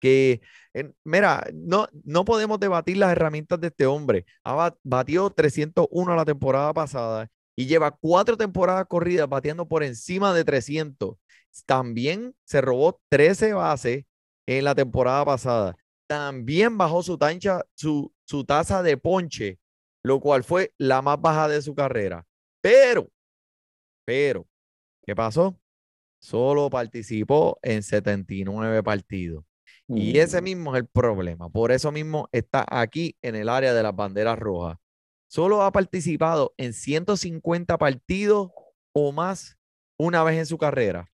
Que, 0.00 0.40
eh, 0.74 0.92
mira, 1.04 1.44
no, 1.54 1.88
no 2.04 2.24
podemos 2.24 2.60
debatir 2.60 2.98
las 2.98 3.12
herramientas 3.12 3.60
de 3.60 3.68
este 3.68 3.86
hombre. 3.86 4.26
Ha 4.44 4.54
ba- 4.54 4.76
batió 4.82 5.30
301 5.30 6.14
la 6.14 6.24
temporada 6.24 6.72
pasada 6.74 7.28
y 7.56 7.66
lleva 7.66 7.90
cuatro 7.90 8.36
temporadas 8.36 8.86
corridas 8.86 9.28
bateando 9.28 9.66
por 9.66 9.82
encima 9.82 10.34
de 10.34 10.44
300. 10.44 11.16
También 11.64 12.34
se 12.44 12.60
robó 12.60 13.00
13 13.08 13.54
bases 13.54 14.04
en 14.46 14.64
la 14.64 14.74
temporada 14.74 15.24
pasada. 15.24 15.76
También 16.06 16.76
bajó 16.78 17.02
su, 17.02 17.16
tancha, 17.18 17.62
su, 17.74 18.12
su 18.24 18.44
tasa 18.44 18.82
de 18.82 18.96
ponche, 18.96 19.58
lo 20.04 20.20
cual 20.20 20.44
fue 20.44 20.72
la 20.78 21.02
más 21.02 21.20
baja 21.20 21.48
de 21.48 21.62
su 21.62 21.74
carrera. 21.74 22.26
Pero, 22.60 23.08
pero, 24.04 24.46
¿qué 25.04 25.16
pasó? 25.16 25.58
Solo 26.20 26.70
participó 26.70 27.58
en 27.62 27.82
79 27.82 28.82
partidos. 28.82 29.44
Y 29.88 30.18
ese 30.18 30.40
Mm. 30.40 30.44
mismo 30.44 30.74
es 30.76 30.80
el 30.82 30.88
problema. 30.88 31.48
Por 31.48 31.72
eso 31.72 31.92
mismo 31.92 32.28
está 32.32 32.64
aquí 32.68 33.16
en 33.22 33.34
el 33.36 33.48
área 33.48 33.72
de 33.72 33.82
las 33.82 33.94
banderas 33.94 34.38
rojas. 34.38 34.78
Solo 35.28 35.62
ha 35.62 35.72
participado 35.72 36.54
en 36.56 36.72
150 36.72 37.76
partidos 37.78 38.50
o 38.92 39.12
más 39.12 39.56
una 39.98 40.22
vez 40.24 40.38
en 40.38 40.46
su 40.46 40.58
carrera. 40.58 41.10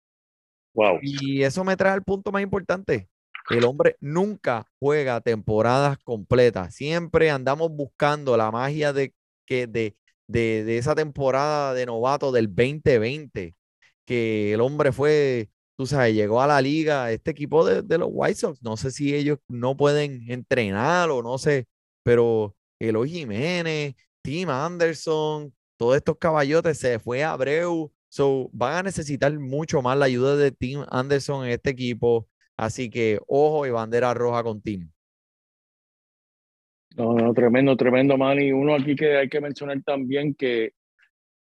Wow. 0.75 0.99
Y 1.03 1.43
eso 1.43 1.65
me 1.65 1.77
trae 1.77 1.93
al 1.93 2.03
punto 2.03 2.33
más 2.33 2.43
importante. 2.43 3.09
El 3.51 3.65
hombre 3.65 3.97
nunca 4.01 4.67
juega 4.79 5.21
temporadas 5.21 5.99
completas. 6.05 6.75
Siempre 6.75 7.31
andamos 7.31 7.71
buscando 7.71 8.37
la 8.37 8.51
magia 8.51 8.93
de, 8.93 9.15
que, 9.47 9.67
de, 9.67 9.97
de, 10.27 10.65
de 10.65 10.79
esa 10.79 10.95
temporada 10.95 11.73
de 11.75 11.87
novato 11.87 12.31
del 12.31 12.55
2020, 12.55 13.57
que 14.05 14.53
el 14.53 14.61
hombre 14.61 14.93
fue, 14.93 15.51
tú 15.77 15.87
sabes, 15.87 16.15
llegó 16.15 16.43
a 16.43 16.47
la 16.47 16.61
liga, 16.61 17.11
este 17.11 17.31
equipo 17.31 17.65
de, 17.67 17.83
de 17.83 17.99
los 17.99 18.09
White 18.13 18.35
Sox. 18.37 18.63
No 18.63 18.77
sé 18.77 18.91
si 18.91 19.15
ellos 19.15 19.39
no 19.49 19.77
pueden 19.77 20.31
entrenar 20.31 21.11
o 21.11 21.23
no 21.23 21.39
sé, 21.39 21.67
pero 22.03 22.55
Eloy 22.79 23.09
Jiménez, 23.09 23.95
Tim 24.23 24.49
Anderson, 24.49 25.53
todos 25.77 25.97
estos 25.97 26.19
caballotes, 26.19 26.79
se 26.79 26.99
fue 26.99 27.23
a 27.23 27.33
Abreu. 27.33 27.93
So, 28.09 28.49
van 28.53 28.75
a 28.75 28.83
necesitar 28.83 29.33
mucho 29.39 29.83
más 29.83 29.97
la 29.99 30.07
ayuda 30.07 30.37
de 30.37 30.51
Tim 30.51 30.85
Anderson 30.91 31.45
en 31.47 31.53
este 31.53 31.71
equipo. 31.71 32.29
Así 32.57 32.91
que 32.91 33.21
ojo 33.27 33.67
y 33.67 33.71
bandera 33.71 34.15
roja 34.15 34.43
con 34.43 34.61
Tim. 34.61 34.91
No, 36.97 37.15
no, 37.15 37.33
tremendo, 37.33 37.77
tremendo, 37.77 38.17
man. 38.17 38.41
Y 38.41 38.51
uno 38.51 38.75
aquí 38.75 38.97
que 38.97 39.17
hay 39.17 39.29
que 39.29 39.41
mencionar 39.41 39.81
también 39.85 40.35
que, 40.35 40.73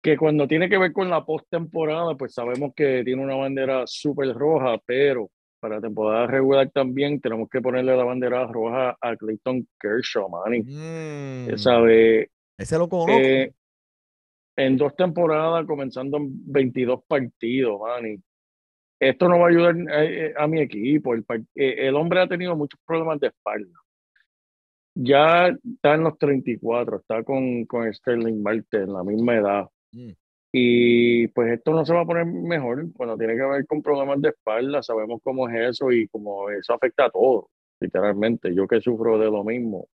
que 0.01 0.17
cuando 0.17 0.49
tiene 0.49 0.69
que 0.71 0.79
ver 0.79 0.93
con 0.93 1.11
la 1.11 1.25
postemporada, 1.27 2.17
pues 2.17 2.33
sabemos 2.33 2.73
que 2.75 3.03
tiene 3.05 3.23
una 3.23 3.35
bandera 3.35 3.87
súper 3.87 4.33
roja, 4.33 4.79
pero 4.87 5.31
para 5.63 5.81
temporada 5.81 6.27
regular 6.27 6.69
también 6.71 7.21
tenemos 7.21 7.49
que 7.49 7.61
ponerle 7.61 7.97
la 7.97 8.03
bandera 8.03 8.45
roja 8.49 8.97
a 9.01 9.17
Clayton 9.17 9.69
Kershaw, 9.79 10.29
man. 10.29 10.55
Y, 10.55 10.63
Mm, 10.65 11.57
sabe, 11.57 12.31
ese 12.59 12.77
lo 12.79 12.89
conozco. 12.89 13.13
eh, 13.13 13.53
en 14.57 14.77
dos 14.77 14.97
temporadas, 14.97 15.65
comenzando 15.65 16.17
en 16.17 16.31
22 16.53 17.05
partidos, 17.07 17.81
man. 17.81 18.07
y 18.07 18.17
esto 19.01 19.29
no 19.29 19.39
va 19.39 19.47
a 19.47 19.51
ayudar 19.51 19.77
eh, 19.77 20.27
eh, 20.27 20.35
a, 20.37 20.49
mi 20.49 20.61
equipo. 20.61 21.15
El, 21.15 21.25
eh, 21.55 21.89
el 21.89 21.95
hombre 21.95 22.21
ha 22.21 22.27
tenido 22.27 22.57
muchos 22.57 22.81
problemas 22.85 23.21
de 23.21 23.29
espalda. 23.29 23.79
Ya 24.95 25.47
está 25.49 25.95
en 25.95 26.03
los 26.03 26.19
34, 26.19 26.97
está 26.99 27.23
con, 27.23 27.65
con 27.67 27.93
Sterling 27.95 28.43
Marte 28.43 28.79
en 28.79 28.93
la 28.93 29.05
misma 29.05 29.37
edad. 29.37 29.69
Mm. 29.93 30.11
Y 30.55 31.29
pues 31.29 31.51
esto 31.51 31.73
no 31.73 31.85
se 31.85 31.95
va 31.95 32.03
a 32.03 32.07
poner 32.07 32.27
mejor 32.27 32.93
cuando 32.95 33.17
tiene 33.17 33.35
que 33.35 33.43
ver 33.43 33.67
con 33.67 33.83
problemas 33.83 34.21
de 34.21 34.29
espalda. 34.29 34.83
Sabemos 34.83 35.21
cómo 35.25 35.49
es 35.49 35.71
eso 35.71 35.91
y 35.91 36.07
cómo 36.09 36.51
eso 36.51 36.75
afecta 36.75 37.07
a 37.07 37.11
todo, 37.11 37.49
literalmente. 37.81 38.55
Yo 38.55 38.69
que 38.69 38.83
sufro 38.83 39.19
de 39.19 39.31
lo 39.31 39.45
mismo, 39.45 39.89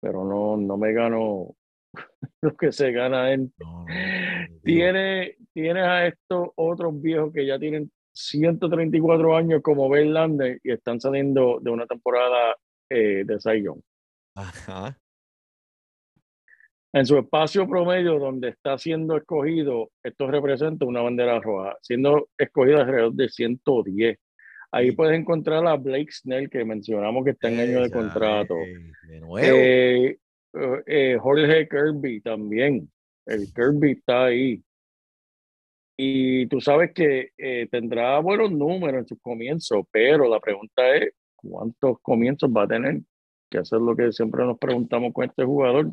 pero 0.00 0.24
no, 0.24 0.58
no 0.58 0.76
me 0.76 0.92
gano 0.92 1.54
lo 2.42 2.56
que 2.56 2.72
se 2.72 2.92
gana 2.92 3.32
él. 3.32 3.50
No, 3.58 3.80
no, 3.80 3.84
definitivo. 3.86 4.62
Tiene, 4.64 5.36
tienes 5.54 5.84
a 5.84 6.06
estos 6.06 6.48
otros 6.56 7.00
viejos 7.00 7.32
que 7.32 7.46
ya 7.46 7.58
tienen 7.58 7.90
134 8.12 9.36
años 9.36 9.62
como 9.62 9.88
Verlander 9.88 10.60
y 10.62 10.72
están 10.72 11.00
saliendo 11.00 11.58
de 11.60 11.70
una 11.70 11.86
temporada 11.86 12.54
eh, 12.90 13.24
de 13.24 13.62
Young. 13.62 13.80
Ajá. 14.34 14.98
En 16.96 17.04
su 17.04 17.18
espacio 17.18 17.68
promedio 17.68 18.18
donde 18.18 18.48
está 18.48 18.78
siendo 18.78 19.18
escogido, 19.18 19.90
esto 20.02 20.30
representa 20.30 20.86
una 20.86 21.02
bandera 21.02 21.38
roja, 21.40 21.76
siendo 21.82 22.30
escogido 22.38 22.78
alrededor 22.78 23.12
de 23.12 23.28
110. 23.28 24.18
Ahí 24.72 24.90
Sí. 24.90 24.96
puedes 24.96 25.18
encontrar 25.18 25.66
a 25.66 25.76
Blake 25.76 26.10
Snell, 26.10 26.48
que 26.48 26.64
mencionamos 26.64 27.22
que 27.22 27.32
está 27.32 27.48
en 27.48 27.60
año 27.60 27.82
de 27.82 27.90
contrato. 27.90 28.54
eh, 28.56 28.92
de 29.08 29.20
nuevo. 29.20 29.36
Eh, 29.58 30.18
eh, 30.54 30.82
eh, 30.86 31.18
Jorge 31.20 31.68
Kirby 31.68 32.22
también. 32.22 32.90
El 33.26 33.52
Kirby 33.52 33.90
está 33.92 34.24
ahí. 34.24 34.62
Y 35.98 36.46
tú 36.46 36.62
sabes 36.62 36.92
que 36.94 37.30
eh, 37.36 37.68
tendrá 37.70 38.18
buenos 38.20 38.50
números 38.50 39.00
en 39.02 39.06
sus 39.06 39.20
comienzos, 39.20 39.84
pero 39.90 40.28
la 40.30 40.40
pregunta 40.40 40.96
es, 40.96 41.12
¿cuántos 41.34 41.98
comienzos 42.00 42.50
va 42.50 42.62
a 42.62 42.68
tener? 42.68 43.00
Que 43.50 43.58
eso 43.58 43.76
es 43.76 43.82
lo 43.82 43.94
que 43.94 44.12
siempre 44.12 44.44
nos 44.46 44.58
preguntamos 44.58 45.12
con 45.12 45.24
este 45.26 45.44
jugador. 45.44 45.90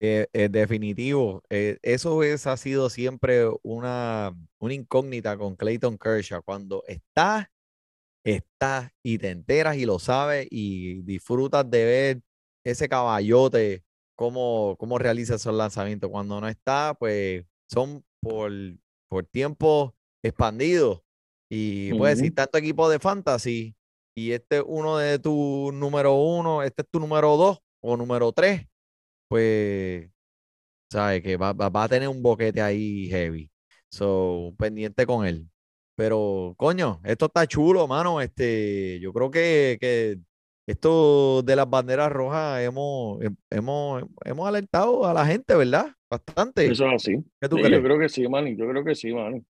Eh, 0.00 0.28
eh, 0.32 0.48
definitivo. 0.48 1.42
eh, 1.50 1.78
eso 1.82 2.22
es, 2.22 2.46
ha 2.46 2.56
sido 2.56 2.88
siempre 2.88 3.48
una, 3.62 4.32
una 4.60 4.74
incógnita 4.74 5.36
con 5.36 5.56
Clayton 5.56 5.98
Kershaw. 5.98 6.42
Cuando 6.44 6.84
está, 6.86 7.50
está 8.24 8.92
y 9.02 9.18
te 9.18 9.30
enteras 9.30 9.76
y 9.76 9.86
lo 9.86 9.98
sabes 9.98 10.46
y 10.50 11.02
disfrutas 11.02 11.68
de 11.68 11.84
ver 11.84 12.22
ese 12.64 12.88
caballote, 12.88 13.82
cómo, 14.16 14.76
cómo 14.78 14.98
realiza 14.98 15.34
esos 15.34 15.54
lanzamientos. 15.54 16.10
Cuando 16.10 16.40
no 16.40 16.48
está, 16.48 16.94
pues 16.96 17.44
son 17.68 18.04
por, 18.20 18.52
por 19.08 19.24
tiempo 19.26 19.96
expandido. 20.22 21.04
Y 21.50 21.92
puedes 21.94 22.18
decir, 22.18 22.34
tanto 22.34 22.58
equipo 22.58 22.88
de 22.88 22.98
fantasy 23.00 23.74
y 24.14 24.32
este 24.32 24.58
es 24.58 24.64
uno 24.66 24.98
de 24.98 25.18
tu 25.18 25.72
número 25.72 26.14
uno, 26.14 26.62
este 26.62 26.82
es 26.82 26.88
tu 26.88 27.00
número 27.00 27.36
dos 27.36 27.58
o 27.80 27.96
número 27.96 28.32
tres 28.32 28.66
pues, 29.28 30.10
sabe 30.90 31.22
que 31.22 31.36
va, 31.36 31.52
va- 31.52 31.68
va 31.70 31.84
a 31.84 31.88
tener 31.88 32.08
un 32.08 32.22
boquete 32.22 32.60
ahí 32.62 33.08
heavy. 33.10 33.50
So, 33.90 34.54
pendiente 34.58 35.06
con 35.06 35.26
él. 35.26 35.48
Pero, 35.96 36.54
coño, 36.58 37.00
esto 37.04 37.26
está 37.26 37.46
chulo, 37.46 37.86
mano. 37.88 38.20
Este, 38.20 39.00
yo 39.00 39.12
creo 39.12 39.30
que, 39.30 39.78
que 39.80 40.18
esto 40.66 41.42
de 41.42 41.56
las 41.56 41.68
banderas 41.70 42.12
rojas 42.12 42.62
hemos, 42.62 43.18
hem- 43.20 43.36
hemos, 43.50 44.04
hemos 44.24 44.48
alentado 44.48 45.06
a 45.06 45.14
la 45.14 45.26
gente, 45.26 45.54
¿verdad? 45.56 45.94
Bastante. 46.10 46.72
Eso 46.72 46.86
es 46.86 46.94
así. 46.94 47.16
¿Qué 47.40 47.48
tú 47.48 47.58
Sí, 47.58 47.60
crees? 47.60 47.72
yo 47.72 47.82
creo 47.82 47.98
que 47.98 48.08
sí, 48.08 48.28
Manny. 48.28 48.56
Yo 48.56 48.68
creo 48.68 48.84
que 48.84 48.94
sí, 48.94 49.12
Manny. 49.12 49.44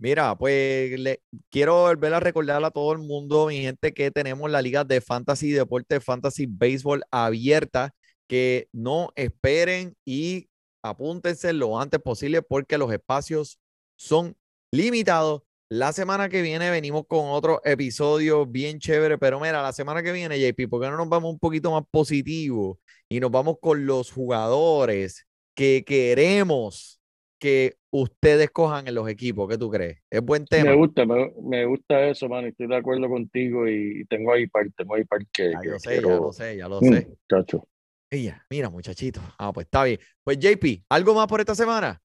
Mira, 0.00 0.36
pues 0.36 0.98
le, 0.98 1.20
quiero 1.50 1.74
volver 1.82 2.14
a 2.14 2.20
recordarle 2.20 2.68
a 2.68 2.70
todo 2.70 2.92
el 2.92 2.98
mundo, 2.98 3.48
mi 3.48 3.60
gente, 3.62 3.92
que 3.92 4.10
tenemos 4.12 4.48
la 4.50 4.62
liga 4.62 4.84
de 4.84 5.00
Fantasy 5.00 5.50
Deporte, 5.50 5.98
Fantasy 6.00 6.46
Béisbol 6.48 7.02
abierta, 7.10 7.90
que 8.28 8.68
no 8.72 9.10
esperen 9.16 9.96
y 10.04 10.48
apúntense 10.82 11.52
lo 11.52 11.80
antes 11.80 12.00
posible 12.00 12.42
porque 12.42 12.78
los 12.78 12.92
espacios 12.92 13.60
son 13.96 14.36
limitados 14.72 15.42
La 15.70 15.92
semana 15.92 16.28
que 16.30 16.40
viene 16.42 16.70
venimos 16.70 17.04
con 17.06 17.26
otro 17.30 17.60
episodio 17.64 18.46
bien 18.46 18.78
chévere, 18.78 19.18
pero 19.18 19.38
mira, 19.40 19.60
la 19.62 19.72
semana 19.72 20.02
que 20.02 20.12
viene, 20.12 20.38
JP, 20.40 20.68
¿por 20.68 20.80
qué 20.82 20.88
no 20.90 20.96
nos 20.96 21.08
vamos 21.10 21.30
un 21.32 21.38
poquito 21.38 21.70
más 21.72 21.84
positivo 21.90 22.78
y 23.08 23.20
nos 23.20 23.30
vamos 23.30 23.56
con 23.60 23.84
los 23.86 24.10
jugadores 24.10 25.26
que 25.54 25.84
queremos 25.84 27.00
que 27.38 27.76
ustedes 27.90 28.50
cojan 28.50 28.88
en 28.88 28.94
los 28.94 29.08
equipos? 29.10 29.48
¿Qué 29.48 29.58
tú 29.58 29.70
crees? 29.70 29.98
¿Es 30.10 30.22
buen 30.22 30.46
tema? 30.46 30.70
Me 30.70 30.76
gusta, 30.76 31.04
me, 31.04 31.32
me 31.42 31.66
gusta 31.66 32.06
eso, 32.08 32.28
mano. 32.28 32.48
Estoy 32.48 32.66
de 32.68 32.76
acuerdo 32.76 33.08
contigo 33.08 33.68
y 33.68 34.04
tengo 34.08 34.32
ahí 34.32 34.46
par, 34.46 34.66
tengo 34.76 34.94
ahí 34.94 35.04
par 35.04 35.20
que, 35.32 35.50
Ya 35.50 35.60
que 35.60 35.68
lo 35.68 35.78
sé, 35.78 35.96
ya 35.96 36.16
lo 36.16 36.32
sé, 36.32 36.56
ya 36.56 36.68
lo 36.68 36.80
Mm, 36.80 36.90
sé. 36.90 37.08
chacho. 37.28 37.68
Ella, 38.10 38.42
mira, 38.48 38.70
muchachito. 38.70 39.20
Ah, 39.38 39.52
pues 39.52 39.66
está 39.66 39.84
bien. 39.84 39.98
Pues 40.24 40.38
JP, 40.38 40.84
¿algo 40.88 41.14
más 41.14 41.26
por 41.26 41.40
esta 41.40 41.54
semana? 41.54 42.00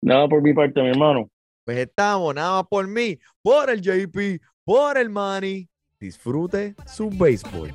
Nada 0.00 0.28
por 0.28 0.40
mi 0.40 0.52
parte, 0.52 0.80
mi 0.80 0.90
hermano. 0.90 1.28
Pues 1.64 1.78
estamos, 1.78 2.34
nada 2.34 2.60
más 2.60 2.68
por 2.68 2.86
mí, 2.86 3.18
por 3.40 3.70
el 3.70 3.80
JP, 3.80 4.40
por 4.64 4.98
el 4.98 5.10
Manny. 5.10 5.68
Disfrute 5.98 6.74
su 6.86 7.08
béisbol. 7.10 7.72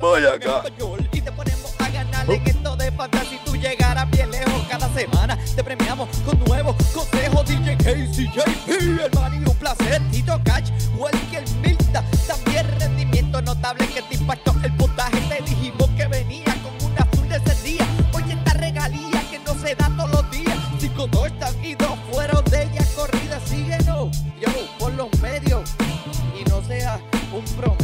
Voy 0.00 0.24
acá. 0.24 0.64
Y 1.12 1.20
te 1.20 1.30
ponemos 1.30 1.80
a 1.80 1.88
ganar 1.90 2.28
en 2.28 2.42
esto 2.46 2.76
de 2.76 2.90
fantasy. 2.90 3.38
Tú 3.44 3.54
llegarás 3.54 4.10
bien 4.10 4.28
lejos 4.30 4.66
cada 4.68 4.92
semana. 4.92 5.38
Te 5.54 5.62
premiamos 5.62 6.08
con 6.18 6.38
nuevos 6.44 6.74
consejos. 6.92 7.46
DJ 7.46 7.76
Casey, 7.76 8.26
JP, 8.26 9.04
el 9.04 9.10
man 9.14 9.34
y 9.34 9.48
un 9.48 9.56
placer. 9.56 10.02
Tito 10.10 10.40
Catch, 10.44 10.70
Welker 10.98 11.44
Milta. 11.62 12.04
También 12.26 12.66
rendimiento 12.80 13.40
notable 13.42 13.86
que 13.86 14.02
te 14.02 14.16
impactó 14.16 14.52
el 14.64 14.76
puntaje. 14.76 15.29
pronto. 27.56 27.79